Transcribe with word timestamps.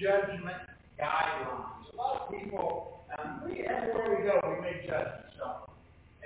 judgment 0.00 0.62
guidelines. 0.98 1.92
A 1.92 1.96
lot 1.96 2.22
of 2.22 2.40
people, 2.40 3.04
um, 3.18 3.42
we, 3.44 3.62
everywhere 3.62 4.16
we 4.16 4.24
go, 4.24 4.40
we 4.44 4.60
make 4.62 4.86
judgments, 4.86 5.34
don't? 5.38 5.68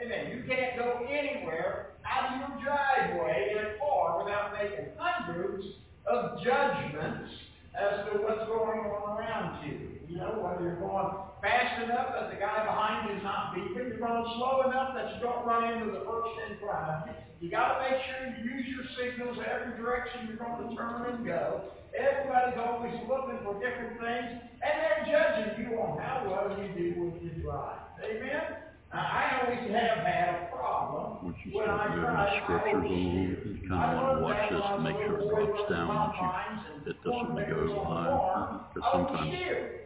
Amen. 0.01 0.37
You 0.37 0.45
can't 0.47 0.77
go 0.77 1.07
anywhere 1.09 1.93
out 2.05 2.35
of 2.35 2.51
your 2.51 2.65
driveway 2.65 3.53
in 3.53 3.59
a 3.59 3.79
car 3.79 4.23
without 4.23 4.53
making 4.53 4.93
hundreds 4.99 5.65
of 6.07 6.43
judgments 6.43 7.31
as 7.79 8.05
to 8.07 8.19
what's 8.19 8.47
going 8.49 8.81
on 8.81 9.19
around 9.19 9.67
you. 9.67 9.89
You 10.09 10.17
know, 10.19 10.43
whether 10.43 10.65
you're 10.65 10.81
going 10.81 11.15
fast 11.43 11.83
enough 11.83 12.15
that 12.15 12.31
the 12.31 12.39
guy 12.39 12.63
behind 12.63 13.11
you 13.11 13.19
is 13.19 13.23
not 13.27 13.51
beeping, 13.53 13.91
you're 13.91 13.99
going 13.99 14.25
slow 14.39 14.63
enough 14.71 14.95
that 14.95 15.13
you 15.13 15.19
don't 15.21 15.45
run 15.45 15.67
into 15.75 15.91
the 15.91 16.07
person 16.07 16.55
in 16.55 16.59
front 16.63 17.11
you. 17.11 17.15
You 17.43 17.51
got 17.51 17.75
to 17.75 17.77
make 17.83 17.99
sure 18.07 18.31
you 18.31 18.55
use 18.55 18.67
your 18.71 18.87
signals 18.95 19.37
every 19.43 19.75
direction 19.75 20.31
you're 20.31 20.39
going 20.39 20.63
to 20.63 20.77
turn 20.79 21.11
and 21.11 21.27
go. 21.27 21.75
Everybody's 21.91 22.57
always 22.57 22.95
looking 23.11 23.43
for 23.43 23.59
different 23.59 23.99
things, 23.99 24.41
and 24.63 24.73
they're 24.79 25.03
judging 25.11 25.67
you 25.67 25.77
on 25.83 25.99
how 25.99 26.23
well 26.25 26.55
you 26.55 26.71
do 26.71 27.03
with 27.03 27.19
your 27.21 27.35
drive. 27.43 27.83
Amen? 27.99 28.63
Now, 28.95 29.03
I 29.03 29.43
always 29.43 29.71
have 29.75 30.07
had 30.07 30.29
a 30.29 30.57
problem 30.57 31.25
Once 31.25 31.37
you 31.45 31.59
when 31.59 31.67
start 31.67 31.91
I 31.91 31.95
drive. 31.97 32.31
the 32.31 32.45
scriptures 32.47 32.87
along, 32.87 33.37
you 33.59 33.69
kind 33.69 33.91
of 33.91 34.03
want 34.03 34.19
to 34.19 34.23
watch 34.23 34.43
this 34.55 34.63
to 34.63 34.79
make 34.79 34.97
sure 35.03 35.19
it 35.19 35.29
drops 35.29 35.67
down 35.67 35.89
once 35.91 36.15
you 36.15 37.11
one 37.11 37.35
to 37.35 37.43
go 37.51 37.85
high. 37.85 38.61
Because 38.75 38.89
sometimes, 38.93 39.35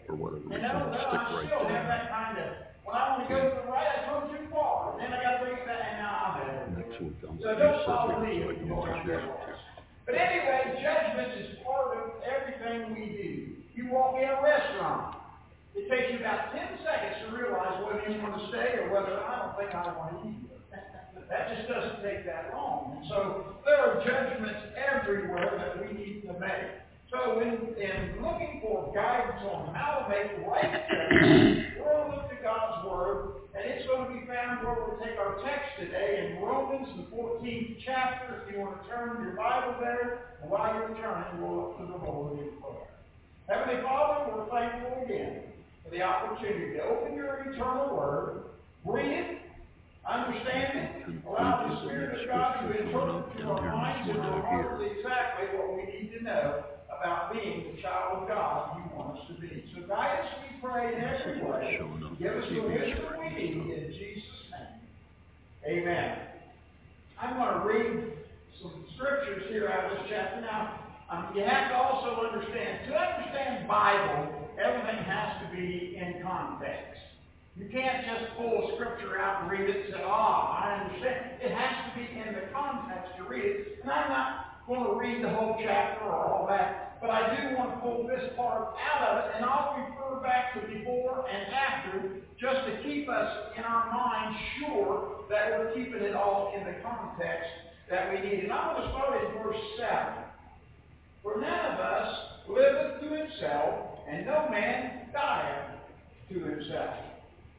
for 0.06 0.14
whatever 0.16 0.46
And 0.48 0.62
reason, 0.62 0.62
no, 0.62 0.86
it'll 0.86 0.94
no, 0.94 1.02
stick 1.10 1.22
I 1.26 1.34
right 1.34 1.46
still 1.50 1.66
have 1.68 1.86
that 1.90 2.04
kind 2.10 2.36
of, 2.38 2.48
when 2.86 2.94
I 2.94 3.02
want 3.10 3.20
to 3.22 3.28
go 3.28 3.38
to 3.42 3.50
the 3.58 3.66
right, 3.66 3.90
I 3.90 3.98
go 4.06 4.16
too 4.30 4.44
far. 4.54 4.94
And 4.96 5.00
then 5.02 5.10
I 5.12 5.18
got 5.22 5.32
to 5.38 5.40
bring 5.42 5.56
it 5.58 5.66
back, 5.66 5.82
and 5.90 5.98
now 5.98 6.12
I'm 6.14 6.34
there. 6.46 6.64
Next 6.86 6.96
week, 7.02 7.18
I'm 7.26 7.36
So 7.42 7.50
going 7.50 7.58
to 7.58 8.30
here 8.30 8.46
so 8.46 8.50
I 8.50 8.54
can 8.54 8.68
watch 8.70 8.86
down 8.94 9.06
this. 9.06 9.18
there. 9.18 9.58
But 10.06 10.14
anyway, 10.14 10.60
judgment 10.78 11.30
is 11.42 11.48
part 11.66 11.98
of 11.98 12.22
everything 12.22 12.94
we 12.94 13.04
do. 13.10 13.30
You 13.74 13.90
walk 13.90 14.14
in 14.22 14.28
a 14.30 14.38
restaurant. 14.38 15.18
It 15.74 15.90
takes 15.90 16.14
you 16.14 16.22
about 16.22 16.54
10 16.54 16.78
seconds 16.86 17.16
to 17.26 17.36
realize 17.36 17.82
whether 17.84 18.00
you 18.08 18.22
want 18.22 18.38
to 18.40 18.48
stay 18.48 18.80
or 18.80 18.88
whether 18.94 19.18
I 19.18 19.34
don't 19.44 19.54
think 19.58 19.74
I 19.74 19.92
want 19.98 20.22
to 20.22 20.28
eat. 20.30 20.40
That 21.28 21.50
just 21.58 21.68
doesn't 21.68 22.06
take 22.06 22.24
that 22.24 22.54
long. 22.54 22.96
And 22.96 23.04
so 23.10 23.58
there 23.66 23.76
are 23.82 23.98
judgments 24.06 24.62
everywhere 24.78 25.58
that 25.58 25.74
we 25.82 25.92
need 25.92 26.22
to 26.22 26.32
make. 26.38 26.85
So 27.10 27.38
in, 27.38 27.78
in 27.78 28.18
looking 28.18 28.58
for 28.62 28.90
guidance 28.90 29.38
on 29.46 29.74
how 29.74 30.02
to 30.02 30.10
make 30.10 30.42
right 30.42 30.82
judgments, 30.90 31.78
we're 31.78 31.94
going 31.94 32.10
to 32.10 32.16
look 32.18 32.30
to 32.30 32.38
God's 32.42 32.82
Word, 32.82 33.46
and 33.54 33.62
it's 33.62 33.86
going 33.86 34.10
to 34.10 34.12
be 34.18 34.26
found 34.26 34.66
where 34.66 34.74
we'll 34.74 34.98
take 34.98 35.14
our 35.14 35.38
text 35.46 35.78
today 35.78 36.34
in 36.34 36.42
Romans, 36.42 36.88
the 36.98 37.06
14th 37.14 37.78
chapter. 37.86 38.42
If 38.42 38.54
you 38.54 38.58
want 38.58 38.82
to 38.82 38.88
turn 38.90 39.22
your 39.22 39.36
Bible 39.38 39.78
there, 39.78 40.34
and 40.42 40.50
while 40.50 40.74
you're 40.74 40.98
turning, 40.98 41.38
we'll 41.38 41.54
look 41.54 41.78
to 41.78 41.86
the 41.86 41.98
Lord 42.02 42.42
in 42.42 42.50
prayer. 42.58 42.90
Heavenly 43.46 43.82
Father, 43.86 44.34
we're 44.34 44.50
thankful 44.50 45.04
again 45.06 45.42
for 45.84 45.90
the 45.90 46.02
opportunity 46.02 46.74
to 46.74 46.82
open 46.90 47.14
your 47.14 47.38
eternal 47.46 47.94
Word, 47.94 48.50
read 48.84 49.06
it, 49.06 49.38
understand 50.02 50.74
it, 50.74 51.22
allow 51.22 51.70
the 51.70 51.86
Spirit 51.86 52.18
of 52.18 52.26
God 52.26 52.66
to 52.66 52.82
interpret 52.82 53.38
to 53.38 53.44
our 53.46 53.76
minds 53.76 54.10
and 54.10 54.18
our 54.18 54.42
hearts 54.42 54.82
exactly 54.82 55.54
what 55.54 55.76
we 55.76 55.86
need 55.86 56.10
to 56.18 56.24
know 56.24 56.64
about 56.98 57.32
being 57.32 57.74
the 57.74 57.82
child 57.82 58.22
of 58.22 58.28
God 58.28 58.76
you 58.78 58.96
want 58.96 59.18
us 59.18 59.24
to 59.28 59.40
be. 59.40 59.64
So 59.74 59.86
guide 59.86 60.20
us, 60.20 60.28
we 60.42 60.60
pray, 60.60 60.94
in 60.94 61.00
every 61.00 61.42
way. 61.42 61.80
Give 62.18 62.32
us 62.32 62.44
the 62.48 62.60
wisdom 62.60 63.04
we 63.20 63.28
need 63.30 63.52
in 63.52 63.92
Jesus' 63.92 64.42
name. 64.50 64.80
Amen. 65.66 66.18
I'm 67.20 67.36
going 67.36 67.54
to 67.54 67.66
read 67.66 68.12
some 68.62 68.84
scriptures 68.96 69.44
here 69.50 69.68
out 69.68 69.92
of 69.92 69.98
this 69.98 70.06
chapter. 70.10 70.40
Now, 70.40 70.80
um, 71.10 71.32
you 71.34 71.42
have 71.42 71.70
to 71.70 71.76
also 71.76 72.26
understand, 72.26 72.88
to 72.88 72.94
understand 72.96 73.68
Bible, 73.68 74.50
everything 74.58 75.04
has 75.04 75.42
to 75.42 75.56
be 75.56 75.96
in 75.96 76.22
context. 76.22 76.98
You 77.56 77.68
can't 77.72 78.04
just 78.04 78.36
pull 78.36 78.68
a 78.68 78.74
scripture 78.76 79.18
out 79.18 79.42
and 79.42 79.50
read 79.50 79.70
it 79.70 79.86
and 79.86 79.94
say, 79.94 80.02
ah, 80.04 80.60
I 80.60 80.84
understand. 80.84 81.40
It 81.40 81.52
has 81.52 81.88
to 81.88 81.90
be 81.96 82.04
in 82.04 82.34
the 82.34 82.52
context 82.52 83.16
to 83.16 83.24
read 83.24 83.44
it. 83.44 83.78
And 83.82 83.90
I'm 83.90 84.10
not 84.10 84.66
going 84.66 84.84
to 84.84 84.94
read 84.98 85.24
the 85.24 85.30
whole 85.30 85.56
chapter 85.62 86.04
or 86.04 86.26
all 86.26 86.46
that, 86.48 86.85
but 87.00 87.10
I 87.10 87.36
do 87.36 87.56
want 87.56 87.74
to 87.74 87.80
pull 87.80 88.06
this 88.06 88.30
part 88.36 88.74
out 88.80 89.08
of 89.08 89.24
it, 89.24 89.36
and 89.36 89.44
I'll 89.44 89.76
refer 89.76 90.20
back 90.22 90.54
to 90.54 90.60
before 90.66 91.26
and 91.28 91.52
after 91.52 92.10
just 92.40 92.66
to 92.66 92.82
keep 92.82 93.08
us 93.08 93.52
in 93.56 93.64
our 93.64 93.90
mind 93.92 94.36
sure 94.58 95.20
that 95.30 95.50
we're 95.58 95.72
keeping 95.74 96.02
it 96.02 96.14
all 96.14 96.52
in 96.56 96.64
the 96.64 96.74
context 96.82 97.48
that 97.90 98.12
we 98.12 98.20
need. 98.20 98.44
And 98.44 98.52
I'm 98.52 98.74
going 98.76 98.82
to 98.82 98.92
start 98.92 99.24
in 99.24 99.42
verse 99.42 99.62
7. 99.78 100.24
For 101.22 101.40
none 101.40 101.72
of 101.74 101.80
us 101.80 102.18
liveth 102.48 103.00
to 103.00 103.08
himself, 103.08 103.98
and 104.08 104.26
no 104.26 104.48
man 104.50 105.08
dieth 105.12 105.80
to 106.30 106.38
himself. 106.40 106.94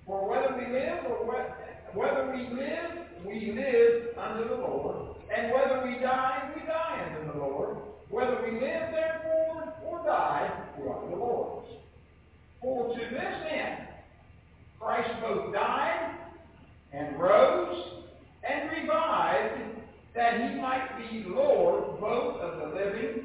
For 0.05 0.29
whether 0.29 0.55
we 0.55 0.71
live 0.71 1.05
or 1.09 1.25
whe- 1.25 1.97
whether 1.97 2.31
we 2.31 2.55
live, 2.55 3.07
we 3.25 3.51
live 3.51 4.17
unto 4.17 4.47
the 4.47 4.55
Lord, 4.55 5.17
and 5.35 5.51
whether 5.51 5.83
we 5.85 5.99
die, 5.99 6.51
we 6.55 6.65
die 6.65 7.09
unto 7.19 7.33
the 7.33 7.37
Lord. 7.39 7.76
Whether 8.09 8.41
we 8.43 8.59
live, 8.59 8.91
therefore, 8.91 9.73
or 9.85 10.03
die, 10.05 10.49
we 10.77 10.87
are 10.87 11.09
the 11.09 11.15
Lord's. 11.15 11.67
For 12.61 12.93
to 12.93 12.99
this 12.99 13.35
end 13.49 13.87
Christ 14.79 15.09
both 15.21 15.53
died 15.53 16.15
and 16.93 17.19
rose 17.19 18.03
and 18.49 18.69
revived, 18.71 19.61
that 20.15 20.41
he 20.41 20.59
might 20.59 20.97
be 20.97 21.25
Lord 21.27 21.99
both 21.99 22.41
of 22.41 22.59
the 22.59 22.75
living, 22.75 23.23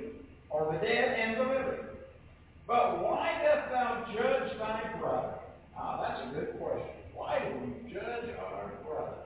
or 0.50 0.72
the 0.72 0.78
dead 0.78 1.19
and 1.19 1.37
the 1.38 1.44
living. 1.44 1.87
But 2.66 3.03
why 3.03 3.32
dost 3.42 3.71
thou 3.71 4.04
judge 4.15 4.59
thy 4.59 4.98
brother? 5.00 5.34
Ah, 5.76 6.00
that's 6.09 6.31
a 6.31 6.34
good 6.34 6.59
question. 6.59 6.88
Why 7.15 7.38
do 7.38 7.66
we 7.66 7.92
judge 7.92 8.37
our 8.38 8.72
brother? 8.84 9.16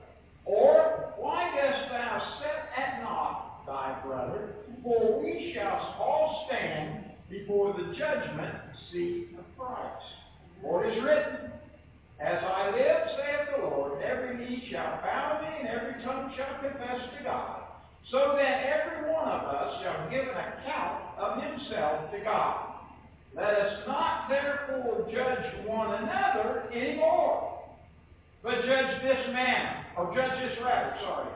Or 0.45 1.13
why 1.17 1.51
dost 1.55 1.89
thou 1.89 2.39
set 2.39 2.69
at 2.77 3.03
naught 3.03 3.65
thy 3.65 3.99
brother? 4.05 4.49
For 4.83 5.21
we 5.23 5.53
shall 5.53 5.95
all 5.99 6.47
stand 6.47 7.05
before 7.29 7.73
the 7.73 7.93
judgment 7.95 8.55
seat 8.91 9.29
of 9.37 9.45
Christ. 9.57 10.05
For 10.61 10.85
it 10.85 10.97
is 10.97 11.03
written, 11.03 11.51
As 12.19 12.43
I 12.43 12.71
live, 12.71 13.01
saith 13.17 13.55
the 13.55 13.63
Lord, 13.65 14.01
every 14.01 14.37
knee 14.37 14.67
shall 14.71 14.99
bow 15.01 15.41
me, 15.41 15.47
and 15.59 15.67
every 15.67 16.03
tongue 16.03 16.33
shall 16.35 16.59
confess 16.61 17.01
to 17.17 17.23
God. 17.23 17.61
So 18.11 18.35
that 18.37 18.63
every 18.65 19.11
one 19.11 19.27
of 19.27 19.43
us 19.43 19.83
shall 19.83 20.09
give 20.09 20.23
an 20.23 20.37
account 20.37 21.03
of 21.19 21.43
himself 21.43 22.11
to 22.11 22.19
God. 22.23 22.67
Let 23.35 23.53
us 23.53 23.83
not 23.85 24.29
therefore 24.29 25.07
judge 25.11 25.67
one 25.67 25.93
another 25.93 26.63
anymore, 26.73 27.61
but 28.41 28.65
judge 28.65 29.01
this 29.03 29.27
man, 29.33 29.85
or 29.97 30.15
judge 30.15 30.39
this 30.41 30.57
rather, 30.63 30.95
sorry, 31.01 31.29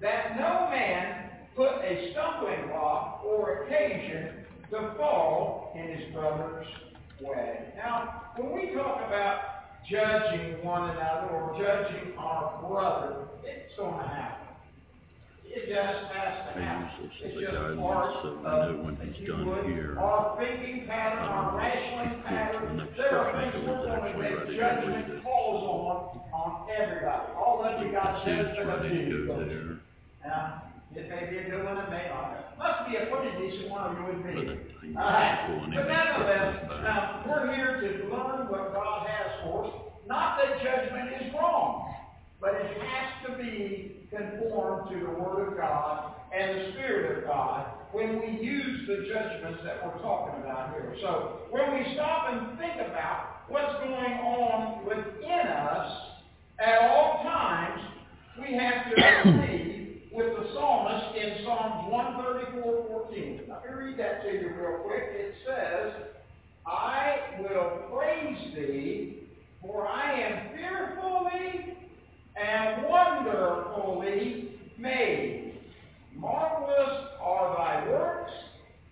that 0.00 0.36
no 0.36 0.70
man 0.70 1.30
put 1.56 1.72
a 1.82 2.12
stumbling 2.12 2.68
block 2.68 3.22
or 3.24 3.64
occasion 3.64 4.46
to 4.70 4.94
fall 4.96 5.72
in 5.74 5.98
his 5.98 6.14
brother's 6.14 6.66
way. 7.20 7.72
Now, 7.76 8.32
when 8.36 8.52
we 8.52 8.74
talk 8.74 9.00
about 9.06 9.40
judging 9.88 10.64
one 10.64 10.90
another 10.90 11.28
or 11.30 11.56
judging 11.58 12.16
our 12.18 12.60
brother, 12.66 13.28
it's 13.44 13.72
going 13.76 13.98
to 13.98 14.08
happen. 14.08 14.46
It 15.46 15.68
just 15.70 16.12
has 16.12 16.52
to 16.52 16.60
happen. 16.60 17.00
use 17.00 17.22
this 17.22 17.32
as 17.32 17.32
It's 17.32 17.40
just 17.40 17.80
part 17.80 18.12
so 18.22 18.28
of, 18.44 18.84
when 18.84 18.96
he's 19.00 19.26
done 19.26 19.46
would, 19.46 19.64
here, 19.64 19.96
Our 19.98 20.36
thinking 20.36 20.86
pattern, 20.86 21.24
our 21.24 21.56
rationing 21.56 22.22
pattern, 22.24 22.88
there 22.96 23.18
are 23.18 23.32
things 23.40 23.64
we're 23.64 23.86
going 23.86 24.12
to 24.12 24.18
make 24.18 24.58
judgment 24.58 25.22
calls 25.22 25.64
on, 25.64 26.20
on 26.34 26.68
everybody. 26.68 27.32
All 27.38 27.64
of 27.64 27.80
you 27.80 27.92
got 27.92 28.26
judgment 28.26 28.58
of 28.58 28.82
ready 28.82 29.06
to 29.06 29.26
don't 29.26 29.48
you? 29.48 29.48
there. 29.48 30.28
Now, 30.28 30.62
it 30.94 31.08
may 31.08 31.30
be 31.30 31.38
a 31.38 31.48
good 31.48 31.64
one, 31.64 31.78
it 31.78 31.90
may 31.90 32.08
not. 32.10 32.55
Must 32.86 32.98
be 32.98 33.02
a 33.02 33.10
pretty 33.10 33.50
decent 33.50 33.70
one, 33.70 33.96
or 33.96 34.00
you 34.00 34.06
would 34.06 34.22
But 34.22 34.82
be. 34.82 34.94
All 34.96 35.02
right. 35.02 35.70
But 35.74 35.86
in 35.86 35.88
nonetheless, 35.88 36.54
scriptures 36.54 36.68
back. 36.70 36.82
now, 36.82 37.24
we're 37.26 37.54
here 37.54 37.80
to 37.80 37.88
learn 38.06 38.46
what 38.48 38.72
God 38.72 39.06
has 39.08 39.42
for 39.42 39.64
us. 39.66 39.72
Not 40.06 40.38
that 40.38 40.62
judgment 40.62 41.10
is 41.20 41.34
wrong, 41.34 41.94
but 42.40 42.54
it 42.54 42.78
has 42.78 43.26
to 43.26 43.42
be 43.42 44.06
conformed 44.10 44.90
to 44.90 45.00
the 45.00 45.18
Word 45.18 45.48
of 45.48 45.56
God 45.56 46.14
and 46.32 46.60
the 46.60 46.72
Spirit 46.72 47.18
of 47.18 47.24
God 47.24 47.66
when 47.92 48.20
we 48.20 48.38
use 48.40 48.86
the 48.86 49.08
judgments 49.12 49.62
that 49.64 49.84
we're 49.84 50.00
talking 50.02 50.40
about 50.42 50.70
here. 50.70 50.94
So 51.02 51.40
when 51.50 51.74
we 51.74 51.94
stop 51.94 52.32
and 52.32 52.58
think 52.58 52.74
about 52.86 53.48
what's 53.48 53.72
going 53.82 54.12
on 54.22 54.86
within 54.86 55.46
us 55.48 55.92
at 56.60 56.90
all 56.90 57.22
times, 57.24 57.80
we 58.38 58.54
have 58.54 58.94
to 58.94 59.28
agree 59.28 59.75
with 60.16 60.34
the 60.34 60.54
psalmist 60.54 61.14
in 61.14 61.44
Psalms 61.44 61.92
134, 61.92 62.86
14. 62.88 63.40
Let 63.50 63.64
me 63.64 63.84
read 63.84 63.98
that 63.98 64.22
to 64.22 64.32
you 64.32 64.50
real 64.58 64.78
quick. 64.78 65.04
It 65.12 65.34
says, 65.46 65.92
I 66.66 67.36
will 67.38 67.82
praise 67.92 68.54
thee, 68.54 69.28
for 69.60 69.86
I 69.86 70.18
am 70.18 70.56
fearfully 70.56 71.76
and 72.34 72.88
wonderfully 72.88 74.58
made. 74.78 75.58
Marvelous 76.16 77.08
are 77.20 77.54
thy 77.58 77.90
works, 77.90 78.32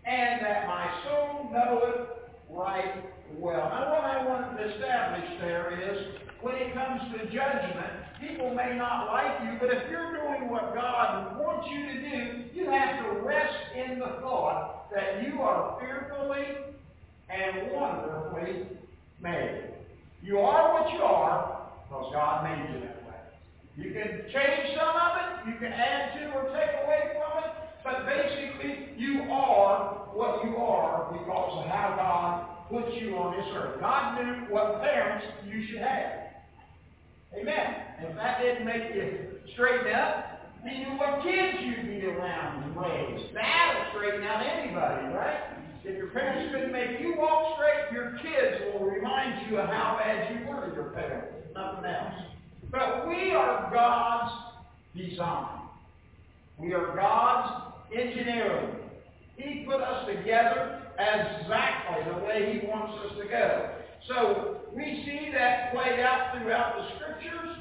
and 0.05 0.45
that 0.45 0.67
my 0.67 0.87
soul 1.05 1.49
knoweth 1.51 2.09
right 2.51 3.03
well. 3.39 3.71
Now 3.71 3.91
what 3.91 4.05
I 4.05 4.27
want 4.27 4.59
to 4.59 4.75
establish 4.75 5.41
there 5.41 5.73
is, 5.91 6.07
when 6.43 6.55
it 6.57 6.75
comes 6.75 7.01
to 7.13 7.25
judgment, 7.33 8.04
people 8.29 8.55
may 8.55 8.77
not 8.77 9.07
like 9.13 9.41
you, 9.45 9.59
but 9.61 9.71
if 9.71 9.91
you're 9.91 10.13
doing 10.13 10.51
what 10.51 10.75
God 10.75 11.39
wants 11.39 11.69
you 11.71 11.87
to 11.87 11.95
do, 11.95 12.45
you 12.55 12.71
have 12.71 13.05
to 13.05 13.21
rest 13.21 13.55
in 13.75 13.99
the 13.99 14.21
thought 14.21 14.91
that 14.95 15.23
you 15.23 15.41
are 15.43 15.79
fearfully 15.81 16.75
and 17.29 17.73
wonderfully 17.73 18.67
made. 19.21 19.71
You 20.23 20.39
are 20.39 20.73
what 20.73 20.93
you 20.93 21.01
are 21.01 21.69
because 21.89 22.13
God 22.13 22.45
made 22.45 22.75
you 22.75 22.81
that 22.81 23.05
way. 23.07 23.21
You 23.77 23.93
can 23.93 24.25
change 24.33 24.77
some 24.77 24.95
of 24.95 25.13
it, 25.19 25.53
you 25.53 25.59
can 25.59 25.73
add 25.73 26.19
to 26.19 26.33
or 26.33 26.45
take 26.45 26.85
away 26.85 27.13
from 27.19 27.45
it, 27.45 27.51
but 27.83 28.07
basically 28.07 28.95
you 28.97 29.23
are 29.31 30.09
what 30.15 30.45
you 30.45 30.57
are 30.57 31.13
because 31.13 31.65
of 31.65 31.67
how 31.67 31.95
God 31.97 32.71
put 32.71 32.95
you 32.95 33.17
on 33.17 33.37
this 33.37 33.47
earth. 33.55 33.81
God 33.81 34.23
knew 34.23 34.55
what 34.55 34.81
parents 34.81 35.27
you 35.47 35.67
should 35.67 35.81
have. 35.81 36.34
Amen. 37.39 37.75
If 38.01 38.17
that 38.17 38.41
didn't 38.41 38.65
make 38.65 38.95
you 38.95 39.39
straighten 39.55 39.93
up, 39.93 40.35
he 40.65 40.79
knew 40.79 40.97
what 40.97 41.23
kids 41.23 41.59
you'd 41.63 41.87
be 41.87 42.07
around 42.07 42.65
and 42.65 42.77
raise. 42.77 43.27
That'll 43.35 43.91
straighten 43.93 44.23
out 44.25 44.45
anybody, 44.45 45.15
right? 45.15 45.41
If 45.85 45.97
your 45.99 46.09
parents 46.09 46.53
couldn't 46.55 46.73
make 46.73 47.01
you 47.01 47.15
walk 47.19 47.57
straight, 47.57 47.93
your 47.93 48.13
kids 48.23 48.73
will 48.73 48.87
remind 48.87 49.51
you 49.51 49.59
of 49.59 49.69
how 49.69 49.99
bad 50.01 50.35
you 50.35 50.49
were 50.49 50.67
to 50.67 50.75
your 50.75 50.91
parents. 50.91 51.35
Nothing 51.55 51.85
else. 51.85 52.15
But 52.71 53.07
we 53.07 53.33
are 53.33 53.71
God's 53.73 54.33
design. 54.97 55.61
We 56.59 56.73
are 56.73 56.95
God's 56.97 57.75
engineering. 57.95 58.77
He 59.37 59.65
put 59.67 59.81
us 59.81 60.09
together 60.09 60.81
exactly 60.95 62.13
the 62.13 62.25
way 62.25 62.59
He 62.59 62.67
wants 62.67 62.95
us 63.05 63.19
to 63.19 63.29
go. 63.29 63.71
So 64.09 64.61
we 64.75 65.03
see 65.07 65.31
that 65.33 65.73
played 65.73 66.01
out 66.01 66.37
throughout 66.37 66.77
the 66.77 66.97
Scriptures 66.97 67.57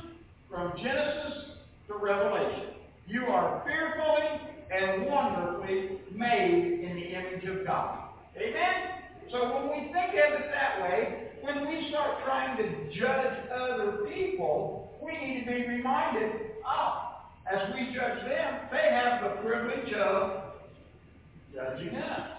from 0.49 0.73
Genesis 0.77 1.51
to 1.87 1.95
Revelation. 1.95 2.75
You 3.07 3.25
are 3.27 3.63
fearfully 3.65 4.41
and 4.71 5.05
wonderfully 5.05 5.99
made 6.13 6.81
in 6.83 6.95
the 6.95 7.15
image 7.15 7.45
of 7.45 7.65
God. 7.65 8.09
Amen? 8.35 9.03
So 9.31 9.53
when 9.53 9.69
we 9.69 9.93
think 9.93 10.11
of 10.11 10.41
it 10.41 10.51
that 10.51 10.81
way, 10.81 11.29
when 11.41 11.67
we 11.67 11.89
start 11.89 12.23
trying 12.25 12.57
to 12.57 12.99
judge 12.99 13.49
other 13.51 14.05
people, 14.13 14.93
we 15.01 15.11
need 15.11 15.45
to 15.45 15.45
be 15.45 15.67
reminded, 15.67 16.31
oh, 16.65 17.19
as 17.51 17.73
we 17.73 17.93
judge 17.93 18.23
them, 18.25 18.59
they 18.71 18.89
have 18.91 19.23
the 19.23 19.41
privilege 19.41 19.93
of 19.93 20.43
judging 21.53 21.95
us. 21.95 22.29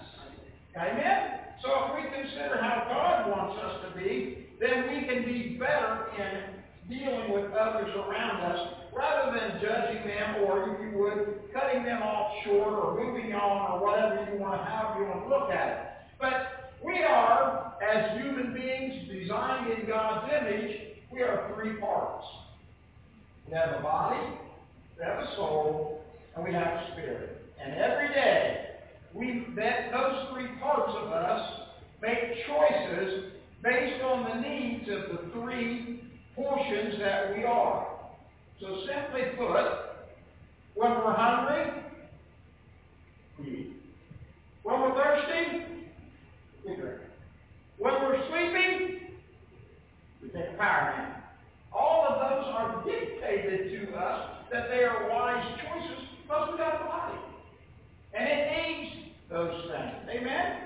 Amen? 0.77 1.44
So 1.65 1.73
if 1.73 1.97
we 1.97 2.11
consider 2.13 2.61
how 2.61 2.85
God 2.93 3.31
wants 3.33 3.57
us 3.65 3.89
to 3.89 3.99
be, 3.99 4.47
then 4.61 4.85
we 4.85 5.09
can 5.09 5.25
be 5.25 5.57
better 5.59 6.09
in 6.13 6.61
dealing 6.95 7.33
with 7.33 7.53
others 7.53 7.89
around 7.97 8.53
us 8.53 8.75
rather 8.93 9.33
than 9.33 9.63
judging 9.63 10.07
them 10.07 10.45
or, 10.45 10.75
if 10.75 10.81
you 10.83 10.99
would, 10.99 11.41
cutting 11.55 11.85
them 11.85 12.03
off 12.03 12.33
short 12.45 12.69
or 12.69 13.03
moving 13.03 13.33
on 13.33 13.73
or 13.73 13.83
whatever 13.83 14.31
you 14.31 14.39
want 14.39 14.61
to, 14.61 14.65
have 14.71 15.01
you 15.01 15.07
want 15.07 15.25
to 15.25 15.29
look 15.29 15.51
at 15.51 15.69
it. 15.69 15.87
But 16.21 16.75
we 16.85 17.03
are, 17.03 17.75
as 17.83 18.21
human 18.21 18.53
beings 18.53 19.09
designed 19.11 19.73
in 19.73 19.89
God's 19.89 20.31
image, 20.39 20.81
we 21.11 21.23
are 21.23 21.51
three 21.55 21.81
parts. 21.81 22.27
We 23.49 23.55
have 23.55 23.81
a 23.81 23.83
body, 23.83 24.37
we 24.99 25.05
have 25.05 25.19
a 25.19 25.35
soul, 25.37 26.05
and 26.37 26.45
we 26.45 26.53
have 26.53 26.67
a 26.67 26.93
spirit. 26.93 27.34
We 29.15 29.47
that 29.57 29.93
those 29.93 30.27
three 30.33 30.49
parts 30.61 30.93
of 30.97 31.13
us 31.13 31.61
make 32.03 32.47
choices 32.47 33.33
based 33.63 34.03
on 34.03 34.25
the 34.29 34.49
needs 34.49 34.89
of 34.89 35.17
the 35.17 35.31
three 35.33 36.11
portions 36.35 36.99
that 36.99 37.37
we 37.37 37.45
are. 37.45 37.87
So 38.61 38.67
simply 38.87 39.23
put, 39.37 39.67
when 40.75 40.91
we're 40.91 41.15
hungry, 41.15 41.83
we 43.39 43.45
eat. 43.47 43.77
When 44.65 44.81
we're 44.81 44.95
thirsty, 44.95 45.65
we 46.67 46.77
drink. 46.77 47.01
When 47.79 47.95
we're 47.95 48.29
sleeping, 48.29 49.01
we 50.23 50.29
take 50.29 50.55
a 50.55 50.57
power 50.57 50.95
nap. 50.97 51.35
All 51.73 52.07
of 52.09 52.15
those 52.19 52.53
are 52.55 52.85
dictated 52.85 53.71
to 53.71 53.97
us 53.97 54.31
that 54.51 54.69
they 54.71 54.85
are 54.85 55.09
wise 55.09 55.59
choices 55.61 56.05
because 56.23 56.49
we 56.53 56.59
got 56.59 56.81
a 56.81 56.85
body. 56.85 57.19
And 58.15 58.29
it 58.29 58.53
needs 58.53 58.94
those 59.35 59.67
things. 59.67 60.09
Amen? 60.09 60.61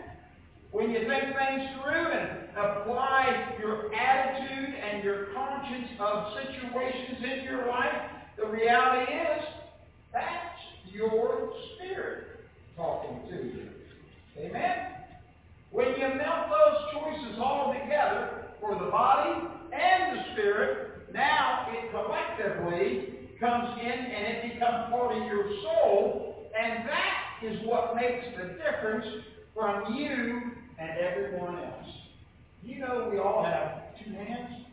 When 0.70 0.91
you 0.91 0.99
think 1.09 1.25
things 1.25 1.70
through 1.81 2.12
and 2.12 2.50
apply 2.55 3.56
your 3.59 3.93
attitude 3.94 4.75
and 4.75 5.03
your 5.03 5.29
conscience 5.35 5.88
of 5.99 6.35
situations 6.35 7.25
in 7.25 7.44
your 7.44 7.67
life, 7.67 7.97
the 8.37 8.47
reality 8.47 9.11
is 9.11 9.44
that's 10.12 10.61
your 10.93 11.50
spirit 11.75 12.41
talking 12.76 13.23
to 13.31 13.37
you. 13.37 13.69
Amen? 14.38 14.93
When 15.70 15.88
you 15.99 16.09
melt 16.09 16.49
those 16.50 16.93
choices 16.93 17.38
all 17.41 17.73
together 17.73 18.44
for 18.61 18.75
the 18.75 18.91
body 18.91 19.49
and 19.73 20.19
the 20.19 20.23
spirit, 20.35 21.11
now 21.15 21.69
it 21.73 21.91
collectively 21.91 23.31
comes 23.41 23.81
in 23.81 23.88
and 23.88 24.26
it 24.26 24.53
becomes 24.53 24.91
part 24.91 25.17
of 25.17 25.25
your 25.25 25.44
soul, 25.62 26.50
and 26.59 26.87
that 26.87 27.27
is 27.43 27.58
what 27.64 27.94
makes 27.94 28.25
the 28.37 28.58
difference 28.58 29.06
from 29.55 29.94
you 29.94 30.52
and 30.79 30.90
everyone 30.99 31.56
else. 31.56 31.88
You 32.62 32.81
know 32.81 33.08
we 33.12 33.19
all 33.19 33.44
have 33.44 33.94
two 34.05 34.12
hands, 34.12 34.67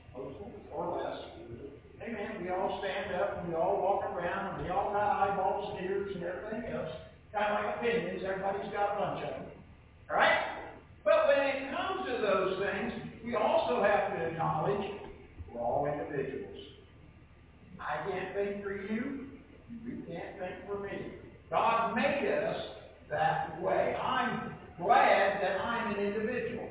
or 0.76 0.98
less. 0.98 1.18
Amen. 2.02 2.44
We 2.44 2.50
all 2.50 2.84
stand 2.84 3.16
up 3.20 3.40
and 3.40 3.50
we 3.50 3.56
all 3.56 3.82
walk 3.82 4.06
around 4.14 4.56
and 4.56 4.64
we 4.64 4.70
all 4.70 4.92
got 4.92 5.30
eyeballs, 5.30 5.80
ears, 5.82 6.12
and 6.14 6.24
everything 6.24 6.72
else. 6.72 6.92
Kind 7.34 7.46
of 7.46 7.66
like 7.66 7.76
opinions. 7.78 8.22
Everybody's 8.26 8.72
got 8.72 8.96
a 8.96 9.00
bunch 9.00 9.24
of 9.26 9.30
them. 9.32 9.46
All 10.10 10.18
right? 10.18 10.38
But 11.04 11.28
when 11.28 11.40
it 11.48 11.76
comes 11.76 12.06
to 12.06 12.22
those 12.22 12.62
things, 12.62 12.94
we 13.24 13.36
also 13.36 13.82
have 13.82 14.14
to 14.14 14.26
acknowledge 14.26 14.86
we're 15.52 15.62
all 15.62 15.88
individuals. 15.88 16.58
I 17.80 18.10
can't 18.10 18.36
think 18.36 18.64
for 18.64 18.74
you. 18.74 19.28
You 19.86 20.04
can't 20.08 20.38
think 20.40 20.56
for 20.68 20.80
me. 20.80 20.85
God 21.56 21.96
made 21.96 22.28
us 22.28 22.58
that 23.10 23.62
way. 23.62 23.96
I'm 23.96 24.52
glad 24.78 25.42
that 25.42 25.62
I'm 25.62 25.96
an 25.96 26.06
individual. 26.06 26.68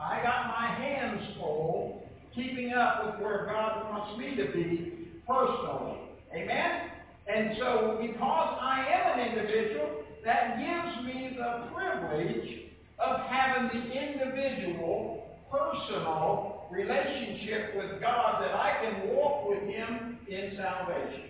I 0.00 0.22
got 0.22 0.46
my 0.46 0.66
hands 0.66 1.20
full 1.38 2.08
keeping 2.34 2.72
up 2.72 3.04
with 3.04 3.22
where 3.22 3.44
God 3.44 3.84
wants 3.90 4.18
me 4.18 4.34
to 4.34 4.50
be 4.50 5.08
personally. 5.28 5.98
Amen? 6.34 6.90
And 7.26 7.54
so 7.58 7.98
because 8.00 8.58
I 8.62 8.86
am 8.88 9.18
an 9.18 9.28
individual, 9.28 10.04
that 10.24 10.56
gives 10.56 11.06
me 11.06 11.36
the 11.36 11.68
privilege 11.74 12.70
of 13.00 13.20
having 13.28 13.78
the 13.78 13.92
individual, 13.92 15.36
personal 15.52 16.66
relationship 16.70 17.76
with 17.76 18.00
God 18.00 18.40
that 18.40 18.54
I 18.54 18.78
can 18.82 19.14
walk 19.14 19.50
with 19.50 19.64
Him 19.64 20.18
in 20.28 20.56
salvation. 20.56 21.28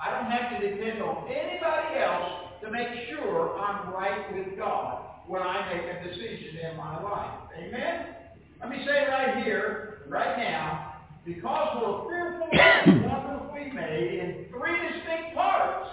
I 0.00 0.10
don't 0.10 0.30
have 0.30 0.60
to 0.60 0.70
depend 0.70 1.02
on 1.02 1.26
anybody 1.28 1.98
else 1.98 2.46
to 2.62 2.70
make 2.70 3.08
sure 3.08 3.58
I'm 3.58 3.92
right 3.92 4.32
with 4.34 4.56
God 4.58 5.04
when 5.26 5.42
I 5.42 5.72
make 5.72 5.84
a 5.84 6.08
decision 6.08 6.58
in 6.70 6.76
my 6.76 7.02
life. 7.02 7.40
Amen? 7.58 8.06
Let 8.60 8.70
me 8.70 8.84
say 8.86 9.06
right 9.08 9.44
here, 9.44 10.02
right 10.08 10.38
now, 10.38 10.94
because 11.24 11.82
we're 11.82 12.08
fearfully 12.08 12.58
and 12.60 13.04
wonderfully 13.10 13.72
made 13.72 14.18
in 14.20 14.46
three 14.50 14.92
distinct 14.92 15.34
parts, 15.34 15.88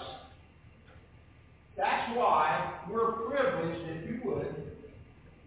that's 1.76 2.16
why 2.16 2.80
we're 2.90 3.12
privileged, 3.12 3.88
if 3.88 4.10
you 4.10 4.20
would, 4.24 4.72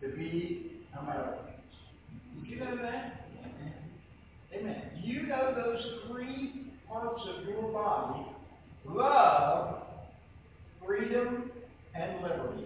to 0.02 0.16
be 0.16 0.84
Americans. 1.00 1.44
Did 2.44 2.50
you 2.50 2.60
know 2.60 2.78
that? 2.78 3.14
Amen. 4.54 4.82
Do 5.02 5.08
you 5.08 5.28
know 5.28 5.54
those 5.56 5.84
three 6.08 6.72
parts 6.88 7.22
of 7.28 7.48
your 7.48 7.72
body 7.72 8.26
love, 8.88 9.84
freedom, 10.86 11.52
and 11.96 12.22
liberty. 12.22 12.66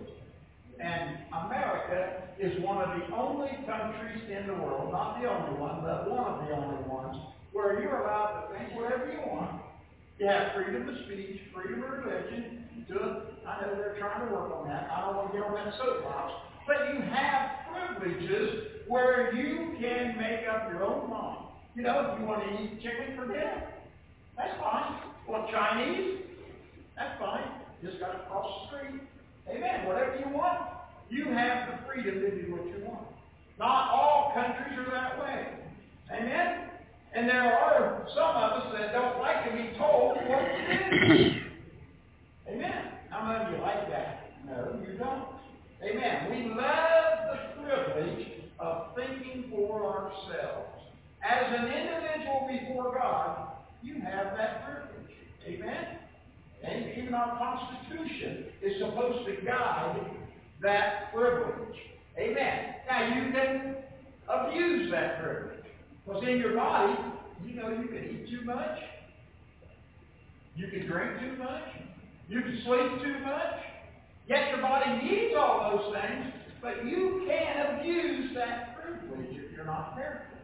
And 0.79 1.17
America 1.45 2.23
is 2.39 2.63
one 2.63 2.77
of 2.81 2.99
the 2.99 3.15
only 3.15 3.49
countries 3.67 4.21
in 4.29 4.47
the 4.47 4.53
world, 4.53 4.91
not 4.91 5.21
the 5.21 5.29
only 5.29 5.59
one, 5.59 5.81
but 5.81 6.09
one 6.09 6.25
of 6.25 6.47
the 6.47 6.53
only 6.53 6.89
ones, 6.89 7.17
where 7.53 7.81
you're 7.81 8.01
allowed 8.01 8.47
to 8.47 8.57
think 8.57 8.73
whatever 8.75 9.11
you 9.11 9.19
want. 9.31 9.61
You 10.19 10.27
have 10.27 10.53
freedom 10.55 10.87
of 10.87 10.95
speech, 11.05 11.41
freedom 11.53 11.83
of 11.83 12.05
religion. 12.05 12.65
Do. 12.87 12.97
I 13.47 13.61
know 13.61 13.75
they're 13.75 13.95
trying 13.99 14.27
to 14.27 14.33
work 14.33 14.51
on 14.53 14.67
that. 14.67 14.89
I 14.91 15.05
don't 15.05 15.15
want 15.15 15.31
to 15.31 15.37
get 15.37 15.47
on 15.47 15.53
that 15.53 15.73
soapbox. 15.77 16.33
But 16.67 16.93
you 16.93 17.01
have 17.01 17.51
privileges 17.71 18.81
where 18.87 19.33
you 19.35 19.75
can 19.79 20.17
make 20.17 20.47
up 20.47 20.71
your 20.71 20.83
own 20.83 21.09
mind. 21.09 21.45
You 21.75 21.83
know, 21.83 22.11
if 22.13 22.19
you 22.19 22.25
want 22.25 22.43
to 22.43 22.63
eat 22.63 22.81
chicken 22.81 23.15
for 23.15 23.27
dinner, 23.27 23.63
that's 24.37 24.59
fine. 24.59 25.10
Want 25.27 25.49
Chinese? 25.51 26.21
That's 26.97 27.19
fine. 27.19 27.51
Just 27.83 27.99
got 27.99 28.11
to 28.11 28.19
cross 28.29 28.69
the 28.71 28.77
street. 28.77 29.01
Amen. 29.49 29.87
Whatever 29.87 30.17
you 30.19 30.35
want, 30.35 30.59
you 31.09 31.25
have 31.33 31.69
the 31.69 31.87
freedom 31.87 32.21
to 32.21 32.31
do 32.31 32.51
what 32.51 32.65
you 32.67 32.85
want. 32.85 33.07
Not 33.59 33.89
all 33.91 34.31
countries 34.33 34.77
are 34.79 34.91
that 34.91 35.19
way. 35.19 35.47
Amen. 36.11 36.69
And 37.13 37.27
there 37.27 37.53
are 37.53 38.07
some 38.15 38.35
of 38.35 38.63
us 38.63 38.73
that 38.77 38.93
don't 38.93 39.19
like 39.19 39.45
to 39.45 39.51
be 39.51 39.77
told 39.77 40.17
what 40.27 40.39
to 40.39 41.07
do. 41.07 41.41
Amen. 42.47 42.91
How 43.09 43.25
many 43.27 43.45
of 43.45 43.51
you 43.51 43.61
like 43.61 43.89
that? 43.89 44.31
No, 44.45 44.79
you 44.87 44.97
don't. 44.97 45.25
Amen. 45.83 46.29
We 46.31 46.53
love 46.53 47.13
the 47.31 47.63
privilege 47.63 48.27
of 48.59 48.95
thinking 48.95 49.51
for 49.51 49.85
ourselves. 49.85 50.81
As 51.23 51.53
an 51.55 51.65
individual 51.65 52.47
before 52.49 52.93
God, 52.97 53.47
you 53.83 53.95
have 54.01 54.37
that 54.37 54.65
privilege. 54.65 54.80
Amen. 55.45 55.97
And 56.63 56.97
even 56.97 57.13
our 57.13 57.37
Constitution 57.37 58.45
is 58.61 58.79
supposed 58.79 59.25
to 59.25 59.45
guide 59.45 59.99
that 60.61 61.13
privilege. 61.13 61.75
Amen. 62.17 62.75
Now 62.87 63.15
you 63.15 63.31
can 63.31 63.75
abuse 64.29 64.91
that 64.91 65.23
privilege. 65.23 65.65
Because 66.05 66.23
in 66.23 66.37
your 66.37 66.55
body, 66.55 66.93
you 67.45 67.55
know 67.55 67.69
you 67.69 67.87
can 67.87 68.03
eat 68.03 68.29
too 68.29 68.45
much. 68.45 68.77
You 70.55 70.67
can 70.67 70.87
drink 70.87 71.19
too 71.19 71.37
much. 71.41 71.63
You 72.27 72.41
can 72.41 72.61
sleep 72.65 73.01
too 73.03 73.19
much. 73.25 73.55
Yet 74.27 74.49
your 74.49 74.61
body 74.61 75.03
needs 75.03 75.33
all 75.37 75.71
those 75.71 75.93
things, 75.93 76.33
but 76.61 76.85
you 76.85 77.25
can 77.27 77.79
abuse 77.79 78.31
that 78.35 78.77
privilege 78.79 79.31
if 79.31 79.51
you're 79.55 79.65
not 79.65 79.95
careful. 79.95 80.37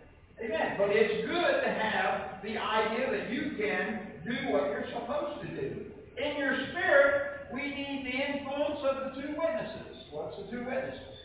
Amen. 0.43 0.75
But 0.77 0.89
it's 0.91 1.27
good 1.27 1.61
to 1.63 1.69
have 1.69 2.43
the 2.43 2.57
idea 2.57 3.11
that 3.11 3.31
you 3.31 3.55
can 3.57 4.16
do 4.27 4.51
what 4.51 4.63
you're 4.69 4.85
supposed 4.93 5.41
to 5.41 5.47
do. 5.55 5.85
In 6.17 6.37
your 6.37 6.55
spirit, 6.71 7.47
we 7.53 7.61
need 7.61 8.03
the 8.05 8.39
influence 8.39 8.79
of 8.83 8.95
the 9.15 9.21
two 9.21 9.29
witnesses. 9.29 10.03
What's 10.11 10.35
the 10.37 10.51
two 10.51 10.65
witnesses? 10.65 11.17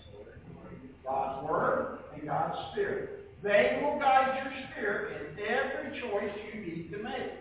God's 1.05 1.49
Word 1.49 1.99
and 2.15 2.27
God's 2.27 2.57
Spirit. 2.73 3.43
They 3.43 3.81
will 3.83 3.99
guide 3.99 4.39
your 4.45 4.53
spirit 4.71 5.33
in 5.33 5.45
every 5.45 6.01
choice 6.01 6.31
you 6.55 6.61
need 6.61 6.93
to 6.93 7.03
make. 7.03 7.33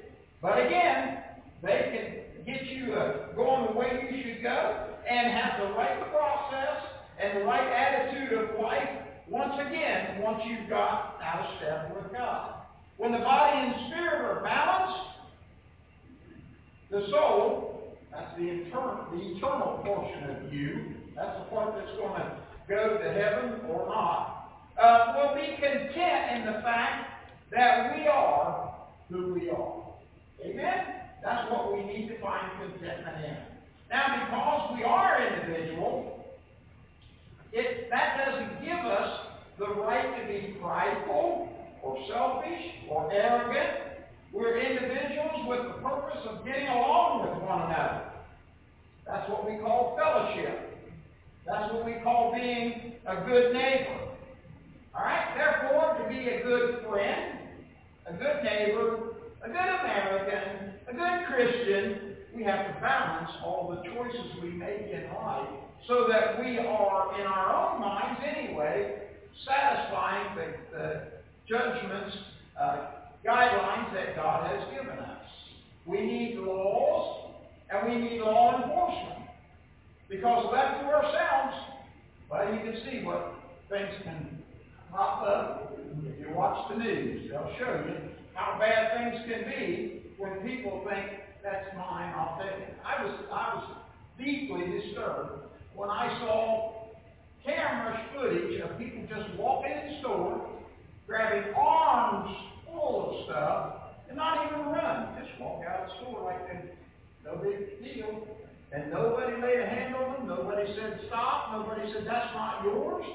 But 0.42 0.66
again, 0.66 1.20
they 1.62 2.34
can 2.36 2.46
get 2.46 2.66
you 2.66 2.94
uh, 2.94 3.34
going 3.36 3.68
the 3.68 3.78
way 3.78 4.10
you 4.10 4.24
should 4.24 4.42
go 4.42 4.96
and 5.08 5.32
have 5.32 5.62
the 5.62 5.74
right 5.76 6.12
process 6.12 6.82
and 7.22 7.42
the 7.42 7.46
right 7.46 7.68
attitude 7.70 8.34
of 8.34 8.60
life 8.60 8.90
once 9.30 9.54
again, 9.68 10.22
once 10.22 10.42
you've 10.48 10.70
got 10.70 11.20
out 11.22 11.46
of 11.46 11.58
step 11.58 11.96
with 11.96 12.12
God. 12.12 12.56
When 12.98 13.12
the 13.12 13.20
body 13.20 13.60
and 13.60 13.88
spirit 13.88 14.22
are 14.22 14.44
balanced, 14.44 15.11
the 16.92 17.08
soul, 17.10 17.98
that's 18.12 18.38
the 18.38 18.44
eternal, 18.44 19.08
the 19.14 19.22
eternal 19.38 19.82
portion 19.84 20.30
of 20.30 20.54
you, 20.54 20.96
that's 21.16 21.40
the 21.40 21.46
part 21.46 21.74
that's 21.76 21.98
going 21.98 22.22
to 22.22 22.38
go 22.68 22.98
to 22.98 23.14
heaven 23.14 23.62
or 23.70 23.88
not, 23.88 24.52
uh, 24.82 25.14
will 25.16 25.36
be 25.36 25.56
content 25.56 26.38
in 26.38 26.46
the 26.46 26.62
fact 26.62 27.10
that 27.52 27.96
we 27.96 28.08
are 28.08 28.76
who 29.10 29.34
we 29.34 29.50
are. 29.50 29.84
Amen? 30.44 30.86
That's 31.24 31.50
what 31.52 31.74
we 31.74 31.84
need 31.84 32.08
to 32.10 32.20
find 32.20 32.52
contentment 32.60 33.26
in. 33.26 33.38
Now, 33.90 34.26
because 34.26 34.78
we 34.78 34.84
are 34.84 35.28
individual, 35.28 36.26
it, 37.54 37.90
that 37.90 38.26
doesn't 38.26 38.66
give 38.66 38.80
us 38.80 39.28
the 39.60 39.68
right 39.68 40.20
to 40.20 40.28
be 40.28 40.56
prideful 40.60 41.50
or 41.84 41.98
selfish 42.10 42.64
or 42.90 43.12
arrogant. 43.14 43.91
We're 44.32 44.60
individuals 44.60 45.46
with 45.48 45.60
the 45.68 45.82
purpose 45.82 46.22
of 46.30 46.46
getting 46.46 46.68
along 46.68 47.22
with 47.22 47.44
one 47.44 47.64
another. 47.64 48.12
That's 49.06 49.30
what 49.30 49.50
we 49.50 49.58
call 49.58 49.98
fellowship. 49.98 50.72
That's 51.46 51.74
what 51.74 51.86
we 51.86 51.96
call 52.04 52.34
being 52.34 52.94
a 53.06 53.26
good 53.28 53.54
neighbor. 53.54 54.00
All 54.96 55.04
right? 55.04 55.36
Therefore, 55.36 56.02
to 56.02 56.10
be 56.10 56.30
a 56.30 56.44
good 56.44 56.86
friend, 56.88 57.40
a 58.06 58.14
good 58.14 58.44
neighbor, 58.44 59.16
a 59.44 59.48
good 59.48 59.58
American, 59.58 60.76
a 60.88 60.94
good 60.94 61.28
Christian, 61.28 62.16
we 62.34 62.44
have 62.44 62.74
to 62.74 62.80
balance 62.80 63.32
all 63.44 63.70
the 63.70 63.90
choices 63.90 64.42
we 64.42 64.50
make 64.50 64.92
in 64.92 65.14
life 65.14 65.50
so 65.88 66.08
that 66.10 66.40
we 66.40 66.58
are, 66.60 67.20
in 67.20 67.28
our 67.28 67.74
own 67.74 67.82
minds 67.82 68.22
anyway, 68.24 69.02
satisfying 69.46 70.38
the, 70.38 70.78
the 70.78 71.02
judgments, 71.50 72.16
uh, 72.60 73.01
guidelines 73.26 73.94
that 73.94 74.16
God 74.16 74.48
has 74.48 74.68
given 74.74 74.98
us. 75.00 75.26
We 75.86 76.02
need 76.02 76.40
laws, 76.40 77.32
and 77.70 77.90
we 77.90 78.00
need 78.00 78.22
law 78.22 78.62
enforcement. 78.62 79.30
Because 80.10 80.52
left 80.52 80.82
to 80.82 80.88
ourselves, 80.88 81.58
well, 82.30 82.54
you 82.54 82.60
can 82.60 82.82
see 82.86 83.04
what 83.04 83.34
things 83.70 83.90
can 84.04 84.44
pop 84.92 85.24
up. 85.24 85.78
If 86.06 86.20
you 86.20 86.34
watch 86.36 86.70
the 86.72 86.84
news, 86.84 87.30
they'll 87.30 87.56
show 87.60 87.84
you 87.88 87.96
how 88.34 88.58
bad 88.60 88.98
things 88.98 89.26
can 89.28 89.50
be 89.50 90.02
when 90.18 90.48
people 90.48 90.86
think 90.90 91.22
that's 91.44 91.76
mine, 91.76 92.14
it. 92.42 92.76
I 92.86 93.04
was, 93.04 93.14
I 93.32 93.56
was 93.56 93.78
deeply 94.18 94.80
disturbed 94.80 95.44
when 95.76 95.90
I 95.90 96.20
saw 96.20 96.74
camera 97.44 98.06
footage 98.14 98.62
of 98.62 98.78
people 98.78 99.04
just 99.10 99.34
walking 99.38 99.72
in 99.72 99.94
the 99.94 100.00
store, 100.00 100.50
grabbing 101.08 101.54
arms 101.56 102.51
full 102.92 103.16
of 103.16 103.26
stuff, 103.26 103.96
and 104.10 104.18
not 104.18 104.52
even 104.52 104.68
run. 104.68 105.16
Just 105.16 105.40
walk 105.40 105.64
out 105.64 105.84
of 105.84 105.88
the 105.88 105.96
store 106.04 106.24
like 106.28 106.44
that. 106.52 106.76
No 107.24 107.40
big 107.40 107.80
deal. 107.80 108.28
And 108.72 108.92
nobody 108.92 109.40
laid 109.42 109.60
a 109.60 109.68
hand 109.68 109.96
on 109.96 110.14
them. 110.14 110.28
Nobody 110.28 110.68
said 110.76 111.00
stop. 111.08 111.52
Nobody 111.52 111.92
said 111.94 112.04
that's 112.06 112.34
not 112.36 112.64
yours. 112.64 113.06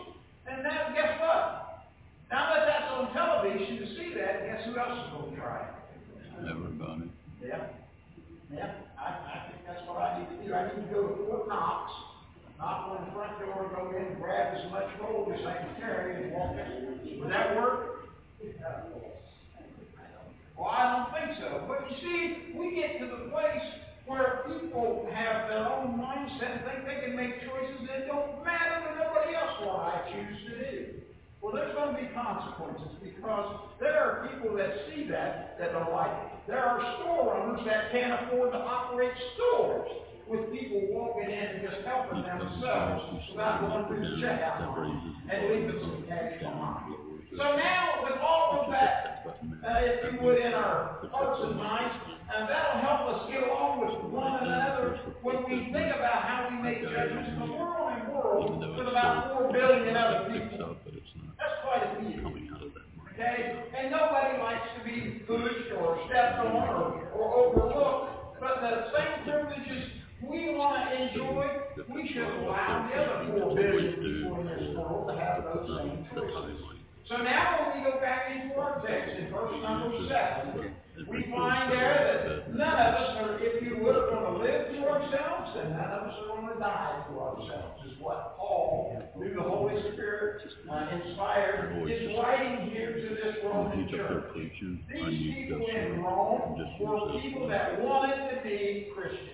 And 0.48 0.62
now 0.62 0.92
guess 0.94 1.20
what? 1.20 1.84
Now 2.30 2.52
that 2.54 2.64
that's 2.66 2.92
on 2.92 3.12
television 3.12 3.78
to 3.78 3.86
see 3.96 4.14
that, 4.16 4.46
guess 4.48 4.64
who 4.64 4.78
else 4.78 4.96
is 4.96 5.12
going 5.12 5.30
to 5.30 5.36
try 5.36 5.68
it? 5.68 6.48
Everybody. 6.48 7.08
Yeah. 7.44 7.68
Yeah. 8.52 8.72
I, 8.98 9.08
I 9.08 9.36
think 9.48 9.64
that's 9.66 9.80
what 9.88 10.00
I 10.00 10.20
need 10.20 10.28
to 10.36 10.48
do. 10.48 10.54
I 10.54 10.68
need 10.68 10.88
to 10.88 10.92
go 10.92 11.08
to 11.08 11.14
Fort 11.24 11.48
Knox, 11.48 11.92
knock 12.58 12.88
on 12.92 13.06
the 13.06 13.12
front 13.12 13.38
door, 13.40 13.70
go 13.74 13.96
in, 13.96 14.12
and 14.12 14.20
grab 14.20 14.56
as 14.56 14.70
much 14.70 14.88
gold 15.00 15.32
as 15.32 15.40
I 15.46 15.54
can 15.56 15.76
carry, 15.80 16.22
and 16.22 16.32
walk 16.32 16.52
in. 16.52 17.20
Would 17.20 17.30
that 17.30 17.56
work? 17.56 17.96
Well, 20.56 20.68
I 20.68 20.82
don't 20.96 21.10
think 21.12 21.38
so. 21.38 21.64
But 21.68 21.84
you 21.90 21.96
see, 22.00 22.56
we 22.56 22.74
get 22.74 22.98
to 23.00 23.06
the 23.06 23.30
place 23.30 23.66
where 24.06 24.44
people 24.48 25.08
have 25.12 25.48
their 25.48 25.66
own 25.68 25.98
mindset 25.98 26.58
and 26.58 26.64
think 26.64 26.86
they 26.86 27.06
can 27.06 27.16
make 27.16 27.40
choices 27.44 27.86
that 27.88 28.06
don't 28.06 28.44
matter 28.44 28.80
to 28.86 28.90
nobody 28.96 29.34
else 29.34 29.60
what 29.60 29.92
I 29.92 30.12
choose 30.12 30.38
to 30.48 30.70
do. 30.70 30.86
Well, 31.42 31.54
there's 31.54 31.74
going 31.74 31.94
to 31.94 32.00
be 32.00 32.08
consequences 32.14 32.96
because 33.02 33.60
there 33.78 33.98
are 34.00 34.28
people 34.28 34.56
that 34.56 34.72
see 34.88 35.06
that 35.10 35.58
that 35.58 35.72
don't 35.72 35.92
like 35.92 36.10
it. 36.10 36.32
There 36.46 36.58
are 36.58 36.80
store 36.98 37.36
owners 37.36 37.60
that 37.66 37.92
can't 37.92 38.26
afford 38.26 38.52
to 38.52 38.58
operate 38.58 39.12
stores 39.34 39.90
with 40.28 40.50
people 40.50 40.80
walking 40.90 41.30
in 41.30 41.46
and 41.58 41.62
just 41.62 41.86
helping 41.86 42.22
themselves 42.22 43.22
without 43.30 43.60
going 43.60 43.86
through 43.86 44.02
the 44.02 44.22
checkout 44.22 44.76
line 44.76 45.14
and 45.30 45.42
leaving 45.50 45.78
some 45.80 46.04
cash 46.08 46.38
behind. 46.40 46.94
So 47.36 47.56
now, 47.56 48.02
with 48.02 48.18
all 48.18 48.64
of 48.64 48.72
that, 48.72 49.15
uh, 49.26 49.80
if 49.82 50.12
you 50.12 50.20
would, 50.22 50.38
in 50.38 50.52
our 50.54 51.00
hearts 51.10 51.40
and 51.42 51.56
minds, 51.56 51.94
and 52.34 52.48
that'll 52.48 52.80
help 52.80 53.02
us 53.14 53.30
get 53.30 53.42
along 53.42 53.80
with 53.80 54.12
one 54.12 54.42
another 54.42 54.98
when 55.22 55.44
we 55.44 55.72
think 55.72 55.94
about 55.94 56.22
how 56.26 56.48
we 56.50 56.62
make 56.62 56.82
judgments. 56.82 57.30
Because 57.34 57.50
we're 57.50 57.78
on 57.78 58.00
a 58.00 58.10
world 58.10 58.60
with 58.76 58.88
about 58.88 59.32
four 59.32 59.52
billion 59.52 59.96
other 59.96 60.30
people. 60.30 60.76
That's 61.38 61.56
quite 61.62 61.82
a 61.82 62.00
few. 62.02 62.26
Okay? 63.14 63.64
And 63.78 63.90
nobody 63.90 64.38
likes 64.42 64.68
to 64.78 64.84
be 64.84 65.24
pushed 65.26 65.72
or 65.78 65.98
stepped 66.08 66.38
on 66.38 66.52
or, 66.52 67.08
or 67.14 67.26
overlooked. 67.34 68.40
But 68.40 68.60
the 68.60 68.92
same 68.92 69.24
privileges 69.24 69.90
we 70.28 70.54
want 70.54 70.90
to 70.90 71.08
enjoy, 71.08 71.46
we 71.94 72.08
should 72.08 72.22
allow 72.22 72.88
the 72.90 73.00
other 73.00 73.38
four 73.38 73.54
billion 73.54 73.94
people 73.94 74.40
in 74.40 74.46
this 74.46 74.76
world 74.76 75.08
to 75.08 75.14
have 75.18 75.44
those 75.44 75.66
same 75.78 76.06
choices. 76.14 76.45
So 78.26 78.32
now 78.32 78.38
when 78.38 78.48
we 78.48 78.54
go 78.54 78.56
back 78.56 78.58
into 78.58 78.58
our 78.58 78.86
text 78.86 79.18
in 79.18 79.30
verse 79.30 79.54
number 79.62 80.08
seven, 80.08 80.74
we 81.08 81.30
find 81.30 81.72
there 81.72 82.46
that 82.48 82.54
none 82.54 82.68
of 82.68 82.94
us 82.94 83.16
are, 83.20 83.38
if 83.40 83.62
you 83.62 83.76
would, 83.78 83.94
going 84.10 84.24
to 84.24 84.38
live 84.42 84.72
to 84.72 84.88
ourselves, 84.88 85.58
and 85.60 85.70
none 85.70 85.90
of 85.90 86.08
us 86.08 86.14
are 86.22 86.36
going 86.36 86.54
to 86.54 86.58
die 86.58 87.04
to 87.08 87.20
ourselves, 87.20 87.82
is 87.86 88.00
what 88.00 88.36
Paul, 88.38 89.02
through 89.14 89.34
the 89.34 89.42
Holy 89.42 89.80
Spirit, 89.92 90.42
uh, 90.70 90.88
inspired, 91.04 91.86
is 91.88 92.16
writing 92.18 92.70
here 92.70 92.94
to 92.94 93.14
this 93.14 93.36
Roman 93.44 93.88
church. 93.90 94.24
These 94.34 95.34
people 95.34 95.66
in 95.66 96.02
Rome 96.02 96.58
were 96.80 97.20
people 97.20 97.48
that 97.48 97.80
wanted 97.80 98.34
to 98.34 98.42
be 98.42 98.88
Christians. 98.94 99.30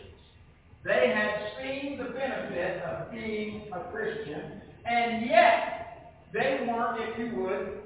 They 0.84 1.12
had 1.14 1.62
seen 1.62 1.96
the 1.96 2.10
benefit 2.12 2.82
of 2.82 3.12
being 3.12 3.70
a 3.72 3.80
Christian, 3.92 4.60
and 4.84 5.26
yet 5.26 6.18
they 6.32 6.66
weren't, 6.66 7.00
if 7.08 7.18
you 7.18 7.40
would, 7.40 7.81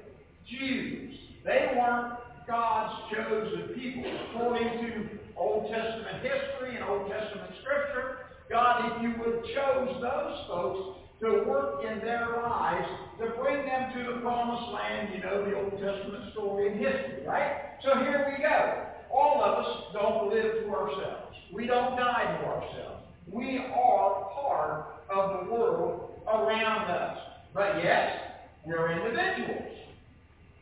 Jews. 0.48 1.14
They 1.44 1.74
weren't 1.76 2.14
God's 2.46 3.12
chosen 3.12 3.74
people. 3.74 4.04
According 4.30 4.68
to 4.82 5.08
Old 5.36 5.70
Testament 5.70 6.22
history 6.22 6.76
and 6.76 6.84
Old 6.84 7.10
Testament 7.10 7.50
scripture, 7.62 8.18
God, 8.48 8.92
if 8.92 9.02
you 9.02 9.14
would, 9.18 9.44
chose 9.54 10.00
those 10.00 10.38
folks 10.48 10.98
to 11.20 11.44
work 11.48 11.82
in 11.82 11.98
their 12.00 12.42
lives 12.42 12.88
to 13.18 13.30
bring 13.40 13.64
them 13.64 13.92
to 13.94 14.12
the 14.12 14.20
promised 14.20 14.72
land, 14.72 15.08
you 15.14 15.22
know 15.22 15.48
the 15.48 15.56
Old 15.56 15.72
Testament 15.72 16.32
story 16.32 16.68
and 16.68 16.78
history, 16.78 17.26
right? 17.26 17.80
So 17.82 17.98
here 18.00 18.30
we 18.30 18.42
go. 18.42 18.84
All 19.10 19.42
of 19.42 19.64
us 19.64 19.84
don't 19.94 20.30
live 20.30 20.64
to 20.64 20.70
ourselves. 20.70 21.36
We 21.52 21.66
don't 21.66 21.96
die 21.96 22.38
to 22.38 22.46
ourselves. 22.46 23.04
We 23.32 23.58
are 23.74 24.30
part 24.34 24.86
of 25.10 25.46
the 25.46 25.52
world 25.52 26.10
around 26.28 26.90
us. 26.90 27.18
But 27.54 27.82
yes, 27.82 28.10
we're 28.64 28.92
individuals. 28.92 29.72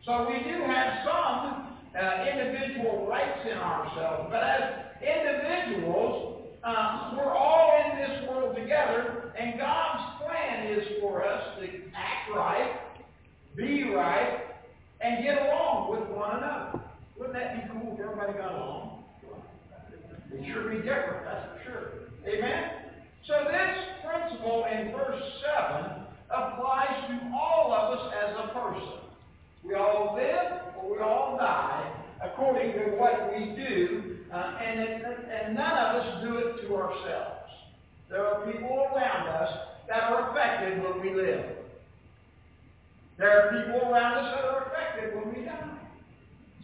So 0.06 0.28
we 0.28 0.38
do 0.44 0.61
have 0.64 0.99
some 1.02 1.78
uh, 1.96 2.26
individual 2.28 3.06
rights 3.08 3.40
in 3.50 3.56
ourselves. 3.56 4.28
But 4.30 4.42
as 4.42 4.62
individuals, 5.00 6.42
uh, 6.62 7.14
we're 7.16 7.34
all 7.34 7.73
in 7.80 7.99
this 7.99 8.28
world 8.28 8.54
together, 8.54 9.32
and 9.38 9.58
God's 9.58 10.23
plan 10.23 10.66
is 10.66 11.00
for 11.00 11.25
us 11.25 11.58
to 11.58 11.66
act 11.96 12.37
right, 12.37 12.80
be 13.56 13.84
right, 13.94 14.40
and 15.00 15.25
get 15.25 15.38
along 15.38 15.90
with 15.92 16.11
one 16.11 16.37
another. 16.37 16.80
Wouldn't 17.16 17.34
that 17.34 17.54
be 17.54 17.73
cool 17.73 17.94
if 17.94 18.00
everybody 18.00 18.34
got 18.34 18.52
along? 18.52 19.04
It'd 20.30 20.44
sure 20.52 20.68
be 20.68 20.78
different, 20.78 21.25
that's 21.25 21.49
for 21.49 21.64
sure. 21.64 21.90
Amen? 22.28 22.64
So 23.26 23.44
this 23.50 23.78
principle 24.04 24.66
in 24.70 24.92
verse 24.92 25.23
7 25.80 25.92
applies 26.28 27.08
to 27.08 27.32
all 27.32 27.73
of 27.73 27.99
us 27.99 28.12
as 28.23 28.37
a 28.37 28.52
person. 28.52 29.03
We 29.66 29.75
all 29.75 30.14
live 30.14 30.61
or 30.76 30.92
we 30.92 30.99
all 31.02 31.37
die 31.38 31.90
according 32.23 32.73
to 32.73 32.97
what 32.97 33.33
we 33.33 33.54
do, 33.54 34.16
uh, 34.33 34.59
and, 34.62 34.80
it, 34.80 35.02
and 35.02 35.54
none 35.54 35.73
of 35.73 36.02
us 36.02 36.25
do 36.25 36.37
it 36.37 36.62
to 36.62 36.76
ourselves. 36.76 37.50
There 38.11 38.25
are 38.25 38.50
people 38.50 38.87
around 38.94 39.28
us 39.28 39.59
that 39.88 40.02
are 40.04 40.30
affected 40.30 40.83
when 40.83 41.00
we 41.00 41.14
live. 41.14 41.44
There 43.18 43.30
are 43.30 43.50
people 43.50 43.90
around 43.90 44.18
us 44.18 44.35
that 44.35 44.44
are 44.44 44.66
affected 44.66 45.14
when 45.14 45.35
we 45.35 45.44
die. 45.44 45.78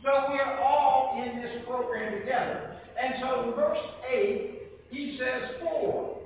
So 0.02 0.32
we 0.32 0.38
are 0.40 0.58
all 0.60 1.22
in 1.22 1.42
this 1.42 1.62
program 1.66 2.18
together. 2.20 2.76
And 3.00 3.14
so 3.20 3.48
in 3.48 3.54
verse 3.54 3.78
8, 4.10 4.60
he 4.90 5.18
says, 5.18 5.42
for. 5.60 6.18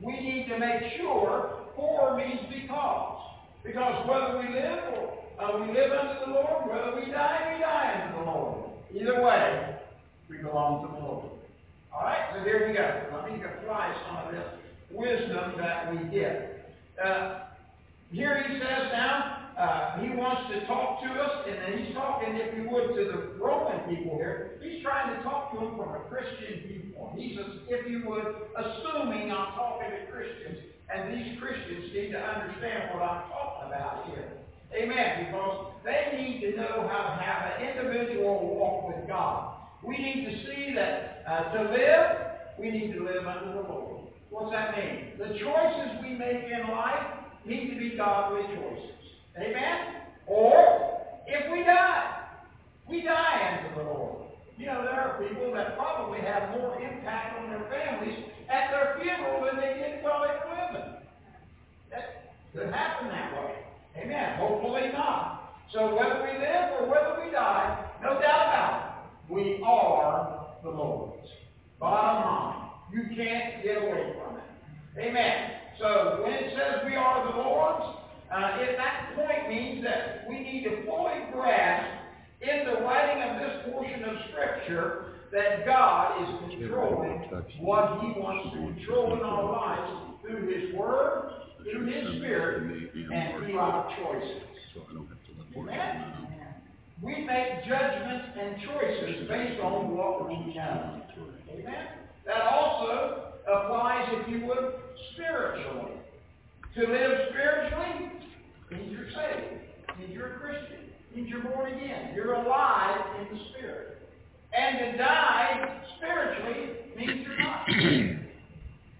We 0.00 0.12
need 0.12 0.48
to 0.48 0.58
make 0.58 0.96
sure, 0.98 1.64
for 1.76 2.16
means 2.16 2.40
because. 2.50 3.20
Because 3.64 4.08
whether 4.08 4.38
we 4.38 4.54
live 4.54 4.78
or 4.94 5.23
uh, 5.38 5.58
we 5.58 5.72
live 5.72 5.92
unto 5.92 6.26
the 6.26 6.32
Lord, 6.32 6.68
whether 6.70 6.94
we 6.94 7.10
die, 7.10 7.54
we 7.54 7.60
die 7.60 8.06
unto 8.06 8.18
the 8.18 8.30
Lord. 8.30 8.70
Either 8.94 9.22
way, 9.22 9.76
we 10.30 10.38
belong 10.38 10.86
to 10.86 10.94
the 10.94 11.00
Lord. 11.00 11.30
All 11.92 12.02
right, 12.02 12.30
so 12.34 12.44
here 12.44 12.66
we 12.66 12.74
go. 12.74 12.86
Let 13.12 13.30
me 13.30 13.42
apply 13.42 13.94
some 14.06 14.26
of 14.26 14.32
this 14.32 14.48
wisdom 14.90 15.54
that 15.58 15.92
we 15.92 15.98
get. 16.10 16.70
Uh, 17.02 17.40
here 18.10 18.42
he 18.46 18.58
says 18.58 18.90
now, 18.92 19.50
uh, 19.58 20.00
he 20.02 20.10
wants 20.10 20.50
to 20.52 20.66
talk 20.66 21.02
to 21.02 21.10
us, 21.10 21.46
and 21.48 21.58
then 21.58 21.84
he's 21.84 21.94
talking, 21.94 22.34
if 22.34 22.54
you 22.56 22.68
would, 22.70 22.94
to 22.94 23.04
the 23.04 23.38
Roman 23.38 23.86
people 23.90 24.16
here. 24.18 24.58
He's 24.62 24.82
trying 24.82 25.16
to 25.16 25.22
talk 25.22 25.52
to 25.54 25.58
them 25.58 25.76
from 25.76 25.94
a 25.94 26.02
Christian 26.10 26.62
viewpoint. 26.66 27.18
He's, 27.18 27.38
if 27.68 27.90
you 27.90 28.02
would, 28.06 28.26
assuming 28.58 29.30
I'm 29.30 29.54
talking 29.54 29.90
to 29.90 30.10
Christians, 30.10 30.58
and 30.90 31.14
these 31.14 31.38
Christians 31.38 31.90
need 31.94 32.10
to 32.12 32.18
understand 32.18 32.94
what 32.94 33.02
I'm 33.02 33.30
talking 33.30 33.66
about 33.70 34.10
here. 34.10 34.43
Amen. 34.76 35.26
Because 35.26 35.72
they 35.84 36.16
need 36.16 36.40
to 36.40 36.56
know 36.56 36.88
how 36.90 37.14
to 37.14 37.22
have 37.22 37.52
an 37.52 37.68
individual 37.68 38.54
walk 38.56 38.88
with 38.88 39.06
God. 39.06 39.54
We 39.82 39.98
need 39.98 40.24
to 40.24 40.32
see 40.46 40.74
that 40.74 41.22
uh, 41.28 41.52
to 41.52 41.62
live, 41.70 42.16
we 42.58 42.70
need 42.70 42.92
to 42.94 43.04
live 43.04 43.26
under 43.26 43.52
the 43.52 43.68
Lord. 43.68 44.08
What's 44.30 44.50
that 44.52 44.76
mean? 44.76 45.12
The 45.18 45.38
choices 45.38 46.02
we 46.02 46.10
make 46.10 46.44
in 46.50 46.68
life 46.70 47.06
need 47.44 47.70
to 47.70 47.78
be 47.78 47.96
godly 47.96 48.42
choices. 48.56 48.90
Amen? 49.38 50.02
Or, 50.26 51.00
if 51.26 51.52
we 51.52 51.62
die, 51.62 52.24
we 52.88 53.02
die 53.02 53.62
unto 53.62 53.76
the 53.76 53.90
Lord. 53.90 54.30
You 54.56 54.66
know, 54.66 54.82
there 54.82 55.00
are 55.00 55.22
people 55.22 55.52
that 55.54 55.76
probably 55.76 56.20
have 56.20 56.50
more 56.50 56.80
impact 56.80 57.38
on 57.38 57.50
their 57.50 57.68
families 57.68 58.18
at 58.48 58.70
their 58.70 58.98
funeral 59.00 59.44
than 59.44 59.56
they 59.56 59.74
did 59.74 60.02
while 60.02 60.22
they 60.22 60.34
were 60.48 60.66
living. 60.66 60.94
That 61.90 62.34
could 62.54 62.72
happen 62.72 63.08
that 63.08 63.32
way. 63.34 63.63
Amen. 63.96 64.38
Hopefully 64.38 64.90
not. 64.92 65.54
So 65.72 65.94
whether 65.94 66.22
we 66.22 66.38
live 66.38 66.80
or 66.80 66.88
whether 66.88 67.24
we 67.24 67.32
die, 67.32 67.90
no 68.02 68.20
doubt 68.20 68.20
about 68.20 69.06
it, 69.28 69.32
we 69.32 69.62
are 69.64 70.46
the 70.62 70.70
Lord's. 70.70 71.28
Bottom 71.80 72.24
line. 72.24 72.70
You 72.92 73.16
can't 73.16 73.62
get 73.62 73.76
away 73.78 74.14
from 74.18 74.36
it. 74.36 75.08
Amen. 75.08 75.50
So 75.80 76.20
when 76.22 76.32
it 76.32 76.52
says 76.54 76.86
we 76.86 76.94
are 76.94 77.32
the 77.32 77.38
Lord's, 77.38 77.98
uh, 78.30 78.58
it, 78.60 78.76
that 78.76 79.12
point 79.16 79.48
means 79.48 79.84
that 79.84 80.26
we 80.28 80.38
need 80.40 80.64
to 80.64 80.84
fully 80.86 81.18
grasp 81.32 82.04
in 82.40 82.66
the 82.66 82.80
writing 82.82 83.22
of 83.22 83.40
this 83.40 83.72
portion 83.72 84.04
of 84.04 84.16
Scripture 84.30 85.14
that 85.32 85.66
God 85.66 86.22
is 86.22 86.50
controlling 86.50 87.18
what 87.60 88.00
He 88.00 88.20
wants 88.20 88.54
to 88.54 88.74
control 88.74 89.14
in 89.14 89.20
our 89.20 89.50
lives 89.50 90.20
through 90.22 90.46
His 90.46 90.74
Word, 90.74 91.32
through 91.64 91.86
His 91.86 92.18
Spirit, 92.18 92.62
and 93.12 93.44
through 93.44 93.58
our 93.58 93.88
choices. 93.96 94.42
Amen? 95.56 96.24
We 97.02 97.24
make 97.24 97.64
judgments 97.66 98.26
and 98.40 98.56
choices 98.62 99.28
based 99.28 99.60
on 99.60 99.96
what 99.96 100.28
we 100.28 100.54
know. 100.54 101.02
Amen? 101.52 101.86
That 102.26 102.42
also 102.42 103.32
applies, 103.46 104.08
if 104.12 104.28
you 104.28 104.46
would, 104.46 104.74
spiritually. 105.12 105.92
To 106.76 106.80
live 106.80 107.18
spiritually 107.30 108.12
means 108.70 108.92
you're 108.92 109.10
saved, 109.10 109.98
means 109.98 110.12
you're 110.12 110.34
a 110.34 110.38
Christian, 110.38 110.78
means 111.14 111.28
you're 111.28 111.42
born 111.42 111.72
again. 111.72 112.12
You're 112.14 112.34
alive 112.34 113.00
in 113.20 113.36
the 113.36 113.44
Spirit. 113.50 113.98
And 114.56 114.78
to 114.78 114.98
die 114.98 115.82
spiritually 115.96 116.70
means 116.96 117.26
you're 117.26 117.38
not. 117.38 118.20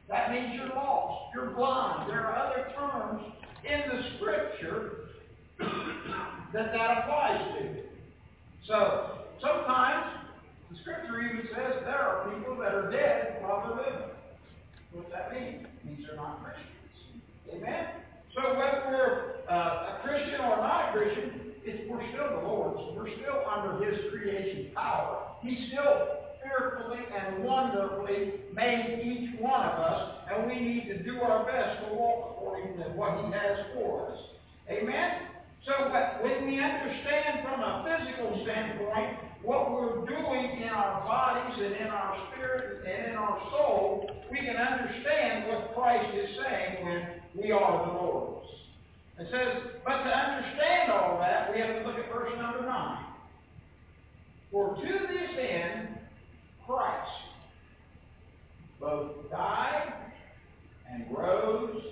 That 0.09 0.31
means 0.31 0.55
you're 0.55 0.75
lost. 0.75 1.35
You're 1.35 1.51
blind. 1.51 2.11
There 2.11 2.21
are 2.21 2.37
other 2.37 2.73
terms 2.77 3.25
in 3.65 3.81
the 3.89 4.03
Scripture 4.17 5.09
that 6.53 6.73
that 6.73 6.99
applies 6.99 7.59
to. 7.59 7.77
So, 8.67 9.19
sometimes 9.41 10.25
the 10.71 10.77
Scripture 10.83 11.21
even 11.23 11.49
says 11.55 11.83
there 11.85 11.99
are 11.99 12.31
people 12.31 12.57
that 12.59 12.75
are 12.75 12.91
dead 12.91 13.43
while 13.43 13.67
they're 13.67 13.85
living. 13.85 14.09
What 14.93 15.11
that 15.11 15.33
mean? 15.33 15.67
It 15.67 15.85
means 15.85 16.07
they're 16.07 16.17
not 16.17 16.43
Christians. 16.45 16.75
Amen? 17.53 17.87
So 18.35 18.59
whether 18.59 18.83
we're 18.89 19.47
uh, 19.51 19.95
a 19.95 20.01
Christian 20.03 20.41
or 20.41 20.57
not 20.57 20.91
a 20.91 20.93
Christian, 20.93 21.53
it's, 21.65 21.91
we're 21.91 22.07
still 22.11 22.41
the 22.41 22.47
Lord's. 22.47 22.97
We're 22.97 23.15
still 23.17 23.43
under 23.47 23.85
His 23.85 24.11
creation 24.11 24.71
power. 24.75 25.23
He 25.43 25.69
still 25.71 26.24
fearfully 26.45 27.01
and 27.17 27.45
wonderfully 27.45 28.35
made 28.53 29.01
each 29.03 29.41
one 29.41 29.67
of 29.67 29.79
us, 29.81 30.17
and 30.31 30.47
we 30.47 30.61
need 30.61 30.87
to 30.89 31.03
do 31.03 31.21
our 31.21 31.45
best 31.45 31.89
to 31.89 31.95
walk 31.95 32.37
according 32.37 32.77
to 32.77 32.85
what 32.91 33.25
He 33.25 33.33
has 33.33 33.59
for 33.75 34.13
us. 34.13 34.19
Amen? 34.71 35.11
So 35.67 35.73
when 36.21 36.47
we 36.47 36.61
understand 36.61 37.41
from 37.43 37.61
a 37.61 37.85
physical 37.89 38.45
standpoint 38.45 39.17
what 39.43 39.73
we're 39.73 40.05
doing 40.07 40.63
in 40.63 40.69
our 40.69 41.01
bodies 41.05 41.57
and 41.65 41.75
in 41.77 41.89
our 41.89 42.29
spirit 42.31 42.85
and 42.87 43.13
in 43.13 43.17
our 43.17 43.41
soul, 43.51 44.11
we 44.31 44.39
can 44.39 44.57
understand 44.57 45.49
what 45.49 45.75
Christ 45.75 46.17
is 46.17 46.37
saying 46.37 46.85
when 46.85 47.43
we 47.43 47.53
are 47.53 47.87
the 47.87 47.93
Lord's. 47.93 48.47
It 49.19 49.29
says, 49.31 49.63
but 49.85 50.03
to 50.03 50.11
understand 50.11 50.93
all 50.93 51.19
that, 51.21 51.53
we 51.53 51.61
have 51.61 51.79
to 51.79 51.87
look 51.87 51.99
at 51.99 52.13
verse 52.13 52.33
number 52.37 52.67
9. 52.67 53.05
For 54.51 54.75
to 54.77 54.83
this 54.83 55.31
end, 55.39 55.94
Christ 56.67 57.11
both 58.81 59.31
died 59.31 59.93
and 60.91 61.07
rose 61.17 61.83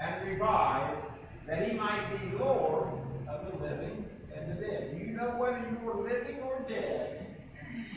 and 0.00 0.28
revived, 0.28 1.06
that 1.46 1.68
he 1.68 1.76
might 1.76 2.10
be 2.10 2.38
Lord 2.38 2.88
of 3.28 3.52
the 3.52 3.62
living 3.62 4.04
and 4.36 4.50
the 4.50 4.60
dead. 4.60 4.90
Do 4.92 4.98
you 4.98 5.16
know 5.16 5.34
whether 5.38 5.58
you 5.58 5.90
are 5.90 6.02
living 6.02 6.40
or 6.42 6.64
dead? 6.68 7.36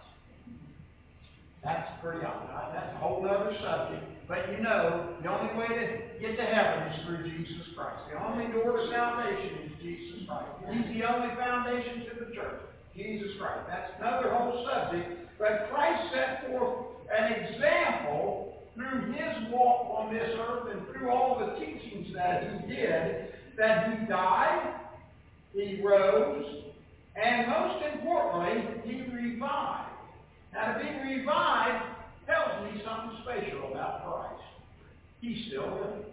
That's 1.63 1.89
pretty 2.01 2.25
obvious. 2.25 2.73
That's 2.73 2.95
a 2.95 2.97
whole 2.97 3.27
other 3.29 3.55
subject. 3.61 4.27
But 4.27 4.51
you 4.51 4.63
know, 4.63 5.15
the 5.21 5.29
only 5.29 5.53
way 5.59 5.67
to 5.67 6.08
get 6.19 6.35
to 6.37 6.43
heaven 6.43 6.91
is 6.91 7.05
through 7.05 7.23
Jesus 7.23 7.67
Christ. 7.75 7.99
The 8.11 8.19
only 8.19 8.51
door 8.51 8.77
to 8.77 8.89
salvation 8.91 9.65
is 9.65 9.71
Jesus 9.81 10.27
Christ. 10.27 10.51
He's 10.71 10.99
the 10.99 11.07
only 11.07 11.33
foundation 11.35 12.05
to 12.11 12.25
the 12.25 12.35
church. 12.35 12.61
Jesus 12.95 13.31
Christ. 13.39 13.61
That's 13.67 13.91
another 13.99 14.35
whole 14.35 14.67
subject. 14.67 15.39
But 15.39 15.69
Christ 15.71 16.13
set 16.13 16.47
forth 16.47 16.85
an 17.15 17.31
example 17.33 18.57
through 18.75 19.13
his 19.13 19.51
walk 19.51 19.97
on 19.97 20.13
this 20.13 20.29
earth 20.37 20.75
and 20.75 20.87
through 20.91 21.09
all 21.09 21.39
the 21.39 21.59
teachings 21.65 22.13
that 22.13 22.43
he 22.43 22.75
did, 22.75 23.33
that 23.57 23.89
he 23.89 24.05
died, 24.05 24.75
he 25.53 25.81
rose, 25.81 26.63
and 27.15 27.47
most 27.47 27.85
importantly, 27.93 28.81
he 28.85 29.01
revived. 29.11 29.89
Now, 30.53 30.73
to 30.73 30.79
be 30.79 31.15
revived 31.15 31.85
tells 32.25 32.63
me 32.63 32.81
something 32.85 33.19
special 33.23 33.71
about 33.71 34.03
Christ. 34.05 34.43
He's 35.21 35.47
still 35.47 35.63
living. 35.63 36.05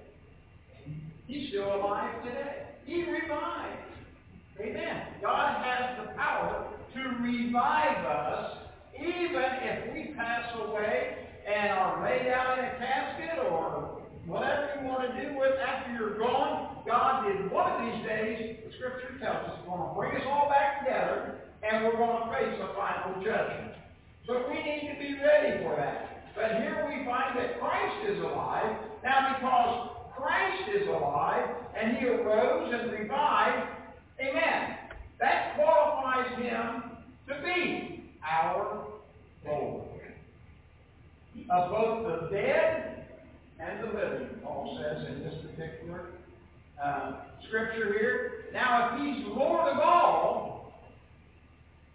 He's 1.27 1.49
still 1.51 1.75
alive 1.75 2.23
today. 2.25 2.67
He 2.85 3.03
revives. 3.03 3.83
Amen. 4.61 5.03
God 5.21 5.65
has 5.65 5.99
the 6.07 6.13
power 6.15 6.67
to 6.95 7.01
revive 7.23 8.05
us 8.05 8.59
even 8.99 9.45
if 9.63 9.93
we 9.93 10.15
pass 10.15 10.49
away 10.67 11.29
and 11.47 11.71
are 11.73 12.03
laid 12.03 12.29
out 12.33 12.59
in 12.59 12.65
a 12.65 12.79
casket 12.79 13.39
or 13.51 14.03
whatever 14.27 14.81
you 14.81 14.89
want 14.89 15.15
to 15.15 15.23
do 15.23 15.39
with 15.39 15.53
after 15.61 15.93
you're 15.93 16.19
gone. 16.19 16.83
God 16.87 17.27
did 17.27 17.51
one 17.51 17.71
of 17.71 17.79
these 17.85 18.07
days, 18.07 18.57
the 18.65 18.73
scripture 18.79 19.19
tells 19.21 19.51
us, 19.51 19.59
going 19.67 19.83
to 19.83 19.95
bring 19.95 20.17
us 20.17 20.27
all 20.27 20.49
back 20.49 20.85
together 20.85 21.39
and 21.63 21.85
we're 21.85 21.97
going 21.97 22.23
to 22.23 22.33
face 22.33 22.59
a 22.59 22.75
final 22.75 23.23
judgment. 23.23 23.75
So 24.27 24.47
we 24.49 24.57
need 24.63 24.91
to 24.95 24.99
be 24.99 25.21
ready 25.23 25.63
for 25.63 25.77
that. 25.77 26.16
But 26.37 26.61
here 26.61 26.85
we 26.87 27.05
find 27.07 27.39
that 27.39 27.59
Christ 27.59 28.11
is 28.11 28.19
alive. 28.19 28.77
Now 29.03 29.35
because 29.35 29.89
Christ 30.15 30.69
is 30.83 30.87
alive 30.87 31.49
and 31.75 31.97
he 31.97 32.07
arose 32.07 32.75
and 32.75 32.93
revived, 32.93 33.69
amen, 34.21 34.77
that 35.19 35.55
qualifies 35.57 36.39
him 36.39 36.83
to 37.29 37.43
be 37.43 38.05
our 38.23 38.85
Lord. 39.47 39.83
Of 41.49 41.71
both 41.71 42.07
the 42.07 42.29
dead 42.31 43.07
and 43.59 43.85
the 43.85 43.99
living, 43.99 44.29
Paul 44.43 44.79
says 44.83 45.07
in 45.07 45.23
this 45.23 45.35
particular 45.43 46.07
uh, 46.83 47.13
scripture 47.47 47.93
here. 47.99 48.33
Now, 48.53 48.97
if 48.97 49.01
he's 49.01 49.27
Lord 49.27 49.69
of 49.69 49.79
all, 49.79 50.73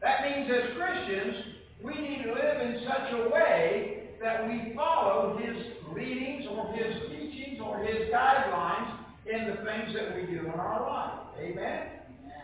that 0.01 0.23
means 0.23 0.49
as 0.49 0.75
Christians, 0.75 1.35
we 1.83 1.93
need 1.93 2.23
to 2.23 2.33
live 2.33 2.61
in 2.61 2.83
such 2.87 3.13
a 3.13 3.29
way 3.29 4.00
that 4.21 4.47
we 4.47 4.73
follow 4.75 5.37
his 5.37 5.57
leadings 5.95 6.45
or 6.49 6.71
his 6.73 6.95
teachings 7.09 7.59
or 7.63 7.79
his 7.79 8.09
guidelines 8.13 8.99
in 9.25 9.47
the 9.47 9.55
things 9.65 9.93
that 9.95 10.15
we 10.15 10.21
do 10.31 10.45
in 10.45 10.51
our 10.51 10.81
life. 10.81 11.19
Amen? 11.39 11.87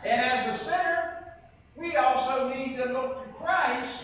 And 0.05 0.21
as 0.21 0.59
a 0.59 0.63
sinner, 0.65 1.33
we 1.77 1.95
also 1.95 2.49
need 2.49 2.77
to 2.77 2.85
look 2.91 3.23
to 3.23 3.33
Christ 3.39 4.03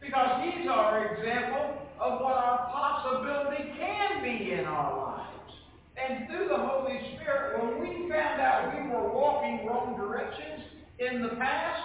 because 0.00 0.44
he's 0.44 0.68
our 0.68 1.14
example 1.14 1.78
of 1.98 2.20
what 2.20 2.34
our 2.34 2.70
possibility 2.70 3.72
can 3.78 4.22
be 4.22 4.52
in 4.52 4.64
our 4.66 4.96
lives. 4.96 5.52
And 5.96 6.28
through 6.28 6.48
the 6.48 6.56
Holy 6.56 7.16
Spirit, 7.16 7.62
when 7.62 7.80
we 7.80 8.08
found 8.08 8.40
out 8.40 8.72
we 8.74 8.88
were 8.88 9.12
walking 9.12 9.66
wrong 9.66 9.96
directions 9.96 10.62
in 10.98 11.22
the 11.22 11.30
past, 11.36 11.82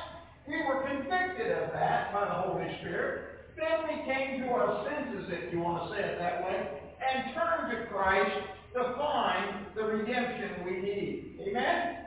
we 0.47 0.57
were 0.67 0.83
convicted 0.83 1.51
of 1.51 1.71
that 1.73 2.13
by 2.13 2.25
the 2.25 2.31
Holy 2.31 2.77
Spirit. 2.81 3.32
Then 3.55 3.87
we 3.87 3.95
came 4.11 4.41
to 4.41 4.47
our 4.49 4.85
senses, 4.85 5.29
if 5.29 5.53
you 5.53 5.59
want 5.59 5.89
to 5.89 5.95
say 5.95 6.03
it 6.03 6.19
that 6.19 6.43
way, 6.43 6.67
and 7.03 7.33
turned 7.35 7.71
to 7.71 7.87
Christ 7.87 8.35
to 8.73 8.95
find 8.97 9.65
the 9.75 9.83
redemption 9.83 10.65
we 10.65 10.81
need. 10.81 11.39
Amen? 11.47 12.05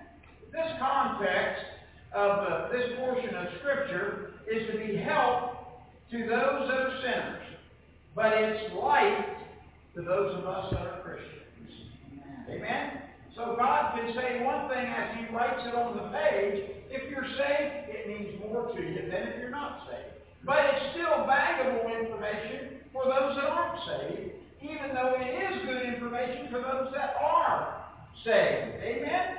This 0.52 0.66
context 0.78 1.62
of 2.14 2.30
uh, 2.30 2.68
this 2.72 2.98
portion 2.98 3.34
of 3.34 3.46
Scripture 3.60 4.32
is 4.50 4.66
to 4.72 4.78
be 4.78 4.96
help 4.96 5.52
to 6.10 6.18
those 6.18 6.68
that 6.68 6.78
are 6.78 7.00
sinners, 7.02 7.42
but 8.14 8.32
it's 8.32 8.74
light 8.74 9.26
to 9.94 10.02
those 10.02 10.36
of 10.38 10.46
us 10.46 10.72
that 10.72 10.80
are 10.80 11.00
Christians. 11.02 11.42
Amen? 12.48 13.02
So 13.36 13.54
God 13.58 13.94
can 13.94 14.14
say 14.14 14.42
one 14.42 14.68
thing 14.68 14.86
as 14.86 15.16
He 15.16 15.34
writes 15.34 15.62
it 15.66 15.74
on 15.74 15.96
the 15.96 16.08
page. 16.16 16.70
If 16.90 17.10
you're 17.10 17.26
saved, 17.36 17.90
it 17.90 18.08
means 18.08 18.40
more 18.40 18.72
to 18.72 18.80
you 18.80 18.94
than 19.10 19.28
if 19.28 19.40
you're 19.40 19.50
not 19.50 19.86
saved. 19.90 20.15
But 20.46 20.58
it's 20.62 20.94
still 20.94 21.26
valuable 21.26 21.90
information 21.90 22.78
for 22.92 23.04
those 23.04 23.34
that 23.34 23.50
aren't 23.50 23.82
saved, 23.82 24.30
even 24.62 24.94
though 24.94 25.18
it 25.18 25.26
is 25.26 25.66
good 25.66 25.82
information 25.82 26.46
for 26.52 26.62
those 26.62 26.94
that 26.94 27.16
are 27.20 27.84
saved. 28.24 28.78
Amen? 28.80 29.36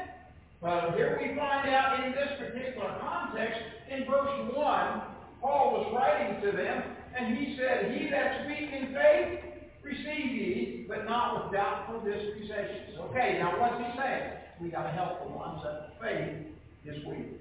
But 0.62 0.96
here 0.96 1.18
we 1.22 1.34
find 1.40 1.70
out 1.70 2.04
in 2.04 2.12
this 2.12 2.28
particular 2.38 3.00
context, 3.00 3.58
in 3.90 4.04
verse 4.04 4.52
1, 4.54 5.02
Paul 5.40 5.80
was 5.80 5.94
writing 5.96 6.42
to 6.42 6.52
them, 6.52 6.84
and 7.18 7.38
he 7.38 7.56
said, 7.58 7.96
He 7.96 8.10
that 8.10 8.44
speaks 8.44 8.74
in 8.76 8.94
faith, 8.94 9.40
receive 9.84 10.32
ye, 10.36 10.86
but 10.90 11.06
not 11.06 11.46
with 11.46 11.54
doubtful 11.54 12.02
dispensations. 12.02 13.00
Okay, 13.00 13.38
now 13.40 13.58
what's 13.62 13.80
he 13.80 13.98
saying? 13.98 14.32
We 14.60 14.70
got 14.70 14.84
to 14.84 14.92
help 14.92 15.24
the 15.24 15.30
ones 15.30 15.62
that 15.64 15.94
faith 16.02 16.52
is 16.84 17.06
weak. 17.06 17.40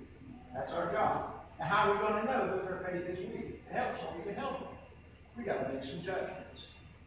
That's 0.55 0.71
our 0.73 0.93
job. 0.93 1.36
Now 1.59 1.67
how 1.67 1.91
are 1.91 1.95
we 1.95 1.99
going 2.01 2.21
to 2.21 2.33
know 2.33 2.57
that 2.57 2.65
their 2.65 2.81
faith 2.87 3.19
is 3.19 3.19
weak? 3.33 3.63
Help 3.73 3.97
so 4.01 4.17
we 4.17 4.25
can 4.25 4.35
help 4.35 4.61
them. 4.61 4.75
We 5.37 5.45
got 5.45 5.67
to 5.67 5.73
make 5.73 5.85
some 5.85 6.03
judgments. 6.05 6.61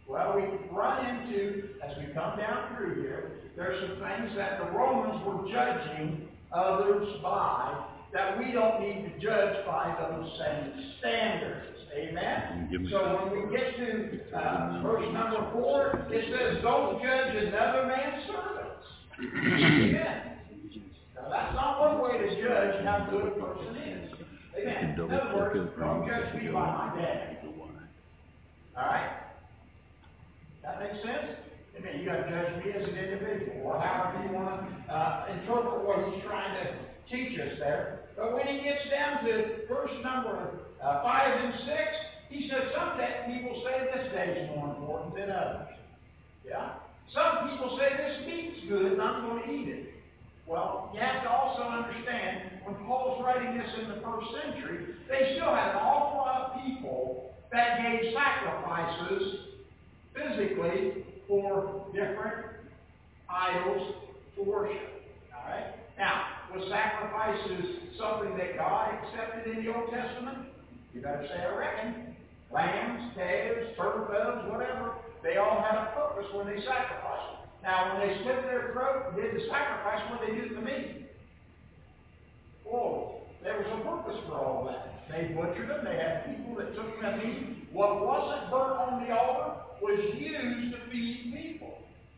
Well, 0.08 0.36
we 0.36 0.44
run 0.76 1.06
into, 1.06 1.70
as 1.86 1.96
we 1.98 2.14
come 2.14 2.38
down 2.38 2.76
through 2.76 3.02
here, 3.02 3.32
there's 3.56 3.80
some 3.82 4.00
things 4.00 4.36
that 4.36 4.60
the 4.60 4.72
Romans 4.72 5.24
were 5.26 5.50
judging 5.52 6.28
others 6.52 7.08
by 7.22 7.86
that 8.12 8.40
we 8.40 8.52
don't 8.52 8.82
need 8.82 9.06
to 9.06 9.20
judge 9.20 9.66
by 9.66 9.96
those 10.02 10.30
same 10.40 10.94
standards. 11.00 11.78
Amen? 11.96 12.88
So 12.92 13.30
when 13.32 13.50
we 13.50 13.58
get 13.58 13.78
to 13.78 14.38
uh, 14.38 14.82
verse 14.82 15.06
number 15.14 15.52
four, 15.54 16.08
it 16.12 16.26
says, 16.32 16.62
don't 16.64 17.02
judge 17.02 17.36
another 17.36 17.88
man's 17.88 18.26
servants. 18.26 18.86
Amen. 19.20 20.38
Now, 21.16 21.30
that's 21.30 21.56
not 21.56 21.80
one 21.80 22.02
way 22.02 22.18
to 22.18 22.42
judge 22.42 22.86
how 22.86 23.08
good 23.12 23.28
a 23.28 23.32
person 23.32 23.76
is. 23.76 24.19
Amen. 24.58 24.96
In 24.96 25.02
other 25.02 25.36
words, 25.36 25.72
don't 25.80 26.08
judge 26.08 26.36
me 26.36 26.48
by 26.50 26.66
my 26.66 26.96
dad. 27.00 27.38
All 28.80 28.86
right? 28.86 29.12
That 30.64 30.80
makes 30.80 31.04
sense? 31.04 31.36
Amen. 31.78 32.00
You 32.00 32.06
got 32.06 32.24
to 32.24 32.30
judge 32.32 32.64
me 32.64 32.72
as 32.72 32.88
an 32.88 32.96
individual, 32.96 33.62
or 33.66 33.80
however 33.80 34.24
you 34.24 34.32
want 34.34 34.64
to 34.64 34.94
uh, 34.94 35.26
interpret 35.36 35.84
what 35.84 36.14
he's 36.14 36.24
trying 36.24 36.56
to 36.64 36.80
teach 37.12 37.40
us 37.40 37.60
there. 37.60 38.08
But 38.16 38.34
when 38.34 38.48
he 38.48 38.64
gets 38.64 38.90
down 38.90 39.24
to 39.26 39.68
verse 39.68 39.92
number 40.04 40.60
uh, 40.84 41.04
5 41.04 41.44
and 41.44 41.54
6, 41.66 41.70
he 42.30 42.50
says 42.50 42.72
some 42.76 42.96
people 43.28 43.64
say 43.66 43.90
this 43.92 44.12
day 44.14 44.44
is 44.44 44.56
more 44.56 44.76
important 44.76 45.16
than 45.16 45.32
others. 45.32 45.68
Yeah? 46.46 46.80
Some 47.14 47.50
people 47.50 47.78
say 47.78 47.90
this 47.98 48.28
meat's 48.28 48.70
good 48.70 48.94
and 48.94 49.02
I'm 49.02 49.26
going 49.26 49.44
to 49.44 49.50
eat 49.52 49.68
it. 49.68 49.94
Well, 50.50 50.90
you 50.96 51.00
have 51.00 51.22
to 51.22 51.30
also 51.30 51.62
understand, 51.62 52.50
when 52.66 52.74
Paul's 52.88 53.24
writing 53.24 53.56
this 53.56 53.70
in 53.84 53.90
the 53.90 54.02
first 54.02 54.26
century, 54.34 54.96
they 55.08 55.36
still 55.36 55.54
had 55.54 55.70
an 55.70 55.76
awful 55.78 56.18
lot 56.18 56.42
of 56.42 56.66
people 56.66 57.36
that 57.52 57.78
gave 57.84 58.12
sacrifices 58.12 59.46
physically 60.12 61.06
for 61.28 61.86
different 61.94 62.66
idols 63.30 63.94
to 64.36 64.42
worship. 64.42 65.06
All 65.38 65.52
right? 65.52 65.76
Now, 66.00 66.26
was 66.56 66.68
sacrifices 66.68 67.94
something 68.00 68.36
that 68.38 68.58
God 68.58 68.90
accepted 69.04 69.56
in 69.56 69.64
the 69.64 69.72
Old 69.72 69.92
Testament? 69.94 70.50
You 70.96 71.02
better 71.02 71.28
say, 71.30 71.46
I 71.46 71.56
reckon. 71.56 72.16
Lambs, 72.52 73.14
calves, 73.14 73.78
turtle 73.78 74.08
doves, 74.08 74.50
whatever. 74.52 74.96
They 75.22 75.38
all 75.38 75.62
had 75.62 75.78
a 75.78 75.94
purpose 75.94 76.26
when 76.34 76.48
they 76.48 76.58
sacrificed. 76.66 77.39
Now, 77.64 77.92
when 77.92 78.08
they 78.08 78.16
slit 78.24 78.44
their 78.44 78.72
throat 78.72 79.12
and 79.12 79.16
did 79.22 79.36
the 79.36 79.48
sacrifice, 79.50 80.00
what 80.10 80.22
did 80.22 80.32
they 80.32 80.42
do 80.42 80.50
to 80.50 80.56
the 80.56 80.62
meat? 80.62 81.12
Oh, 82.72 83.22
there 83.44 83.58
was 83.58 83.68
a 83.68 83.80
purpose 83.84 84.20
for 84.28 84.36
all 84.36 84.66
that. 84.66 85.04
They 85.12 85.34
butchered 85.34 85.70
them. 85.70 85.84
They 85.84 85.98
had 85.98 86.26
people 86.26 86.56
that 86.56 86.76
took 86.76 87.02
the 87.02 87.12
meat. 87.18 87.68
What 87.74 88.06
wasn't 88.06 88.52
burnt 88.52 88.80
on 88.80 89.04
the 89.04 89.12
altar 89.12 89.60
was 89.82 90.00
used 90.16 90.72
to 90.72 90.80
feed 90.92 91.34
people. 91.34 91.78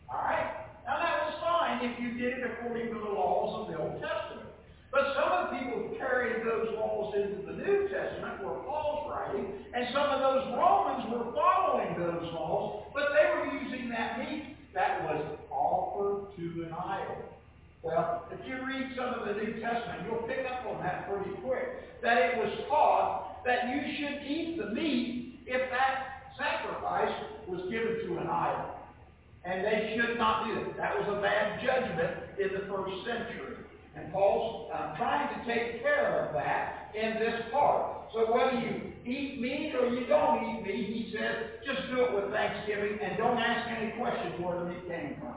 All 0.10 0.22
right? 0.22 0.68
Now 0.86 1.00
that 1.00 1.26
was 1.26 1.36
fine 1.42 1.90
if 1.90 2.00
you 2.02 2.20
did 2.20 2.40
it 2.40 2.52
according 2.52 2.94
to 2.94 3.00
the 3.00 3.12
laws 3.16 3.62
of 3.62 3.74
the 3.74 3.80
Old 3.80 4.02
Testament. 4.02 4.50
But 4.92 5.16
some 5.16 5.32
of 5.32 5.50
the 5.50 5.58
people 5.58 5.96
carried 5.98 6.44
those 6.44 6.76
laws 6.76 7.16
into 7.16 7.48
the 7.48 7.56
New 7.64 7.88
Testament 7.88 8.44
where 8.44 8.60
Paul's 8.68 9.08
writing, 9.08 9.48
and 9.74 9.88
some 9.94 10.04
of 10.04 10.20
those 10.20 10.52
Romans 10.52 11.08
were 11.08 11.32
following 11.32 11.96
those 11.96 12.28
laws, 12.34 12.84
but 12.94 13.16
they 13.16 13.24
were 13.32 13.56
using 13.56 13.88
that 13.90 14.20
meat 14.20 14.58
that 14.74 15.04
was 15.04 15.38
offered 15.52 16.36
to 16.38 16.64
an 16.64 16.74
idol. 16.74 17.18
Well, 17.84 18.28
if 18.32 18.40
you 18.48 18.66
read 18.66 18.92
some 18.96 19.14
of 19.16 19.28
the 19.28 19.34
New 19.34 19.60
Testament, 19.60 20.04
you'll 20.06 20.28
pick 20.28 20.46
up 20.46 20.66
on 20.68 20.84
that 20.84 21.10
pretty 21.10 21.32
quick. 21.42 22.02
That 22.02 22.18
it 22.18 22.38
was 22.38 22.54
taught 22.70 23.44
that 23.46 23.70
you 23.70 23.82
should 23.98 24.22
eat 24.26 24.58
the 24.58 24.72
meat 24.72 25.40
if 25.48 25.70
that 25.72 26.22
sacrifice 26.38 27.14
was 27.48 27.62
given 27.72 28.08
to 28.08 28.18
an 28.20 28.28
idol. 28.28 28.76
And 29.44 29.66
they 29.66 29.98
should 29.98 30.18
not 30.18 30.46
do 30.46 30.62
it. 30.62 30.78
That 30.78 30.96
was 31.00 31.18
a 31.18 31.22
bad 31.22 31.60
judgment 31.66 32.18
in 32.38 32.54
the 32.54 32.72
first 32.72 32.94
century. 33.06 33.61
And 33.96 34.12
Paul's 34.14 34.72
uh, 34.74 34.96
trying 34.98 35.28
to 35.28 35.46
take 35.46 35.82
care 35.82 36.26
of 36.26 36.34
that 36.34 36.92
in 36.96 37.20
this 37.20 37.42
part. 37.52 38.08
So 38.14 38.32
whether 38.32 38.60
you 38.60 38.92
eat 39.06 39.42
meat 39.42 39.74
or 39.76 39.88
you 39.88 40.06
don't 40.08 40.44
eat 40.44 40.64
meat, 40.64 40.88
he 40.88 41.14
says, 41.16 41.60
just 41.66 41.88
do 41.90 42.04
it 42.04 42.16
with 42.16 42.32
thanksgiving 42.32 43.00
and 43.02 43.18
don't 43.18 43.38
ask 43.38 43.70
any 43.70 43.92
questions 44.00 44.36
where 44.40 44.60
the 44.60 44.66
meat 44.66 44.88
came 44.88 45.18
from. 45.20 45.36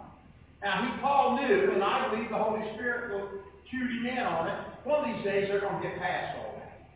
Now, 0.63 0.83
he 0.83 1.01
Paul 1.01 1.37
knew, 1.37 1.73
and 1.73 1.83
I 1.83 2.09
believe 2.09 2.31
the 2.31 2.39
Holy 2.39 2.65
Spirit 2.75 3.13
will 3.13 3.29
cue 3.69 3.85
him 3.85 4.07
in 4.07 4.19
on 4.19 4.49
it. 4.49 4.59
One 4.85 5.05
of 5.05 5.17
these 5.17 5.25
days, 5.25 5.49
they're 5.49 5.61
going 5.61 5.83
to 5.83 5.89
get 5.89 5.99
past 5.99 6.39
all 6.39 6.55
that. 6.57 6.89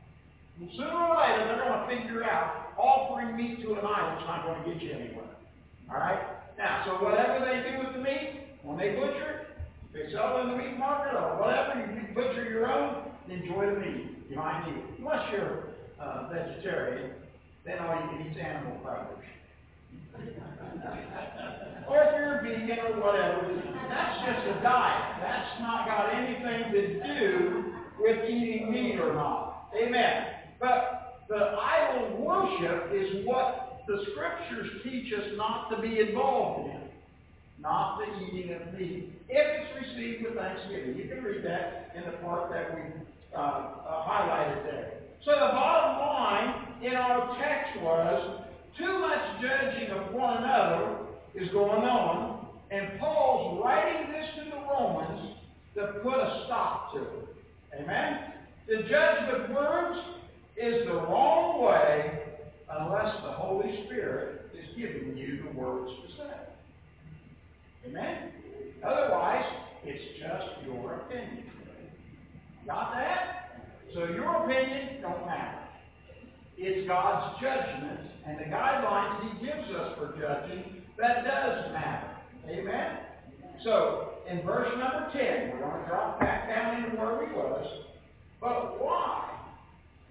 And 0.60 0.70
sooner 0.72 0.94
or 0.94 1.16
later, 1.20 1.44
they're 1.44 1.64
going 1.64 1.84
to 1.84 2.02
figure 2.02 2.24
out 2.24 2.72
offering 2.78 3.36
meat 3.36 3.60
to 3.62 3.74
an 3.74 3.84
idol 3.84 4.18
is 4.18 4.24
not 4.26 4.46
going 4.46 4.62
to 4.62 4.72
get 4.72 4.82
you 4.82 4.92
anywhere. 4.92 5.30
All 5.90 6.00
right? 6.00 6.20
Now, 6.56 6.82
so 6.86 7.04
whatever 7.04 7.44
they 7.44 7.70
do 7.70 7.78
with 7.84 7.92
the 7.94 8.02
meat, 8.02 8.58
when 8.62 8.78
they 8.78 8.96
butcher 8.96 9.30
it, 9.30 9.47
they 9.92 10.12
sell 10.12 10.40
in 10.42 10.50
the 10.50 10.56
meat 10.56 10.78
market 10.78 11.16
or 11.16 11.40
whatever, 11.40 11.80
you 11.80 12.14
butcher 12.14 12.44
your 12.50 12.70
own, 12.70 13.10
and 13.28 13.42
enjoy 13.42 13.66
the 13.66 13.80
meat 13.80 14.28
behind 14.28 14.68
you. 14.68 14.82
Unless 14.98 15.32
you're 15.32 15.64
uh, 16.00 16.28
vegetarian, 16.32 17.12
then 17.64 17.78
all 17.80 17.94
you 17.94 18.08
can 18.10 18.26
eat 18.26 18.32
is 18.32 18.38
animal 18.38 18.78
products. 18.82 19.24
or 21.88 21.96
if 22.02 22.14
you're 22.16 22.38
a 22.38 22.42
vegan 22.42 22.78
or 22.86 23.00
whatever, 23.00 23.62
that's 23.88 24.18
just 24.26 24.46
a 24.58 24.62
diet. 24.62 25.20
That's 25.20 25.60
not 25.60 25.86
got 25.86 26.14
anything 26.14 26.72
to 26.72 26.82
do 27.02 27.74
with 27.98 28.28
eating 28.28 28.70
meat 28.70 28.98
or 29.00 29.14
not. 29.14 29.70
Amen. 29.74 30.26
But 30.60 31.24
the 31.28 31.36
idol 31.36 32.16
worship 32.18 32.92
is 32.94 33.26
what 33.26 33.82
the 33.86 34.04
scriptures 34.12 34.68
teach 34.84 35.12
us 35.12 35.26
not 35.36 35.70
to 35.70 35.80
be 35.80 36.00
involved 36.00 36.70
in. 36.70 36.77
Not 37.60 37.98
the 37.98 38.24
eating 38.24 38.54
of 38.54 38.72
meat. 38.78 39.12
If 39.28 39.46
it's 39.60 39.88
received 39.88 40.24
with 40.24 40.34
thanksgiving. 40.34 40.96
You 40.96 41.08
can 41.08 41.24
read 41.24 41.44
that 41.44 41.92
in 41.96 42.10
the 42.10 42.16
part 42.18 42.50
that 42.50 42.74
we 42.74 42.82
uh, 43.34 43.38
uh, 43.38 44.08
highlighted 44.08 44.64
there. 44.64 44.92
So 45.24 45.32
the 45.32 45.52
bottom 45.52 45.98
line 45.98 46.82
in 46.82 46.94
our 46.94 47.36
text 47.38 47.82
was 47.82 48.44
too 48.78 48.98
much 49.00 49.42
judging 49.42 49.90
of 49.90 50.14
one 50.14 50.42
another 50.42 50.98
is 51.34 51.48
going 51.50 51.82
on, 51.82 52.46
and 52.70 52.98
Paul's 53.00 53.62
writing 53.64 54.12
this 54.12 54.26
to 54.36 54.50
the 54.50 54.56
Romans 54.56 55.34
to 55.74 56.00
put 56.02 56.14
a 56.14 56.44
stop 56.46 56.92
to 56.94 57.02
it. 57.02 57.80
Amen? 57.80 58.32
Judge 58.88 59.32
with 59.32 59.50
words 59.50 59.98
is 60.56 60.86
the 60.86 60.94
wrong 60.94 61.62
way 61.64 62.22
unless 62.70 63.14
the 63.22 63.32
Holy 63.32 63.84
Spirit 63.86 64.50
is 64.54 64.64
giving 64.76 65.16
you 65.16 65.44
the 65.44 65.58
words 65.58 65.90
to 66.06 66.16
say. 66.16 66.47
Amen? 67.88 68.32
Otherwise, 68.84 69.44
it's 69.84 70.04
just 70.20 70.66
your 70.66 70.94
opinion. 70.94 71.44
Got 72.66 72.94
that? 72.94 73.62
So 73.94 74.04
your 74.04 74.44
opinion 74.44 75.00
don't 75.00 75.24
matter. 75.26 75.58
It's 76.56 76.86
God's 76.86 77.40
judgment 77.40 78.00
and 78.26 78.38
the 78.38 78.44
guidelines 78.44 79.22
He 79.22 79.46
gives 79.46 79.70
us 79.74 79.96
for 79.96 80.14
judging 80.20 80.82
that 80.98 81.24
does 81.24 81.72
matter. 81.72 82.10
Amen? 82.48 82.98
So, 83.62 84.14
in 84.28 84.42
verse 84.42 84.68
number 84.78 85.10
10, 85.12 85.50
we're 85.52 85.60
going 85.60 85.82
to 85.82 85.88
drop 85.88 86.18
back 86.18 86.48
down 86.48 86.84
into 86.84 86.96
where 86.96 87.18
we 87.18 87.32
was. 87.32 87.66
But 88.40 88.82
why 88.82 89.30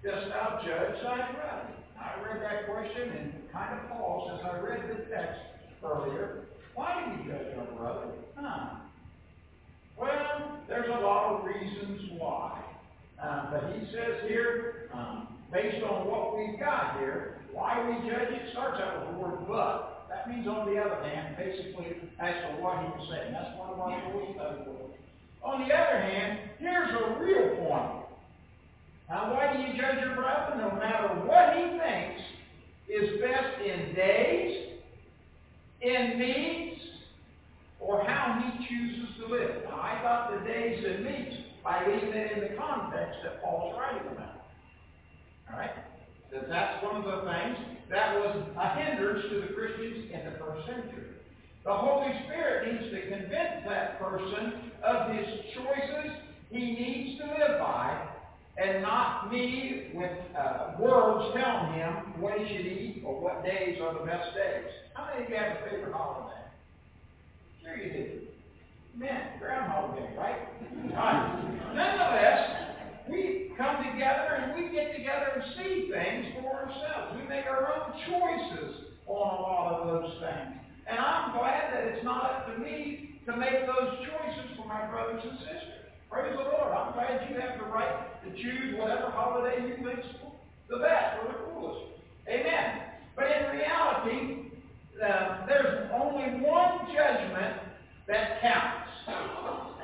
dost 0.02 0.28
thou 0.28 0.60
judge 0.64 1.02
thy 1.02 1.32
brother? 1.32 1.68
I 2.00 2.22
read 2.24 2.42
that 2.42 2.66
question 2.66 3.10
and 3.18 3.32
kind 3.52 3.78
of 3.78 3.90
paused 3.90 4.40
as 4.40 4.50
I 4.50 4.58
read 4.60 4.88
the 4.88 5.04
text 5.14 5.40
earlier. 5.84 6.44
Why 6.78 7.02
do 7.02 7.10
we 7.10 7.28
judge 7.28 7.58
our 7.58 7.74
brother? 7.76 8.06
Huh. 8.36 8.76
Well, 9.98 10.60
there's 10.68 10.86
a 10.86 11.00
lot 11.00 11.34
of 11.34 11.44
reasons 11.44 12.08
why. 12.16 12.62
Uh, 13.20 13.50
but 13.50 13.74
he 13.74 13.84
says 13.86 14.22
here, 14.28 14.88
um, 14.94 15.26
based 15.52 15.82
on 15.82 16.06
what 16.06 16.38
we've 16.38 16.56
got 16.60 17.00
here, 17.00 17.40
why 17.50 17.82
we 17.82 18.08
judge 18.08 18.30
it 18.30 18.52
starts 18.52 18.80
out 18.80 19.00
with 19.00 19.16
the 19.16 19.20
word 19.20 19.48
but. 19.48 20.06
That 20.08 20.30
means 20.30 20.46
on 20.46 20.72
the 20.72 20.78
other 20.78 21.02
hand, 21.02 21.36
basically, 21.36 21.98
as 22.20 22.34
to 22.46 22.62
what 22.62 22.78
he 22.78 22.86
was 22.94 23.08
saying. 23.10 23.32
That's 23.32 23.58
one 23.58 23.70
of 23.70 23.80
our 23.80 24.12
rules 24.12 24.36
study 24.36 24.70
words. 24.70 24.94
On 25.42 25.66
the 25.66 25.74
other 25.74 26.00
hand, 26.00 26.38
here's 26.60 26.90
a 26.90 27.18
real 27.18 27.56
point. 27.56 28.06
Now, 29.10 29.34
why 29.34 29.52
do 29.52 29.62
you 29.62 29.82
judge 29.82 29.98
your 29.98 30.14
brother? 30.14 30.54
No 30.58 30.78
matter 30.78 31.08
what 31.26 31.56
he 31.56 31.76
thinks 31.76 32.22
is 32.86 33.20
best 33.20 33.66
in 33.66 33.96
days, 33.96 34.67
in 35.80 36.18
means, 36.18 36.80
or 37.80 38.04
how 38.04 38.40
he 38.42 38.66
chooses 38.66 39.08
to 39.20 39.26
live. 39.26 39.62
Now, 39.64 39.80
I 39.80 40.00
got 40.02 40.32
the 40.32 40.46
days 40.46 40.84
and 40.84 41.04
means 41.04 41.34
by 41.62 41.86
leaving 41.86 42.14
it 42.14 42.32
in 42.32 42.40
the 42.40 42.56
context 42.58 43.18
that 43.24 43.42
Paul's 43.42 43.76
writing 43.78 44.08
about. 44.08 44.42
All 45.50 45.58
right? 45.58 45.70
That 46.32 46.48
that's 46.48 46.82
one 46.84 46.96
of 46.96 47.04
the 47.04 47.30
things 47.30 47.78
that 47.90 48.14
was 48.16 48.36
a 48.58 48.68
hindrance 48.82 49.24
to 49.30 49.40
the 49.42 49.54
Christians 49.54 50.10
in 50.12 50.32
the 50.32 50.38
first 50.38 50.66
century. 50.66 51.14
The 51.64 51.72
Holy 51.74 52.12
Spirit 52.24 52.72
needs 52.72 52.92
to 52.92 53.00
convince 53.08 53.64
that 53.66 53.98
person 54.00 54.72
of 54.82 55.12
his 55.12 55.26
choices 55.54 56.12
he 56.50 56.58
needs 56.58 57.20
to 57.20 57.26
live 57.26 57.58
by, 57.60 58.08
and 58.58 58.82
not 58.82 59.30
me 59.30 59.90
with 59.94 60.10
uh, 60.36 60.72
words 60.80 61.34
telling 61.34 61.74
him 61.74 62.20
what 62.20 62.38
he 62.38 62.44
should 62.56 62.66
eat 62.66 63.02
or 63.04 63.20
what 63.20 63.44
days 63.44 63.78
are 63.80 63.94
the 63.94 64.04
best 64.04 64.34
days. 64.34 64.66
How 64.94 65.06
many 65.06 65.24
of 65.24 65.30
you 65.30 65.36
have 65.36 65.56
a 65.58 65.70
favorite 65.70 65.92
holiday? 65.92 66.42
Sure 67.62 67.76
you 67.76 67.92
do. 67.92 68.20
Man, 68.96 69.38
Groundhog 69.38 69.94
Day, 69.96 70.08
right? 70.18 70.42
right. 70.92 71.72
Nonetheless, 71.72 72.68
we 73.08 73.52
come 73.56 73.84
together 73.92 74.42
and 74.42 74.54
we 74.56 74.74
get 74.74 74.96
together 74.96 75.38
and 75.38 75.44
see 75.56 75.90
things 75.92 76.34
for 76.34 76.50
ourselves. 76.50 77.14
We 77.14 77.28
make 77.28 77.46
our 77.46 77.62
own 77.62 77.94
choices 78.10 78.90
on 79.06 79.38
a 79.38 79.40
lot 79.40 79.72
of 79.72 79.86
those 79.86 80.18
things. 80.18 80.58
And 80.90 80.98
I'm 80.98 81.30
glad 81.38 81.72
that 81.72 81.84
it's 81.94 82.04
not 82.04 82.24
up 82.24 82.54
to 82.54 82.58
me 82.58 83.20
to 83.26 83.36
make 83.36 83.66
those 83.66 84.02
choices 84.02 84.56
for 84.56 84.66
my 84.66 84.86
brothers 84.90 85.22
and 85.22 85.38
sisters. 85.38 85.77
Praise 86.10 86.32
the 86.36 86.42
Lord. 86.42 86.72
I'm 86.72 86.92
glad 86.94 87.28
you 87.28 87.40
have 87.40 87.58
the 87.58 87.66
right 87.66 88.24
to 88.24 88.30
choose 88.42 88.78
whatever 88.78 89.10
holiday 89.10 89.68
you 89.68 89.76
think's 89.84 90.06
the 90.68 90.78
best 90.78 91.18
or 91.22 91.32
the 91.32 91.38
coolest. 91.44 91.84
Amen. 92.28 92.80
But 93.14 93.26
in 93.26 93.58
reality, 93.58 94.50
uh, 95.04 95.46
there's 95.46 95.90
only 95.92 96.40
one 96.40 96.88
judgment 96.94 97.60
that 98.06 98.40
counts. 98.40 98.88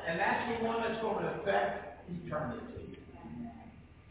And 0.07 0.19
that's 0.19 0.59
the 0.59 0.65
one 0.65 0.81
that's 0.81 1.01
going 1.01 1.23
to 1.23 1.31
affect 1.41 2.07
eternity. 2.09 2.99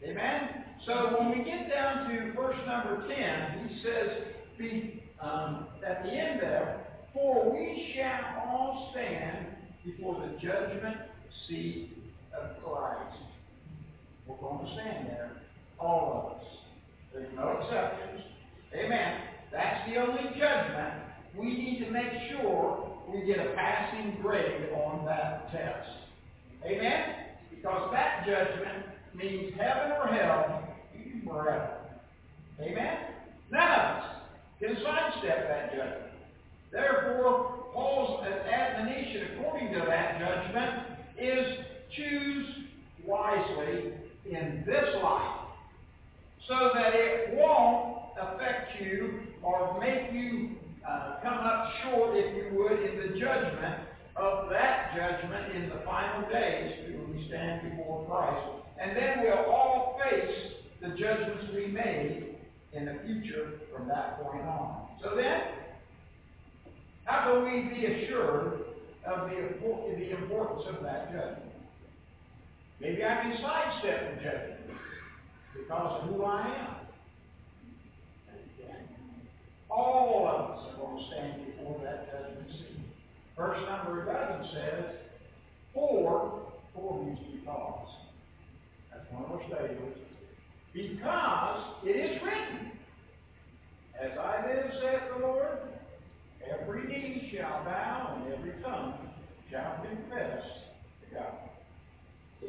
Amen? 0.03 0.63
So 0.85 1.17
when 1.17 1.37
we 1.37 1.43
get 1.43 1.69
down 1.69 2.09
to 2.09 2.33
verse 2.33 2.57
number 2.67 3.07
10, 3.07 3.69
he 3.69 3.81
says, 3.81 4.09
be, 4.57 5.03
um, 5.21 5.67
at 5.85 6.03
the 6.03 6.09
end 6.09 6.41
there, 6.41 6.85
For 7.13 7.51
we 7.51 7.93
shall 7.95 8.43
all 8.45 8.91
stand 8.91 9.47
before 9.85 10.21
the 10.21 10.37
judgment 10.45 10.97
seat 11.47 12.04
of 12.41 12.63
Christ. 12.63 13.17
We're 14.27 14.37
going 14.37 14.65
to 14.65 14.73
stand 14.73 15.07
there, 15.07 15.31
all 15.79 16.11
of 16.11 16.37
us. 16.37 16.45
There's 17.13 17.35
no 17.35 17.59
exceptions. 17.61 18.21
Amen. 18.73 19.21
That's 19.51 19.89
the 19.89 19.97
only 19.97 20.23
judgment. 20.37 20.93
We 21.37 21.45
need 21.45 21.85
to 21.85 21.91
make 21.91 22.11
sure 22.29 22.91
we 23.11 23.25
get 23.25 23.39
a 23.39 23.53
passing 23.55 24.17
grade 24.21 24.69
on 24.73 25.05
that 25.05 25.51
test. 25.51 25.89
Amen? 26.65 27.15
Because 27.49 27.91
that 27.93 28.25
judgment 28.25 28.85
means 29.13 29.53
heaven 29.57 29.91
or 29.91 30.07
hell 30.07 30.67
forever. 31.25 31.77
Amen? 32.59 32.97
None 33.51 33.71
of 33.71 33.79
us 33.79 34.03
can 34.59 34.75
sidestep 34.83 35.47
that 35.47 35.71
judgment. 35.71 36.13
Therefore, 36.71 37.65
Paul's 37.73 38.25
admonition 38.25 39.37
according 39.37 39.73
to 39.73 39.79
that 39.87 40.19
judgment 40.19 40.85
is 41.19 41.65
choose 41.95 42.47
wisely 43.05 43.93
in 44.25 44.63
this 44.65 44.95
life 45.03 45.45
so 46.47 46.71
that 46.73 46.93
it 46.93 47.35
won't 47.35 47.97
affect 48.19 48.81
you 48.81 49.19
or 49.41 49.79
make 49.79 50.11
you 50.11 50.55
uh, 50.87 51.17
come 51.23 51.39
up 51.39 51.71
short, 51.83 52.17
if 52.17 52.35
you 52.35 52.57
would, 52.57 52.79
in 52.79 52.97
the 52.97 53.19
judgment 53.19 53.81
of 54.15 54.49
that 54.49 54.95
judgment 54.95 55.55
in 55.55 55.69
the 55.69 55.81
final 55.85 56.29
days 56.29 56.73
when 56.95 57.15
we 57.15 57.27
stand 57.27 57.69
before 57.69 58.05
Christ. 58.07 58.63
And 58.81 58.95
then 58.95 59.21
we'll 59.21 59.51
all 59.51 59.99
face 60.03 60.53
the 60.81 60.89
judgments 60.89 61.45
we 61.53 61.67
made 61.67 62.35
in 62.73 62.85
the 62.85 62.99
future 63.05 63.53
from 63.73 63.87
that 63.87 64.21
point 64.21 64.43
on. 64.43 64.87
So 65.01 65.15
then, 65.15 65.41
how 67.05 67.33
can 67.33 67.43
we 67.43 67.73
be 67.73 67.85
assured 67.85 68.61
of 69.05 69.29
the, 69.29 69.35
the 69.95 70.17
importance 70.17 70.65
of 70.67 70.83
that 70.83 71.11
judgment? 71.11 71.44
Maybe 72.79 73.03
I 73.03 73.21
can 73.21 73.37
sidestep 73.41 74.21
judgment 74.21 74.79
because 75.53 76.03
of 76.03 76.09
who 76.09 76.23
I 76.23 76.41
am. 76.41 76.75
All 79.69 80.27
of 80.27 80.51
us 80.51 80.65
are 80.69 80.77
going 80.77 80.97
to 80.97 81.09
stand 81.11 81.45
before 81.45 81.81
that 81.83 82.11
judgment 82.11 82.49
seat. 82.51 82.79
Verse 83.35 83.59
number 83.67 84.03
11 84.09 84.47
says, 84.53 84.85
For, 85.73 86.43
for 86.73 87.03
means 87.03 87.19
because. 87.33 87.87
That's 88.91 89.11
one 89.11 89.25
of 89.25 89.31
our 89.31 89.41
statements. 89.47 89.99
Because 90.73 91.63
it 91.85 91.95
is 91.95 92.21
written, 92.21 92.71
As 93.99 94.11
I 94.17 94.47
live, 94.47 94.71
saith 94.81 95.01
the 95.13 95.25
Lord, 95.25 95.59
every 96.49 96.87
knee 96.87 97.31
shall 97.35 97.63
bow 97.65 98.21
and 98.21 98.33
every 98.33 98.61
tongue 98.61 98.93
shall 99.49 99.83
confess 99.83 100.43
to 101.01 101.15
God. 101.15 101.54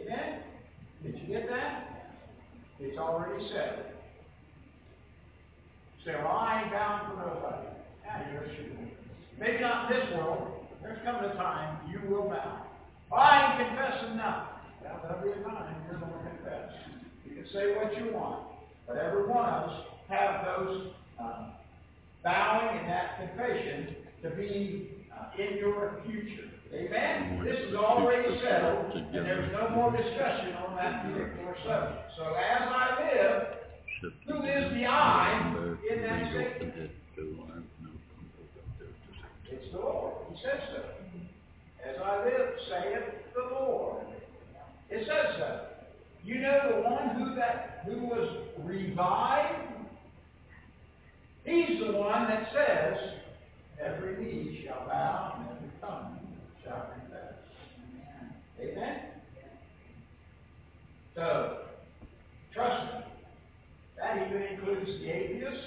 Amen? 0.00 0.42
Did 1.02 1.18
you 1.18 1.26
get 1.26 1.48
that? 1.48 2.12
It's 2.80 2.98
already 2.98 3.48
said. 3.52 3.92
Say, 6.04 6.14
well, 6.22 6.28
I 6.28 6.62
ain't 6.62 6.72
bound 6.72 7.12
for 7.12 7.16
no. 7.18 7.64
Yeah, 8.04 8.32
you're 8.32 8.54
sure. 8.54 8.76
Maybe 9.38 9.60
not 9.60 9.90
in 9.90 9.98
this 9.98 10.08
world. 10.14 10.66
There's 10.82 10.98
coming 11.04 11.30
a 11.30 11.34
time 11.34 11.90
you 11.90 12.08
will 12.08 12.28
bow. 12.28 12.66
I 13.12 13.58
ain't 13.58 13.68
confessing. 13.68 14.16
Now, 14.16 14.50
there'll 14.82 15.22
be 15.22 15.30
a 15.30 15.42
time 15.44 15.74
you're 15.90 15.98
going 15.98 16.12
to 16.12 16.30
confess. 16.30 16.72
You 17.24 17.34
can 17.34 17.46
say 17.52 17.74
what 17.74 17.96
you 17.98 18.12
want, 18.12 18.46
but 18.86 18.96
every 18.96 19.26
one 19.26 19.44
of 19.44 19.70
us 19.70 19.80
have 20.08 20.44
those 20.44 20.92
uh, 21.20 21.46
bowing 22.22 22.78
and 22.78 22.88
that 22.88 23.18
confession 23.18 23.96
to 24.22 24.30
be 24.30 24.90
uh, 25.12 25.42
in 25.42 25.58
your 25.58 26.00
future. 26.06 26.50
Amen? 26.72 27.44
This 27.44 27.58
is 27.68 27.74
already 27.74 28.40
settled, 28.42 28.92
and 28.92 29.14
there's 29.14 29.52
no 29.52 29.70
more 29.70 29.92
discussion 29.92 30.54
on 30.66 30.76
that 30.76 31.02
particular 31.02 31.56
subject. 31.64 32.12
So 32.16 32.34
as 32.34 32.62
I 32.62 32.86
live, 33.00 33.42
who 34.26 34.42
is 34.42 34.72
the 34.74 34.86
I 34.86 35.54
in 35.90 36.02
that 36.02 36.32
statement? 36.32 36.74
It's 39.50 39.72
the 39.72 39.78
Lord. 39.78 40.12
He 40.30 40.36
says 40.42 40.60
so. 40.72 40.82
As 41.88 41.96
I 42.04 42.24
live, 42.24 42.48
saith 42.68 43.04
the 43.34 43.42
Lord. 43.54 44.06
It 44.90 45.06
says 45.06 45.36
so. 45.38 45.60
You 46.24 46.40
know 46.40 46.72
the 46.74 46.82
one 46.82 47.08
who 47.16 47.34
that 47.36 47.84
who 47.86 48.06
was 48.06 48.28
revived? 48.64 49.62
He's 51.44 51.78
the 51.78 51.92
one 51.92 52.28
that 52.28 52.48
says, 52.52 52.98
every 53.80 54.16
knee 54.24 54.64
shall 54.66 54.84
bow 54.88 55.35
and 55.35 55.35
every 55.35 55.35
tongue 55.35 55.35
shall 56.66 56.90
confess. 56.92 57.34
Amen? 58.60 59.00
So, 61.14 61.58
trust 62.52 62.94
me. 62.94 63.00
That 63.96 64.28
even 64.28 64.42
includes 64.42 64.86
the 65.00 65.08
atheists. 65.08 65.64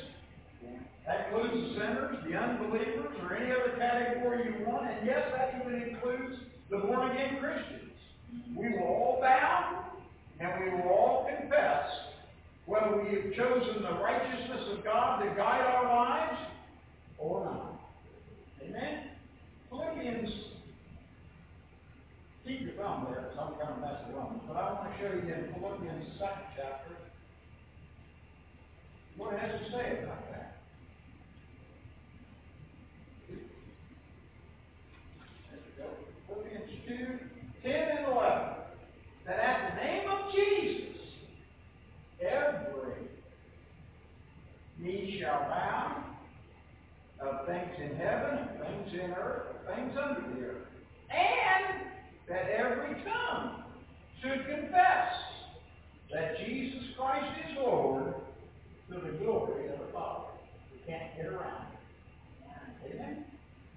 That 1.07 1.27
includes 1.27 1.53
the 1.53 1.79
sinners, 1.79 2.17
the 2.29 2.35
unbelievers, 2.37 3.15
or 3.23 3.35
any 3.35 3.51
other 3.51 3.75
category 3.79 4.45
you 4.45 4.65
want. 4.67 4.91
And 4.91 5.07
yes, 5.07 5.23
that 5.35 5.59
even 5.65 5.81
includes 5.81 6.39
the 6.69 6.77
born-again 6.77 7.39
Christians. 7.39 7.91
We 8.55 8.69
will 8.69 8.83
all 8.83 9.19
bow 9.21 9.85
and 10.39 10.49
we 10.63 10.69
will 10.71 10.89
all 10.89 11.27
confess 11.27 11.89
whether 12.67 13.01
we 13.01 13.09
have 13.15 13.33
chosen 13.33 13.81
the 13.81 13.93
righteousness 13.93 14.77
of 14.77 14.83
God 14.83 15.23
to 15.23 15.29
guide 15.35 15.61
our 15.61 15.85
lives 15.85 16.37
or 17.17 17.45
not. 17.45 17.81
Amen? 18.61 19.09
Philippians, 19.69 20.29
keep 22.49 22.61
your 22.61 22.71
thumb 22.81 23.05
there 23.07 23.29
because 23.29 23.37
I'm 23.37 23.53
going 23.61 23.75
to 23.75 23.79
mess 23.79 24.01
it 24.09 24.17
up. 24.17 24.47
But 24.47 24.57
I 24.57 24.73
want 24.73 24.89
to 24.89 24.97
show 24.97 25.13
you 25.13 25.21
in 25.21 25.53
Philippians 25.53 26.17
second 26.17 26.49
chapter 26.57 26.97
what 29.17 29.33
it 29.33 29.39
has 29.39 29.61
to 29.61 29.71
say 29.71 30.01
about 30.01 30.31
that. 30.31 30.57
Philippians 36.27 36.69
2, 36.87 37.19
10 37.63 37.71
and 37.71 38.07
11. 38.13 38.47
That 39.27 39.39
at 39.39 39.69
the 39.69 39.85
name 39.85 40.09
of 40.09 40.33
Jesus, 40.33 40.97
every 42.19 43.09
knee 44.79 45.21
shall 45.21 45.41
bow 45.41 46.03
of 47.21 47.45
things 47.45 47.75
in 47.77 47.95
heaven, 47.95 48.39
of 48.39 48.65
things 48.65 48.93
in 48.93 49.11
earth, 49.11 49.53
of 49.53 49.75
things 49.75 49.93
under 50.01 50.21
the 50.33 50.45
earth. 50.47 50.67
And 51.11 51.89
that 52.29 52.45
every 52.51 52.93
tongue 53.03 53.63
should 54.21 54.45
confess 54.45 55.13
that 56.13 56.37
Jesus 56.45 56.83
Christ 56.95 57.25
is 57.49 57.57
Lord 57.57 58.13
to 58.89 58.95
the 58.95 59.17
glory 59.17 59.67
of 59.73 59.79
the 59.79 59.91
Father. 59.91 60.29
We 60.71 60.79
can't 60.85 61.15
get 61.17 61.25
around 61.25 61.73
it. 61.73 62.93
Amen? 62.93 63.25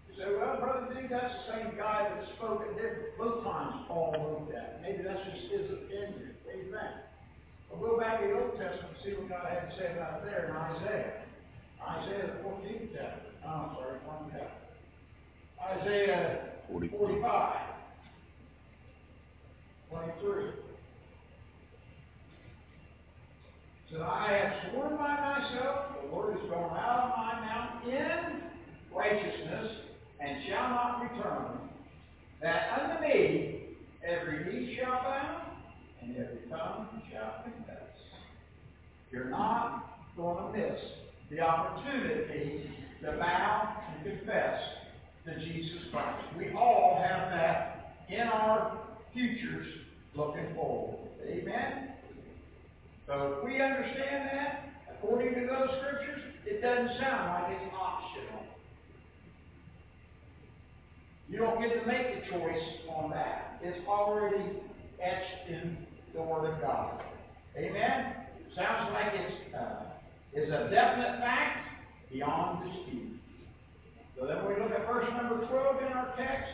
You 0.09 0.15
say, 0.17 0.29
well, 0.37 0.61
Brother 0.61 0.95
D, 0.95 1.09
that's 1.11 1.33
the 1.33 1.53
same 1.53 1.77
guy 1.77 2.09
that 2.13 2.29
spoke 2.37 2.63
at 2.69 2.77
different, 2.77 3.17
both 3.19 3.45
times 3.45 3.85
Paul 3.89 4.13
wrote 4.21 4.53
that. 4.53 4.81
Maybe 4.83 5.03
that's 5.03 5.21
just 5.33 5.53
his 5.53 5.71
opinion. 5.73 6.37
Amen. 6.53 6.93
We'll 7.71 7.81
go 7.81 7.99
back 7.99 8.21
to 8.21 8.27
the 8.29 8.35
Old 8.37 8.53
Testament 8.61 8.93
and 8.93 9.05
see 9.05 9.13
what 9.17 9.29
God 9.29 9.49
had 9.49 9.71
to 9.71 9.77
say 9.79 9.97
about 9.97 10.21
it 10.21 10.29
there 10.29 10.49
in 10.49 10.57
Isaiah. 10.57 11.25
Isaiah, 11.81 12.37
the 12.37 12.49
14th 12.49 12.89
chapter. 12.93 13.33
Oh, 13.45 13.49
I'm 13.49 13.75
sorry, 13.77 13.99
one 14.05 14.31
chapter. 14.31 14.61
Isaiah 15.81 16.53
45. 16.69 17.72
23. 19.93 20.53
So 23.93 24.03
I 24.03 24.33
have 24.33 24.73
sworn 24.73 24.97
by 24.97 25.17
myself, 25.21 25.87
the 26.01 26.09
Lord 26.17 26.39
has 26.39 26.49
gone 26.49 26.79
out 26.79 27.11
of 27.11 27.19
my 27.19 27.41
mouth 27.41 27.87
in 27.87 28.97
righteousness, 28.97 29.77
and 30.19 30.39
shall 30.49 30.71
not 30.71 31.03
return, 31.03 31.59
that 32.41 32.81
unto 32.81 33.03
me 33.03 33.65
every 34.03 34.45
knee 34.45 34.79
shall 34.79 34.93
bow, 34.93 35.43
and 36.01 36.17
every 36.17 36.49
tongue 36.49 36.89
shall 37.13 37.43
confess. 37.45 37.91
You're 39.11 39.29
not 39.29 40.17
going 40.17 40.53
to 40.53 40.59
miss 40.59 40.81
the 41.31 41.41
opportunity 41.41 42.71
to 43.03 43.13
bow 43.13 43.83
and 43.93 44.19
confess 44.19 44.59
to 45.27 45.39
Jesus 45.39 45.83
Christ. 45.93 46.25
We 46.39 46.53
all 46.53 47.03
have 47.03 47.31
that 47.31 47.97
in 48.09 48.21
our 48.21 48.79
futures 49.13 49.67
looking 50.15 50.55
forward. 50.55 50.99
Amen? 51.27 51.93
So 53.07 53.37
if 53.39 53.45
we 53.45 53.61
understand 53.61 54.31
that, 54.33 54.73
according 54.91 55.35
to 55.35 55.41
those 55.47 55.69
scriptures, 55.81 56.23
it 56.47 56.63
doesn't 56.63 56.99
sound 57.01 57.29
like 57.29 57.61
it's 57.61 57.75
optional. 57.75 58.43
You 61.29 61.39
don't 61.39 61.61
get 61.61 61.81
to 61.81 61.87
make 61.87 62.07
a 62.07 62.31
choice 62.31 62.63
on 62.95 63.11
that. 63.11 63.61
It's 63.63 63.87
already 63.89 64.61
etched 65.03 65.49
in 65.49 65.79
the 66.15 66.23
Word 66.23 66.53
of 66.53 66.61
God. 66.61 67.01
Amen? 67.57 68.17
Sounds 68.55 68.93
like 68.93 69.13
it's, 69.15 69.55
uh, 69.55 69.85
it's 70.35 70.51
a 70.51 70.71
definite 70.71 71.21
fact 71.21 71.69
beyond 72.13 72.71
dispute. 72.71 73.19
So 74.19 74.27
then 74.27 74.47
we 74.47 74.55
look 74.63 74.73
at 74.73 74.87
verse 74.87 75.09
number 75.17 75.47
12 75.47 75.83
in 75.83 75.93
our 75.93 76.15
text. 76.17 76.53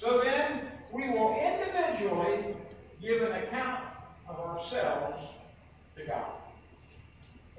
So 0.00 0.20
then 0.22 0.72
we 0.92 1.08
will 1.08 1.34
individually 1.34 2.51
give 3.02 3.20
an 3.22 3.32
account 3.32 3.84
of 4.28 4.36
ourselves 4.36 5.28
to 5.96 6.06
God. 6.06 6.38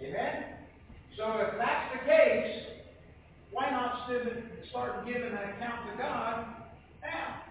Amen? 0.02 0.44
So 1.18 1.32
if 1.42 1.58
that's 1.60 1.94
the 1.94 2.10
case, 2.10 2.64
why 3.52 3.70
not 3.70 4.10
start 4.70 5.06
giving 5.06 5.24
an 5.24 5.34
account 5.34 5.92
to 5.92 5.98
God 6.02 6.46
now? 7.04 7.44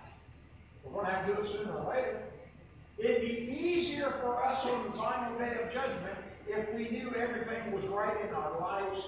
We're 0.85 0.93
going 0.93 1.07
to 1.07 1.13
have 1.13 1.27
to 1.27 1.35
do 1.35 1.43
it 1.43 1.53
sooner 1.53 1.79
or 1.79 1.95
later. 1.95 2.23
It'd 2.99 3.21
be 3.21 3.61
easier 3.61 4.15
for 4.21 4.45
us 4.45 4.65
on 4.65 4.91
the 4.91 4.97
final 4.97 5.39
day 5.39 5.53
of 5.63 5.73
judgment 5.73 6.19
if 6.49 6.75
we 6.75 6.91
knew 6.91 7.13
everything 7.15 7.73
was 7.73 7.85
right 7.89 8.27
in 8.27 8.35
our 8.35 8.59
lives 8.59 9.01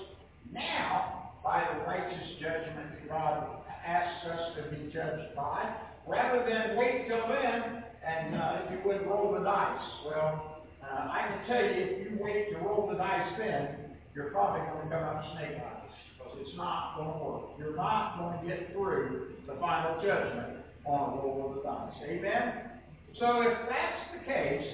now 0.53 1.33
by 1.43 1.67
the 1.73 1.85
righteous 1.85 2.29
judgment 2.41 3.09
God 3.09 3.47
asks 3.87 4.27
us 4.27 4.57
to 4.57 4.77
be 4.77 4.93
judged 4.93 5.37
by, 5.37 5.75
rather 6.07 6.45
than 6.49 6.77
wait 6.77 7.07
till 7.07 7.29
then 7.29 7.84
and, 8.07 8.35
uh, 8.35 8.59
if 8.65 8.71
you 8.73 8.79
would, 8.85 9.07
roll 9.07 9.33
the 9.33 9.45
dice. 9.45 9.83
Well, 10.05 10.63
uh, 10.83 11.09
I 11.11 11.27
can 11.29 11.47
tell 11.49 11.65
you, 11.65 11.83
if 11.83 12.11
you 12.11 12.19
wait 12.21 12.53
to 12.53 12.59
roll 12.59 12.89
the 12.91 12.97
dice 12.97 13.33
then, 13.39 13.97
you're 14.15 14.31
probably 14.31 14.61
going 14.71 14.89
to 14.89 14.95
come 14.95 15.05
up 15.05 15.25
snake 15.33 15.57
eyes 15.57 15.91
because 16.19 16.39
it's 16.41 16.57
not 16.57 16.97
going 16.97 17.13
to 17.13 17.25
work. 17.25 17.43
You're 17.59 17.77
not 17.77 18.19
going 18.19 18.41
to 18.41 18.47
get 18.47 18.73
through 18.73 19.35
the 19.47 19.55
final 19.61 20.03
judgment 20.03 20.65
on 20.85 21.19
a 21.19 21.23
roll 21.23 21.51
of 21.51 21.57
the 21.57 21.63
dice. 21.63 21.97
Amen? 22.09 22.71
So 23.19 23.43
if 23.43 23.57
that's 23.69 24.03
the 24.13 24.25
case, 24.25 24.67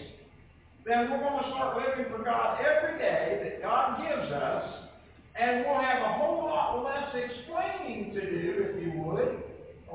then 0.85 1.11
we're 1.11 1.19
going 1.19 1.45
to 1.45 1.51
start 1.51 1.77
living 1.77 2.11
for 2.11 2.25
God 2.25 2.59
every 2.65 2.99
day 2.99 3.41
that 3.45 3.63
God 3.63 4.01
gives 4.03 4.33
us, 4.33 4.75
and 5.39 5.65
we'll 5.65 5.81
have 5.81 6.03
a 6.03 6.13
whole 6.19 6.45
lot 6.45 6.85
less 6.85 7.15
explaining 7.15 8.15
to 8.15 8.21
do, 8.21 8.70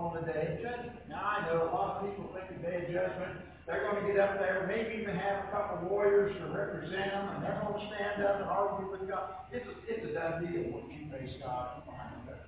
on 0.05 0.21
the 0.21 0.29
day 0.29 0.53
of 0.53 0.61
judgment. 0.61 1.01
Now, 1.09 1.25
I 1.25 1.37
know 1.49 1.65
a 1.65 1.71
lot 1.73 1.97
of 1.97 2.05
people 2.05 2.29
think 2.37 2.45
the 2.53 2.61
day 2.61 2.85
of 2.85 2.87
judgment, 2.93 3.41
they're 3.65 3.89
going 3.89 4.05
to 4.05 4.05
get 4.05 4.21
up 4.21 4.37
there, 4.37 4.69
maybe 4.69 5.01
even 5.01 5.17
have 5.17 5.49
a 5.49 5.51
couple 5.51 5.81
of 5.81 5.89
lawyers 5.89 6.37
to 6.37 6.45
represent 6.53 7.09
them, 7.09 7.25
and 7.33 7.39
they're 7.41 7.57
going 7.65 7.81
to 7.81 7.85
stand 7.89 8.21
up 8.21 8.37
and 8.37 8.45
argue 8.45 8.93
with 8.93 9.09
God. 9.09 9.49
It's 9.49 9.65
a, 9.65 9.73
it's 9.89 10.05
a 10.05 10.11
done 10.13 10.45
deal 10.45 10.69
when 10.69 10.85
you 10.93 11.09
face 11.09 11.33
God 11.41 11.81
behind 11.89 12.21
it. 12.29 12.45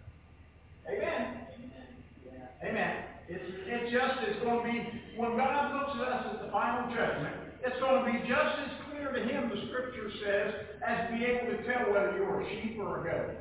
Amen. 0.85 1.49
Amen. 1.57 2.47
Amen. 2.61 2.93
It's, 3.27 3.89
just, 3.89 4.21
it's 4.29 4.39
going 4.45 4.61
to 4.61 4.65
be, 4.69 4.77
when 5.17 5.33
God 5.35 5.73
looks 5.73 5.97
at 5.97 6.07
us 6.13 6.23
at 6.37 6.45
the 6.45 6.51
final 6.53 6.93
judgment, 6.93 7.57
it's 7.65 7.81
going 7.81 8.05
to 8.05 8.05
be 8.13 8.21
just 8.29 8.53
as 8.61 8.71
clear 8.85 9.09
to 9.09 9.21
him, 9.25 9.49
the 9.49 9.57
scripture 9.73 10.13
says, 10.21 10.49
as 10.85 11.09
be 11.09 11.25
able 11.25 11.57
to 11.57 11.59
tell 11.65 11.89
whether 11.89 12.13
you're 12.13 12.45
a 12.45 12.47
sheep 12.61 12.77
or 12.77 13.01
a 13.01 13.03
goat. 13.03 13.33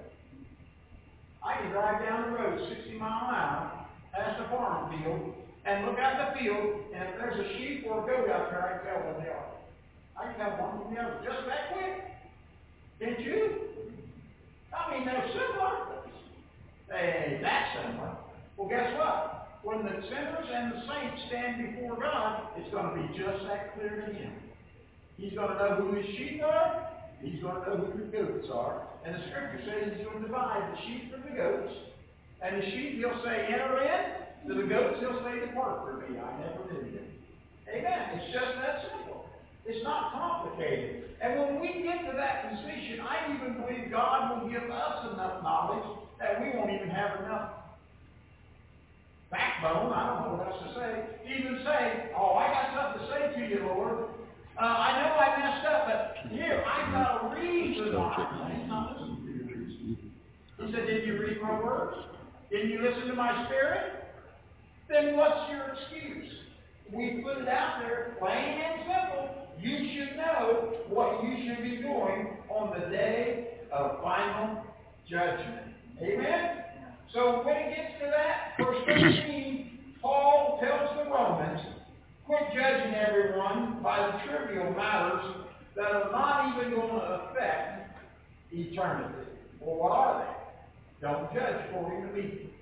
I 1.44 1.60
can 1.60 1.70
drive 1.70 2.02
down 2.02 2.32
the 2.32 2.38
road 2.40 2.58
60 2.72 2.98
mile 2.98 3.28
an 3.28 3.34
hour 3.36 3.85
past 4.12 4.40
a 4.40 4.48
farm 4.50 4.90
field 4.90 5.34
and 5.64 5.86
look 5.86 5.98
out 5.98 6.34
the 6.34 6.38
field, 6.38 6.84
and 6.94 7.08
if 7.10 7.14
there's 7.18 7.40
a 7.40 7.48
sheep 7.58 7.84
or 7.88 8.04
a 8.04 8.06
goat 8.06 8.30
out 8.30 8.50
there, 8.50 8.62
I 8.62 8.78
can 8.78 8.86
tell 8.86 9.02
what 9.06 9.18
they 9.22 9.30
are. 9.30 9.50
I 10.16 10.32
can 10.32 10.36
tell 10.38 10.58
one 10.62 10.82
from 10.82 10.94
the 10.94 11.00
other 11.00 11.20
just 11.24 11.46
that 11.46 11.74
quick. 11.74 12.06
Didn't 13.00 13.24
you? 13.24 13.66
I 14.72 14.94
mean, 14.94 15.04
they're 15.04 15.28
similar. 15.34 16.06
They 16.88 17.40
that 17.42 17.74
similar. 17.74 18.16
Well, 18.56 18.68
guess 18.68 18.94
what? 18.96 19.60
When 19.62 19.82
the 19.82 19.98
sinners 20.06 20.46
and 20.46 20.72
the 20.72 20.80
saints 20.86 21.22
stand 21.28 21.74
before 21.74 21.98
God, 21.98 22.54
it's 22.56 22.70
going 22.70 22.86
to 22.86 22.94
be 22.94 23.18
just 23.18 23.42
that 23.48 23.74
clear 23.74 24.06
to 24.06 24.14
Him. 24.14 24.32
He's 25.16 25.32
going 25.32 25.48
to 25.48 25.56
know 25.56 25.74
who 25.80 25.96
his 25.96 26.06
sheep 26.16 26.42
are. 26.44 26.88
He's 27.20 27.42
going 27.42 27.56
to 27.56 27.68
know 27.68 27.76
who 27.76 28.04
the 28.04 28.12
goats 28.12 28.48
are. 28.52 28.86
And 29.04 29.14
the 29.14 29.20
scripture 29.30 29.64
says 29.64 29.96
he's 29.96 30.04
going 30.04 30.20
to 30.20 30.26
divide 30.28 30.60
the 30.72 30.78
sheep 30.84 31.10
from 31.10 31.22
the 31.24 31.36
goats. 31.36 31.72
And 32.42 32.62
the 32.62 32.66
sheep, 32.70 32.98
he'll 32.98 33.22
say, 33.24 33.48
enter 33.48 33.80
in. 33.82 34.26
To 34.48 34.54
the 34.54 34.68
goats, 34.68 35.00
he'll 35.00 35.24
say, 35.24 35.40
depart 35.40 35.82
from 35.82 36.06
me. 36.06 36.20
I 36.20 36.30
never 36.38 36.62
knew 36.70 36.86
you. 36.86 37.02
Amen. 37.66 38.00
It's 38.14 38.32
just 38.32 38.54
that 38.62 38.86
simple. 38.92 39.26
It's 39.64 39.82
not 39.82 40.12
complicated. 40.12 41.10
And 41.20 41.40
when 41.40 41.60
we 41.60 41.82
get 41.82 42.06
to 42.06 42.16
that 42.16 42.54
position, 42.54 43.00
I 43.00 43.34
even 43.34 43.60
believe 43.60 43.90
God 43.90 44.42
will 44.42 44.48
give 44.48 44.70
us 44.70 45.12
enough 45.12 45.42
knowledge 45.42 45.98
that 46.20 46.40
we 46.40 46.56
won't 46.56 46.70
even 46.70 46.90
have 46.90 47.24
enough 47.24 47.50
backbone, 49.30 49.92
I 49.92 50.06
don't 50.06 50.22
know 50.22 50.38
what 50.38 50.48
else 50.48 50.62
to 50.62 50.74
say, 50.78 50.92
even 51.26 51.60
say, 51.64 52.12
oh, 52.16 52.34
I 52.34 52.46
got 52.46 52.94
something 52.94 53.02
to 53.02 53.12
say 53.12 53.40
to 53.40 53.48
you, 53.48 53.66
Lord. 53.66 53.98
Uh, 54.56 54.64
I 54.64 55.02
know 55.02 55.12
I 55.18 55.28
messed 55.36 55.66
up, 55.66 55.86
but 55.86 56.32
here, 56.32 56.64
I've 56.64 56.92
got 56.92 57.24
a 57.24 57.34
reason 57.34 57.94
why. 57.94 58.54
He's 58.56 58.68
not 58.68 58.96
listening 58.96 59.26
to 59.26 59.32
your 59.32 59.58
reason. 59.58 60.12
He 60.58 60.72
said, 60.72 60.86
did 60.86 61.06
you 61.06 61.20
read 61.20 61.42
my 61.42 61.60
words? 61.60 61.96
Didn't 62.50 62.70
you 62.70 62.82
listen 62.82 63.08
to 63.08 63.14
my 63.14 63.46
spirit? 63.46 64.04
Then 64.88 65.16
what's 65.16 65.50
your 65.50 65.74
excuse? 65.74 66.32
We 66.92 67.22
put 67.24 67.42
it 67.42 67.48
out 67.48 67.80
there, 67.80 68.16
plain 68.20 68.60
and 68.62 68.82
simple. 68.86 69.48
You 69.60 69.90
should 69.92 70.16
know 70.16 70.74
what 70.88 71.24
you 71.24 71.36
should 71.44 71.64
be 71.64 71.78
doing 71.78 72.36
on 72.48 72.78
the 72.78 72.86
day 72.88 73.58
of 73.72 74.00
final 74.02 74.62
judgment. 75.10 75.74
Amen? 76.00 76.62
So 77.12 77.42
when 77.44 77.56
it 77.56 77.76
gets 77.76 77.92
to 78.00 78.10
that, 78.10 78.52
verse 78.58 78.78
13, 78.86 79.94
Paul 80.00 80.60
tells 80.62 80.96
the 80.98 81.10
Romans, 81.10 81.60
quit 82.26 82.42
judging 82.54 82.94
everyone 82.94 83.82
by 83.82 84.06
the 84.06 84.30
trivial 84.30 84.72
matters 84.74 85.24
that 85.74 85.86
are 85.86 86.12
not 86.12 86.54
even 86.56 86.74
going 86.74 86.88
to 86.88 87.30
affect 87.30 87.90
eternity. 88.52 89.30
Well, 89.60 89.76
what 89.76 89.92
are 89.92 90.24
they? 90.24 90.45
Don't 91.00 91.32
judge 91.34 91.68
according 91.68 92.08
to 92.08 92.14
meat. 92.14 92.52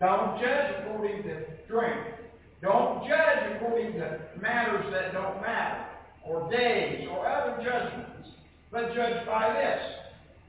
Don't 0.00 0.40
judge 0.40 0.74
according 0.80 1.22
to 1.24 1.44
drink. 1.68 2.00
Don't 2.62 3.06
judge 3.06 3.56
according 3.56 3.92
to 3.94 4.20
matters 4.40 4.86
that 4.92 5.12
don't 5.12 5.40
matter, 5.40 5.86
or 6.24 6.50
days, 6.50 7.06
or 7.10 7.26
other 7.26 7.62
judgments. 7.62 8.28
But 8.72 8.94
judge 8.94 9.26
by 9.26 9.52
this, 9.54 9.82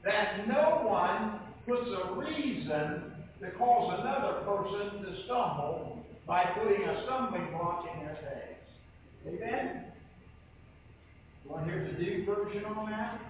that 0.04 0.48
no 0.48 0.82
one 0.86 1.40
puts 1.66 1.88
a 1.88 2.14
reason 2.14 3.12
to 3.40 3.50
cause 3.58 4.00
another 4.00 4.40
person 4.40 5.02
to 5.02 5.24
stumble 5.24 6.04
by 6.26 6.44
putting 6.58 6.82
a 6.82 7.04
stumbling 7.04 7.50
block 7.52 7.86
in 7.92 8.04
their 8.04 8.14
path. 8.14 8.48
Amen? 9.26 9.84
You 11.44 11.50
want 11.50 11.66
to 11.66 11.72
hear 11.72 11.92
the 11.92 12.02
new 12.02 12.26
version 12.26 12.64
on 12.64 12.90
that? 12.90 13.20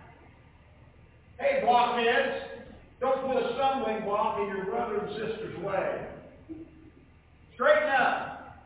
Hey, 1.39 1.61
blockheads, 1.65 2.58
don't 3.01 3.27
put 3.27 3.37
a 3.37 3.55
stumbling 3.55 4.05
block 4.05 4.41
in 4.41 4.49
your 4.49 4.65
brother 4.65 4.99
and 4.99 5.11
sister's 5.11 5.59
way. 5.65 6.07
Straighten 7.55 7.89
up. 7.89 8.59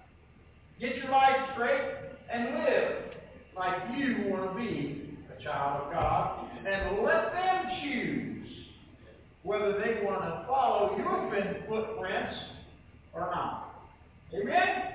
Get 0.81 0.97
your 0.97 1.11
life 1.11 1.37
straight 1.55 1.95
and 2.33 2.65
live 2.65 3.15
like 3.57 3.75
you 3.97 4.27
want 4.29 4.53
to 4.53 4.59
be 4.59 5.19
a 5.39 5.43
child 5.43 5.83
of 5.87 5.93
God. 5.93 6.49
And 6.67 7.03
let 7.03 7.33
them 7.33 7.65
choose 7.83 8.49
whether 9.43 9.73
they 9.73 10.05
want 10.05 10.23
to 10.23 10.45
follow 10.47 10.97
your 10.97 11.31
footprints 11.69 12.37
or 13.13 13.21
not. 13.21 13.91
Amen? 14.35 14.93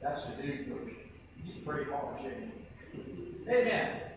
That's 0.00 0.20
the 0.36 0.42
Duke 0.42 0.66
version. 0.68 0.96
He's 1.44 1.64
pretty 1.64 1.90
hard? 1.90 2.20
Amen. 3.48 4.11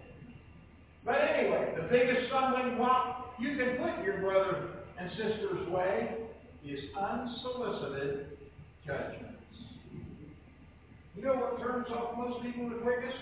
But 1.05 1.21
anyway, 1.21 1.73
the 1.77 1.83
biggest 1.83 2.27
stumbling 2.27 2.77
block 2.77 3.35
you 3.39 3.55
can 3.55 3.77
put 3.77 4.03
your 4.03 4.17
brother 4.21 4.69
and 4.99 5.11
sister's 5.11 5.69
way 5.69 6.17
is 6.65 6.79
unsolicited 6.97 8.37
judgments. 8.85 9.31
You 11.15 11.23
know 11.23 11.35
what 11.35 11.59
turns 11.59 11.87
off 11.89 12.17
most 12.17 12.43
people 12.43 12.69
the 12.69 12.81
quickest? 12.81 13.15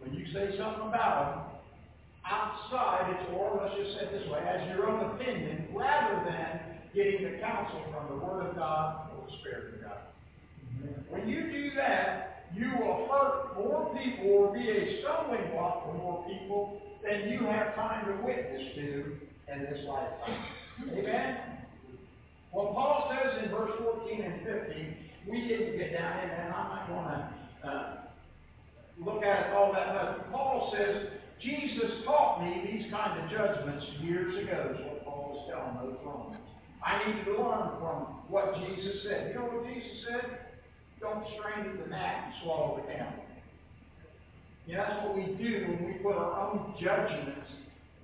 When 0.00 0.12
you 0.12 0.26
say 0.34 0.54
something 0.58 0.86
about 0.86 1.34
them 1.34 1.54
outside 2.26 3.10
its, 3.10 3.30
or 3.32 3.60
let's 3.62 3.74
just 3.76 3.98
say 3.98 4.04
it 4.04 4.12
this 4.12 4.28
way, 4.30 4.40
as 4.40 4.68
your 4.68 4.88
own 4.88 5.14
opinion, 5.14 5.68
rather 5.74 6.24
than 6.24 6.60
getting 6.94 7.24
the 7.24 7.38
counsel 7.38 7.82
from 7.90 8.18
the 8.18 8.24
Word 8.24 8.46
of 8.46 8.56
God 8.56 9.10
or 9.16 9.26
the 9.26 9.32
Spirit 9.40 9.74
of 9.74 9.80
God. 9.80 9.98
When 11.08 11.28
you 11.28 11.50
do 11.50 11.70
that, 11.76 12.33
you 12.56 12.70
will 12.78 13.08
hurt 13.10 13.56
more 13.56 13.96
people 13.96 14.30
or 14.30 14.54
be 14.54 14.68
a 14.68 15.00
stumbling 15.00 15.50
block 15.52 15.86
for 15.86 15.94
more 15.94 16.24
people 16.28 16.80
than 17.02 17.28
you 17.28 17.46
have 17.46 17.74
time 17.74 18.06
to 18.06 18.24
witness 18.24 18.74
to 18.76 19.16
in 19.52 19.62
this 19.62 19.84
lifetime. 19.86 20.44
Amen? 20.92 21.36
Well, 22.52 22.72
Paul 22.72 23.10
says 23.10 23.44
in 23.44 23.50
verse 23.50 23.72
14 23.78 24.22
and 24.22 24.46
15, 24.46 24.96
we 25.28 25.48
didn't 25.48 25.78
get 25.78 25.92
down 25.92 26.24
in, 26.24 26.30
and 26.30 26.54
I'm 26.54 26.68
not 26.68 26.88
going 26.88 27.04
to 27.04 27.68
uh, 27.68 27.96
look 29.04 29.24
at 29.24 29.48
it 29.48 29.54
all 29.54 29.72
that 29.72 29.94
much. 29.94 30.30
Paul 30.30 30.72
says, 30.76 31.08
Jesus 31.42 32.04
taught 32.04 32.40
me 32.42 32.70
these 32.70 32.90
kind 32.92 33.20
of 33.20 33.30
judgments 33.30 33.84
years 34.00 34.36
ago, 34.44 34.74
is 34.74 34.86
what 34.86 35.04
Paul 35.04 35.34
was 35.34 35.50
telling 35.50 35.90
those 35.90 35.98
Romans. 36.04 36.40
I 36.84 37.02
need 37.08 37.24
to 37.24 37.32
learn 37.32 37.80
from 37.80 38.22
what 38.28 38.54
Jesus 38.54 39.02
said. 39.02 39.32
You 39.32 39.40
know 39.40 39.46
what 39.46 39.66
Jesus 39.66 40.04
said? 40.06 40.53
Don't 41.04 41.26
strain 41.36 41.68
at 41.68 41.84
the 41.84 41.90
gnat 41.90 42.24
and 42.24 42.34
swallow 42.42 42.80
it 42.80 42.88
down. 42.96 43.12
You 44.66 44.72
know, 44.72 44.84
that's 44.88 45.04
what 45.04 45.16
we 45.16 45.36
do 45.36 45.68
when 45.68 45.84
we 45.84 45.92
put 46.00 46.16
our 46.16 46.48
own 46.48 46.72
judgments 46.80 47.44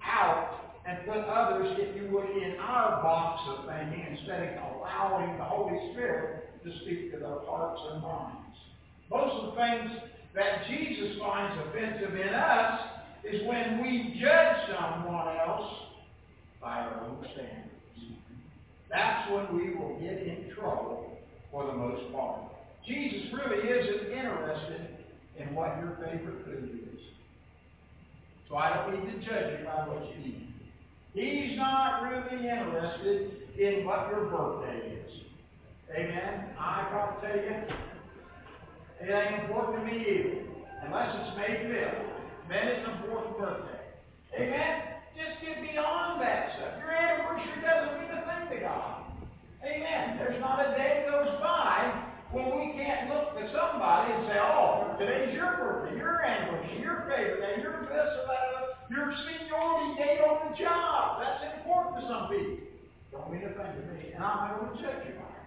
out 0.05 0.77
and 0.87 0.99
put 1.07 1.17
others, 1.17 1.79
if 1.79 1.97
you 1.97 2.11
would, 2.11 2.29
in 2.29 2.61
our 2.61 3.03
box 3.03 3.41
of 3.49 3.65
thinking 3.65 4.05
instead 4.19 4.59
of 4.59 4.77
allowing 4.77 5.39
the 5.39 5.45
Holy 5.45 5.93
Spirit 5.93 6.63
to 6.63 6.71
speak 6.83 7.11
to 7.13 7.19
their 7.19 7.41
hearts 7.49 7.81
and 7.91 8.03
minds. 8.03 8.59
Most 9.11 9.33
of 9.33 9.55
the 9.55 9.57
things 9.57 9.91
that 10.35 10.69
Jesus 10.69 11.19
finds 11.19 11.57
offensive 11.69 12.15
in 12.15 12.35
us 12.35 12.81
is 13.25 13.47
when 13.47 13.81
we 13.83 14.21
judge 14.21 14.57
someone 14.77 15.37
else 15.39 15.73
by 16.61 16.81
our 16.81 17.01
own 17.07 17.25
standards. 17.33 18.21
That's 18.91 19.31
when 19.33 19.57
we 19.57 19.75
will 19.75 19.99
get 20.01 20.21
in 20.21 20.53
trouble 20.55 21.19
for 21.51 21.65
the 21.65 21.73
most 21.73 22.13
part. 22.13 22.51
Jesus 22.91 23.31
really 23.33 23.69
isn't 23.69 24.11
interested 24.11 24.99
in 25.39 25.55
what 25.55 25.79
your 25.79 25.97
favorite 26.03 26.45
food 26.45 26.81
is. 26.93 27.01
So 28.49 28.57
I 28.57 28.75
don't 28.75 28.99
need 28.99 29.13
to 29.13 29.19
judge 29.25 29.61
you 29.61 29.65
by 29.65 29.87
what 29.87 30.11
you 30.11 30.27
eat. 30.27 30.51
He's 31.15 31.57
not 31.57 32.03
really 32.03 32.49
interested 32.49 33.31
in 33.57 33.85
what 33.87 34.11
your 34.11 34.27
birthday 34.27 34.99
is. 34.99 35.13
Amen? 35.95 36.51
I 36.59 36.89
gotta 36.91 37.27
tell 37.27 37.37
you, 37.37 37.63
it 39.01 39.11
ain't 39.11 39.45
important 39.45 39.79
to 39.79 39.93
me 39.93 40.03
either, 40.03 40.43
unless 40.85 41.15
it's 41.15 41.37
May 41.37 41.63
5th. 41.71 42.11
Then 42.49 42.69
it's 42.69 42.89
a 42.89 43.07
fourth 43.07 43.39
birthday. 43.39 43.87
Amen? 44.35 44.83
Just 45.15 45.41
get 45.43 45.63
beyond 45.63 46.23
that 46.23 46.59
stuff. 46.59 46.75
Your 46.81 46.91
anniversary 46.91 47.63
doesn't 47.63 48.01
mean 48.01 48.11
a 48.11 48.23
thing 48.27 48.59
to 48.59 48.65
God. 48.65 49.05
Amen. 49.65 50.19
There's 50.19 50.41
not 50.41 50.59
a 50.59 50.77
day 50.77 51.07
goes 51.09 51.39
by 51.41 52.10
when 52.33 52.47
we 52.47 52.79
can't 52.79 53.11
look 53.11 53.35
to 53.35 53.43
somebody 53.51 54.15
and 54.15 54.23
say, 54.31 54.39
oh, 54.39 54.95
today's 54.99 55.35
your 55.35 55.51
birthday, 55.59 55.99
your 55.99 56.23
anniversary, 56.23 56.79
your 56.79 57.03
favorite 57.11 57.43
day, 57.43 57.63
your 57.63 57.83
this 57.83 58.11
or 58.23 58.27
that, 58.31 58.87
your 58.87 59.11
seniority 59.27 59.99
date 59.99 60.23
on 60.23 60.51
the 60.51 60.55
job. 60.55 61.19
That's 61.19 61.59
important 61.59 61.99
to 61.99 62.03
some 62.07 62.31
people. 62.31 62.71
Don't 63.11 63.33
mean 63.35 63.43
a 63.43 63.51
thing 63.51 63.75
to 63.75 63.85
me, 63.91 64.15
and 64.15 64.23
I'm 64.23 64.47
not 64.47 64.61
going 64.63 64.79
to 64.79 64.83
judge 64.83 65.03
you 65.11 65.19
it. 65.19 65.47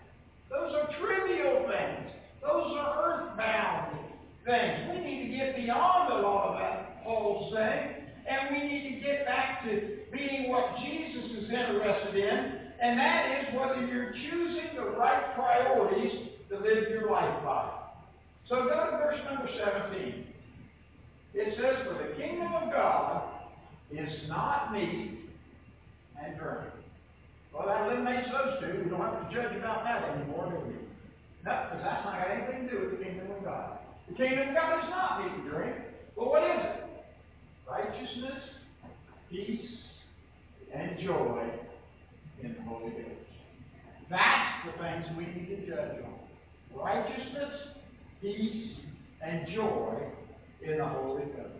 Those 0.51 0.75
are 0.75 0.91
trivial 0.99 1.63
things. 1.71 2.11
Those 2.43 2.75
are 2.75 2.91
earthbound 2.99 3.95
things. 4.43 4.91
We 4.91 4.99
need 4.99 5.31
to 5.31 5.37
get 5.37 5.55
beyond 5.55 6.11
a 6.11 6.19
lot 6.19 6.51
of 6.51 6.59
that 6.59 7.03
Paul's 7.03 7.53
saying. 7.55 7.95
And 8.27 8.55
we 8.55 8.67
need 8.67 8.95
to 8.95 8.99
get 8.99 9.25
back 9.25 9.63
to 9.63 10.03
being 10.11 10.51
what 10.51 10.75
Jesus 10.83 11.31
is 11.31 11.49
interested 11.49 12.15
in, 12.15 12.59
and 12.81 12.99
that 12.99 13.39
is 13.39 13.55
whether 13.55 13.85
you're 13.87 14.11
choosing 14.11 14.75
the 14.75 14.83
right 14.99 15.33
priorities 15.35 16.32
to 16.53 16.61
live 16.61 16.89
your 16.89 17.09
life 17.09 17.43
by. 17.43 17.69
So 18.49 18.63
go 18.63 18.69
to 18.69 18.97
verse 19.01 19.19
number 19.25 19.49
17. 19.57 20.27
It 21.33 21.57
says, 21.57 21.81
For 21.87 21.97
the 21.97 22.13
kingdom 22.21 22.53
of 22.53 22.71
God 22.71 23.23
is 23.91 24.29
not 24.29 24.71
meat 24.71 25.25
and 26.21 26.37
drink. 26.37 26.69
Well, 27.53 27.65
that 27.67 27.89
eliminates 27.89 28.29
those 28.29 28.61
two. 28.61 28.83
We 28.83 28.89
don't 28.89 29.01
have 29.01 29.29
to 29.29 29.33
judge 29.33 29.55
about 29.57 29.83
that 29.83 30.15
anymore, 30.15 30.49
do 30.49 30.57
we? 30.65 30.73
No, 31.45 31.53
because 31.69 31.81
that's 31.83 32.05
not 32.05 32.21
got 32.21 32.31
anything 32.31 32.65
to 32.65 32.71
do 32.71 32.79
with 32.85 32.97
the 32.97 33.03
kingdom 33.03 33.31
of 33.31 33.43
God. 33.43 33.77
The 34.09 34.15
kingdom 34.15 34.49
of 34.49 34.55
God 34.55 34.83
is 34.83 34.89
not 34.89 35.21
meat 35.21 35.33
and 35.33 35.49
drink. 35.49 35.75
Well, 36.15 36.29
what 36.29 36.43
is 36.43 36.59
it? 36.61 36.83
righteousness, 37.73 38.43
peace, 39.29 39.69
and 40.73 40.99
joy 40.99 41.49
in 42.41 42.53
the 42.53 42.61
Holy 42.63 42.91
Ghost. 42.91 43.09
That's 44.09 44.65
the 44.65 44.83
things 44.83 45.05
we 45.17 45.25
need 45.25 45.47
to 45.49 45.67
judge 45.67 46.03
on. 46.03 46.22
Righteousness, 46.75 47.51
peace, 48.21 48.75
and 49.21 49.47
joy 49.53 50.01
in 50.61 50.77
the 50.77 50.85
Holy 50.85 51.23
Ghost. 51.23 51.53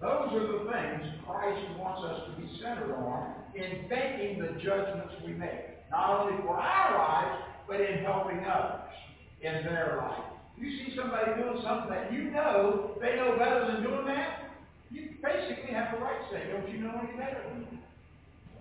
Those 0.00 0.30
are 0.32 0.46
the 0.52 0.70
things 0.70 1.14
Christ 1.26 1.78
wants 1.78 2.04
us 2.04 2.30
to 2.30 2.40
be 2.40 2.60
centered 2.62 2.94
on 2.94 3.34
in 3.54 3.88
making 3.88 4.38
the 4.38 4.60
judgments 4.62 5.14
we 5.26 5.32
make. 5.32 5.90
Not 5.90 6.20
only 6.20 6.40
for 6.42 6.56
our 6.56 6.98
lives, 6.98 7.44
but 7.66 7.80
in 7.80 8.04
helping 8.04 8.44
others 8.44 8.94
in 9.40 9.52
their 9.64 9.98
life. 10.00 10.24
You 10.56 10.70
see 10.70 10.96
somebody 10.96 11.40
doing 11.40 11.62
something 11.62 11.90
that 11.90 12.12
you 12.12 12.30
know 12.30 12.96
they 13.00 13.16
know 13.16 13.36
better 13.38 13.72
than 13.72 13.82
doing 13.82 14.06
that, 14.06 14.50
you 14.90 15.10
basically 15.22 15.72
have 15.72 15.94
the 15.94 16.02
right 16.02 16.18
to 16.18 16.34
say, 16.34 16.50
don't 16.50 16.68
you 16.70 16.78
know 16.78 17.00
any 17.02 17.16
better 17.16 17.42
than? 17.48 17.78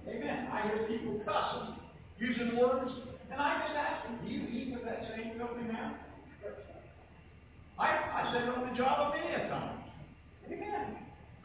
Amen. 0.07 0.47
I 0.51 0.67
hear 0.67 0.87
people 0.87 1.19
cussing, 1.25 1.75
using 2.19 2.57
words, 2.57 2.91
and 3.31 3.41
I 3.41 3.61
just 3.65 3.75
asked 3.75 4.07
him, 4.07 4.17
do 4.23 4.27
you 4.31 4.43
eat 4.47 4.73
with 4.73 4.83
that 4.85 5.07
same 5.11 5.37
filthy 5.37 5.67
mouth? 5.67 5.97
I, 7.77 7.87
I 7.87 8.33
said 8.33 8.49
on 8.49 8.69
the 8.69 8.75
job 8.75 9.13
a 9.13 9.17
million 9.17 9.49
times. 9.49 9.85
Amen. 10.49 10.97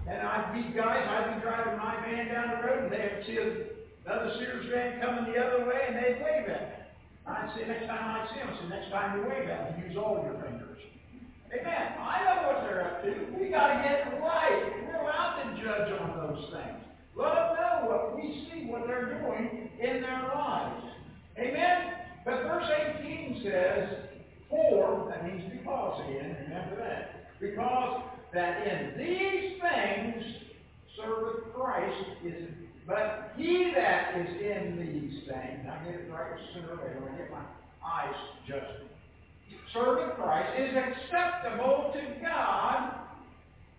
And 0.09 0.23
I'd 0.23 0.55
meet 0.55 0.75
guys, 0.75 1.05
I'd 1.05 1.37
be 1.37 1.43
driving 1.43 1.79
my 1.79 2.01
van 2.03 2.33
down 2.33 2.57
the 2.57 2.67
road, 2.67 2.85
and 2.85 2.93
they'd 2.93 3.23
see 3.27 3.39
another 3.39 4.35
Sears 4.39 4.67
van 4.73 5.01
coming 5.01 5.33
the 5.33 5.39
other 5.39 5.67
way, 5.67 5.79
and 5.87 5.97
they'd 5.97 6.19
wave 6.25 6.49
at 6.49 6.63
me. 6.69 6.79
I'd 7.27 7.53
say 7.55 7.69
next 7.69 7.87
time 7.87 8.03
I 8.03 8.27
see 8.33 8.41
them, 8.41 8.51
I 8.51 8.55
say 8.59 8.69
next 8.69 8.91
time 8.91 9.19
you 9.19 9.29
wave 9.29 9.49
at 9.49 9.79
me, 9.79 9.87
use 9.87 9.97
all 9.97 10.25
your 10.25 10.41
fingers. 10.43 10.81
Amen. 11.53 11.87
I 12.01 12.25
know 12.25 12.49
what 12.49 12.65
they're 12.65 12.83
up 12.83 13.05
to. 13.05 13.13
We 13.39 13.51
got 13.51 13.69
to 13.69 13.83
get 13.85 14.09
it 14.09 14.19
right. 14.19 14.73
We're 14.89 15.03
allowed 15.05 15.43
to 15.45 15.63
judge 15.63 15.93
on 16.01 16.17
those 16.17 16.51
things. 16.51 16.81
Let 17.15 17.35
them 17.35 17.55
know 17.61 17.77
what 17.87 18.17
we 18.17 18.49
see, 18.49 18.67
what 18.67 18.87
they're 18.87 19.21
doing 19.21 19.69
in 19.79 20.01
their 20.01 20.33
lives. 20.35 20.92
Amen. 21.39 21.93
But 22.25 22.43
verse 22.45 22.71
18 23.01 23.43
says, 23.45 23.89
For, 24.49 25.11
that 25.11 25.25
means 25.27 25.51
because 25.51 26.01
again, 26.09 26.37
remember 26.49 26.77
that. 26.77 27.41
Because 27.41 28.03
that 28.33 28.67
in 28.67 28.99
these 28.99 29.61
things 29.61 30.25
serveth 30.97 31.53
Christ 31.55 32.25
is 32.25 32.49
but 32.87 33.33
he 33.37 33.73
that 33.77 34.19
is 34.19 34.29
in 34.41 34.77
these 34.79 35.23
things, 35.29 35.67
I 35.71 35.85
get 35.85 35.95
it 35.95 36.11
right 36.11 36.33
sooner 36.53 36.73
or 36.73 36.77
later 36.77 37.11
I 37.13 37.17
get 37.17 37.31
my 37.31 37.45
eyes 37.85 38.15
adjusted. 38.45 38.89
Servant 39.73 40.17
Christ 40.17 40.59
is 40.59 40.75
acceptable 40.77 41.93
to 41.95 42.21
God 42.21 42.95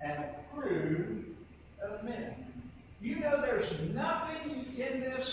and 0.01 0.23
approved 0.23 1.25
of 1.83 2.03
men. 2.03 2.35
You 3.01 3.19
know 3.19 3.41
there's 3.41 3.69
nothing 3.93 4.73
in 4.77 5.01
this 5.01 5.27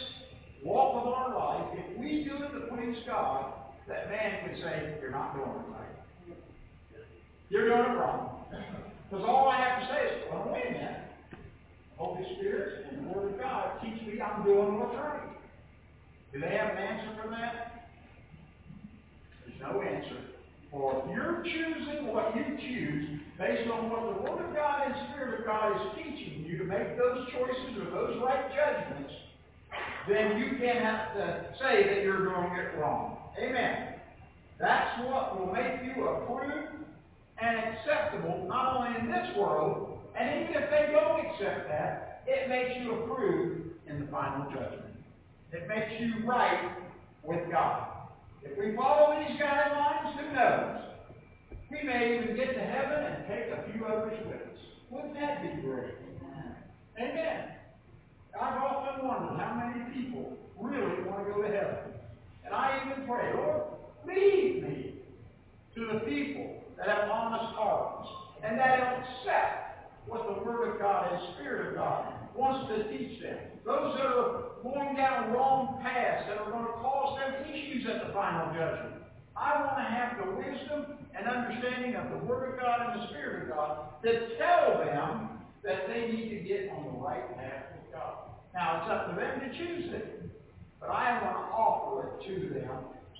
walk 0.64 1.06
of 1.06 1.12
our 1.12 1.38
life, 1.38 1.78
if 1.78 1.98
we 1.98 2.24
do 2.24 2.36
it 2.36 2.52
to 2.52 2.74
please 2.74 2.96
God, 3.06 3.52
that 3.88 4.08
man 4.08 4.48
can 4.48 4.60
say, 4.62 4.98
you're 5.00 5.10
not 5.10 5.34
doing 5.34 5.48
it 5.48 5.70
right. 5.70 6.36
You're 7.48 7.68
doing 7.68 7.80
it 7.80 7.98
wrong. 7.98 8.44
Because 9.10 9.24
all 9.26 9.48
I 9.48 9.60
have 9.60 9.80
to 9.80 9.86
say 9.88 10.00
is, 10.06 10.24
well, 10.30 10.50
wait 10.52 10.66
a 10.68 10.70
minute. 10.70 11.00
Holy 11.96 12.24
Spirit 12.36 12.86
and 12.90 13.04
the 13.04 13.12
Word 13.12 13.34
of 13.34 13.40
God 13.40 13.82
teach 13.82 14.00
me 14.06 14.20
I'm 14.20 14.44
doing 14.44 14.78
what's 14.78 14.94
right. 14.94 15.28
Do 16.32 16.40
they 16.40 16.56
have 16.56 16.70
an 16.70 16.78
answer 16.78 17.22
for 17.22 17.28
that? 17.30 17.90
There's 19.44 19.60
no 19.60 19.82
answer. 19.82 20.16
For 20.70 21.02
if 21.02 21.10
you're 21.10 21.42
choosing 21.42 22.06
what 22.06 22.36
you 22.36 22.56
choose 22.56 23.20
based 23.36 23.68
on 23.68 23.90
what 23.90 24.14
the 24.14 24.22
Word 24.22 24.48
of 24.48 24.54
God 24.54 24.86
and 24.86 24.94
Spirit 25.10 25.40
of 25.40 25.46
God 25.46 25.74
is 25.74 25.82
teaching 25.98 26.44
you 26.46 26.58
to 26.58 26.64
make 26.64 26.96
those 26.96 27.26
choices 27.32 27.82
or 27.82 27.90
those 27.90 28.22
right 28.22 28.46
judgments, 28.54 29.12
then 30.08 30.38
you 30.38 30.50
to 31.14 31.54
say 31.58 31.84
that 31.84 32.02
you're 32.02 32.24
doing 32.24 32.52
it 32.58 32.78
wrong. 32.78 33.18
Amen. 33.38 33.94
That's 34.58 35.06
what 35.06 35.38
will 35.38 35.52
make 35.52 35.82
you 35.84 36.06
approved 36.08 36.84
and 37.40 37.58
acceptable, 37.58 38.46
not 38.48 38.76
only 38.76 39.00
in 39.00 39.10
this 39.10 39.36
world, 39.36 39.98
and 40.18 40.42
even 40.42 40.62
if 40.62 40.70
they 40.70 40.92
don't 40.92 41.20
accept 41.26 41.68
that, 41.68 42.22
it 42.26 42.48
makes 42.48 42.70
you 42.80 42.92
approved 42.94 43.70
in 43.88 44.00
the 44.00 44.06
final 44.10 44.50
judgment. 44.50 44.94
It 45.52 45.66
makes 45.66 45.90
you 45.98 46.26
right 46.26 46.76
with 47.24 47.50
God. 47.50 47.88
If 48.42 48.58
we 48.58 48.76
follow 48.76 49.18
these 49.18 49.40
guidelines, 49.40 50.14
who 50.16 50.34
knows? 50.34 50.80
We 51.70 51.82
may 51.86 52.18
even 52.18 52.36
get 52.36 52.54
to 52.54 52.60
heaven 52.60 53.04
and 53.04 53.26
take 53.26 53.46
a 53.52 53.72
few 53.72 53.86
others 53.86 54.18
with 54.26 54.34
us. 54.34 54.58
Wouldn't 54.90 55.14
that 55.14 55.42
be 55.42 55.62
great? 55.62 55.94
Amen. 56.98 57.59
I've 58.34 58.62
often 58.62 59.06
wondered 59.06 59.40
how 59.40 59.54
many 59.54 59.94
people 59.94 60.36
really 60.58 61.02
want 61.04 61.26
to 61.26 61.32
go 61.32 61.42
to 61.42 61.48
heaven. 61.48 61.92
And 62.44 62.54
I 62.54 62.80
even 62.84 63.06
pray, 63.06 63.32
Lord, 63.34 63.62
lead 64.06 64.62
me 64.62 64.94
to 65.74 65.86
the 65.92 66.00
people 66.00 66.62
that 66.76 66.88
have 66.88 67.08
honest 67.10 67.54
hearts 67.54 68.08
and 68.42 68.58
that 68.58 68.80
accept 68.80 69.70
what 70.06 70.26
the 70.26 70.42
Word 70.44 70.74
of 70.74 70.80
God 70.80 71.12
and 71.12 71.34
Spirit 71.34 71.68
of 71.68 71.74
God 71.76 72.14
wants 72.34 72.72
to 72.72 72.88
teach 72.90 73.20
them. 73.22 73.38
Those 73.64 73.96
that 73.96 74.06
are 74.06 74.42
going 74.62 74.96
down 74.96 75.32
wrong 75.32 75.80
paths 75.82 76.24
that 76.28 76.38
are 76.38 76.50
going 76.50 76.66
to 76.66 76.72
cause 76.72 77.18
them 77.20 77.44
issues 77.52 77.86
at 77.86 78.06
the 78.06 78.12
final 78.12 78.52
judgment. 78.54 79.02
I 79.36 79.60
want 79.64 79.76
to 79.78 79.84
have 79.84 80.16
the 80.24 80.32
wisdom 80.32 80.98
and 81.16 81.28
understanding 81.28 81.94
of 81.96 82.10
the 82.10 82.26
Word 82.26 82.54
of 82.54 82.60
God 82.60 82.92
and 82.92 83.02
the 83.02 83.08
Spirit 83.08 83.42
of 83.44 83.56
God 83.56 84.02
to 84.04 84.36
tell 84.38 84.84
them 84.84 85.28
that 85.62 85.88
they 85.88 86.08
need 86.12 86.30
to 86.30 86.40
get 86.48 86.70
on 86.70 86.84
the 86.84 86.98
right 86.98 87.36
path. 87.36 87.69
Now, 87.92 88.82
it's 88.82 88.90
up 88.90 89.10
to 89.10 89.20
them 89.20 89.40
to 89.40 89.58
choose 89.58 89.94
it, 89.94 90.30
but 90.80 90.90
I 90.90 91.22
want 91.22 91.36
to 91.36 91.52
offer 91.54 92.10
it 92.10 92.26
to 92.26 92.54
them 92.54 92.70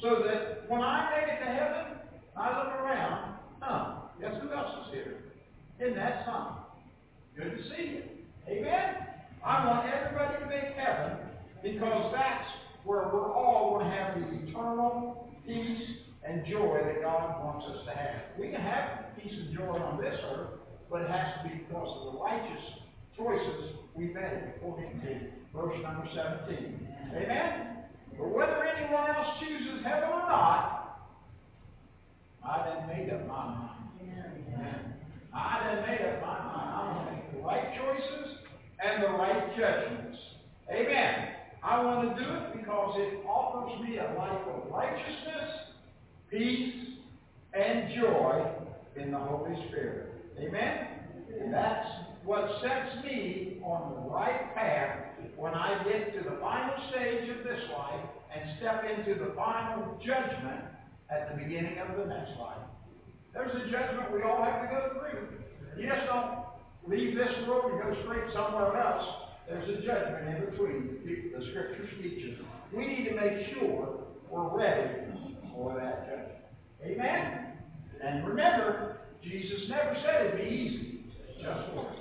so 0.03 0.23
that 0.27 0.69
when 0.69 0.81
I 0.81 1.11
make 1.15 1.33
it 1.33 1.45
to 1.45 1.51
heaven, 1.51 1.99
I 2.37 2.59
look 2.59 2.75
around, 2.75 3.37
huh, 3.61 3.95
guess 4.21 4.35
who 4.43 4.51
else 4.53 4.87
is 4.87 4.95
here? 4.95 5.15
Isn't 5.79 5.97
that 5.97 6.25
something? 6.27 6.65
Good 7.37 7.57
to 7.57 7.63
see 7.71 7.83
you. 7.93 8.03
Amen? 8.49 9.07
I 9.45 9.67
want 9.67 9.87
everybody 9.89 10.45
to 10.45 10.47
make 10.47 10.75
heaven 10.77 11.19
because 11.63 12.13
that's 12.13 12.49
where 12.85 13.09
we're 13.13 13.33
all 13.33 13.79
going 13.79 13.91
to 13.91 13.97
have 13.97 14.15
the 14.15 14.49
eternal 14.49 15.33
peace 15.47 15.89
and 16.27 16.45
joy 16.47 16.81
that 16.85 17.03
God 17.03 17.45
wants 17.45 17.67
us 17.71 17.85
to 17.87 17.93
have. 17.93 18.21
We 18.39 18.49
can 18.49 18.61
have 18.61 19.17
peace 19.17 19.33
and 19.33 19.57
joy 19.57 19.79
on 19.79 20.01
this 20.01 20.19
earth, 20.33 20.61
but 20.91 21.03
it 21.03 21.11
has 21.11 21.43
to 21.43 21.49
be 21.49 21.55
because 21.65 21.89
of 21.97 22.13
the 22.13 22.19
righteous 22.19 22.80
choices 23.21 23.77
we 23.95 24.05
made, 24.05 24.55
according 24.57 25.01
to 25.01 25.21
verse 25.55 25.77
number 25.83 26.09
17. 26.15 26.89
Amen? 27.15 27.85
But 28.17 28.29
whether 28.31 28.65
anyone 28.65 29.11
else 29.11 29.29
chooses 29.41 29.85
heaven 29.85 30.09
or 30.09 30.25
not, 30.29 31.11
I 32.45 32.57
done 32.65 32.87
made 32.89 33.13
up 33.13 33.27
my 33.27 33.45
mind. 33.45 33.71
Amen. 34.03 34.95
I 35.35 35.65
done 35.65 35.87
made 35.87 36.07
up 36.07 36.21
my 36.23 36.39
mind. 36.39 36.71
I'm 36.75 36.95
going 36.95 37.07
to 37.07 37.13
make 37.13 37.33
the 37.33 37.41
right 37.41 37.69
choices 37.77 38.37
and 38.83 39.03
the 39.03 39.09
right 39.09 39.57
judgments. 39.57 40.19
Amen. 40.73 41.29
I 41.63 41.85
want 41.85 42.17
to 42.17 42.25
do 42.25 42.31
it 42.31 42.57
because 42.57 42.95
it 42.97 43.27
offers 43.27 43.87
me 43.87 43.99
a 43.99 44.15
life 44.17 44.41
of 44.49 44.73
righteousness, 44.73 45.51
peace, 46.31 46.75
and 47.53 47.91
joy 47.95 48.51
in 48.97 49.11
the 49.11 49.19
Holy 49.19 49.55
Spirit. 49.69 50.15
Amen? 50.41 50.87
And 51.41 51.53
that's 51.53 51.87
what 52.31 52.63
sets 52.63 52.95
me 53.05 53.59
on 53.65 53.91
the 53.91 54.09
right 54.09 54.55
path 54.55 55.03
when 55.35 55.53
I 55.53 55.83
get 55.83 56.15
to 56.15 56.31
the 56.31 56.37
final 56.39 56.79
stage 56.89 57.29
of 57.29 57.43
this 57.43 57.59
life 57.77 58.07
and 58.31 58.57
step 58.57 58.85
into 58.87 59.19
the 59.19 59.35
final 59.35 59.99
judgment 59.99 60.63
at 61.11 61.27
the 61.27 61.43
beginning 61.43 61.79
of 61.83 61.99
the 61.99 62.07
next 62.07 62.31
life. 62.39 62.63
There's 63.35 63.51
a 63.51 63.69
judgment 63.69 64.15
we 64.15 64.23
all 64.23 64.45
have 64.45 64.63
to 64.63 64.69
go 64.71 64.95
through. 64.95 65.27
You 65.77 65.89
just 65.91 66.07
don't 66.07 66.47
leave 66.87 67.17
this 67.17 67.35
world 67.49 67.73
and 67.73 67.83
go 67.83 68.01
straight 68.05 68.33
somewhere 68.33 68.79
else. 68.79 69.09
There's 69.49 69.69
a 69.69 69.83
judgment 69.83 70.29
in 70.31 70.51
between 70.51 71.33
the 71.35 71.45
scriptures 71.51 71.91
teaches. 72.01 72.39
We 72.73 72.87
need 72.87 73.09
to 73.09 73.17
make 73.17 73.59
sure 73.59 74.07
we're 74.31 74.57
ready 74.57 75.03
for 75.53 75.75
that 75.75 76.07
judgment. 76.07 76.47
Amen? 76.87 77.59
And 78.01 78.25
remember, 78.25 78.99
Jesus 79.21 79.69
never 79.69 79.97
said 80.07 80.27
it'd 80.27 80.49
be 80.49 80.55
easy. 80.55 81.05
Just 81.43 81.75
work. 81.75 82.00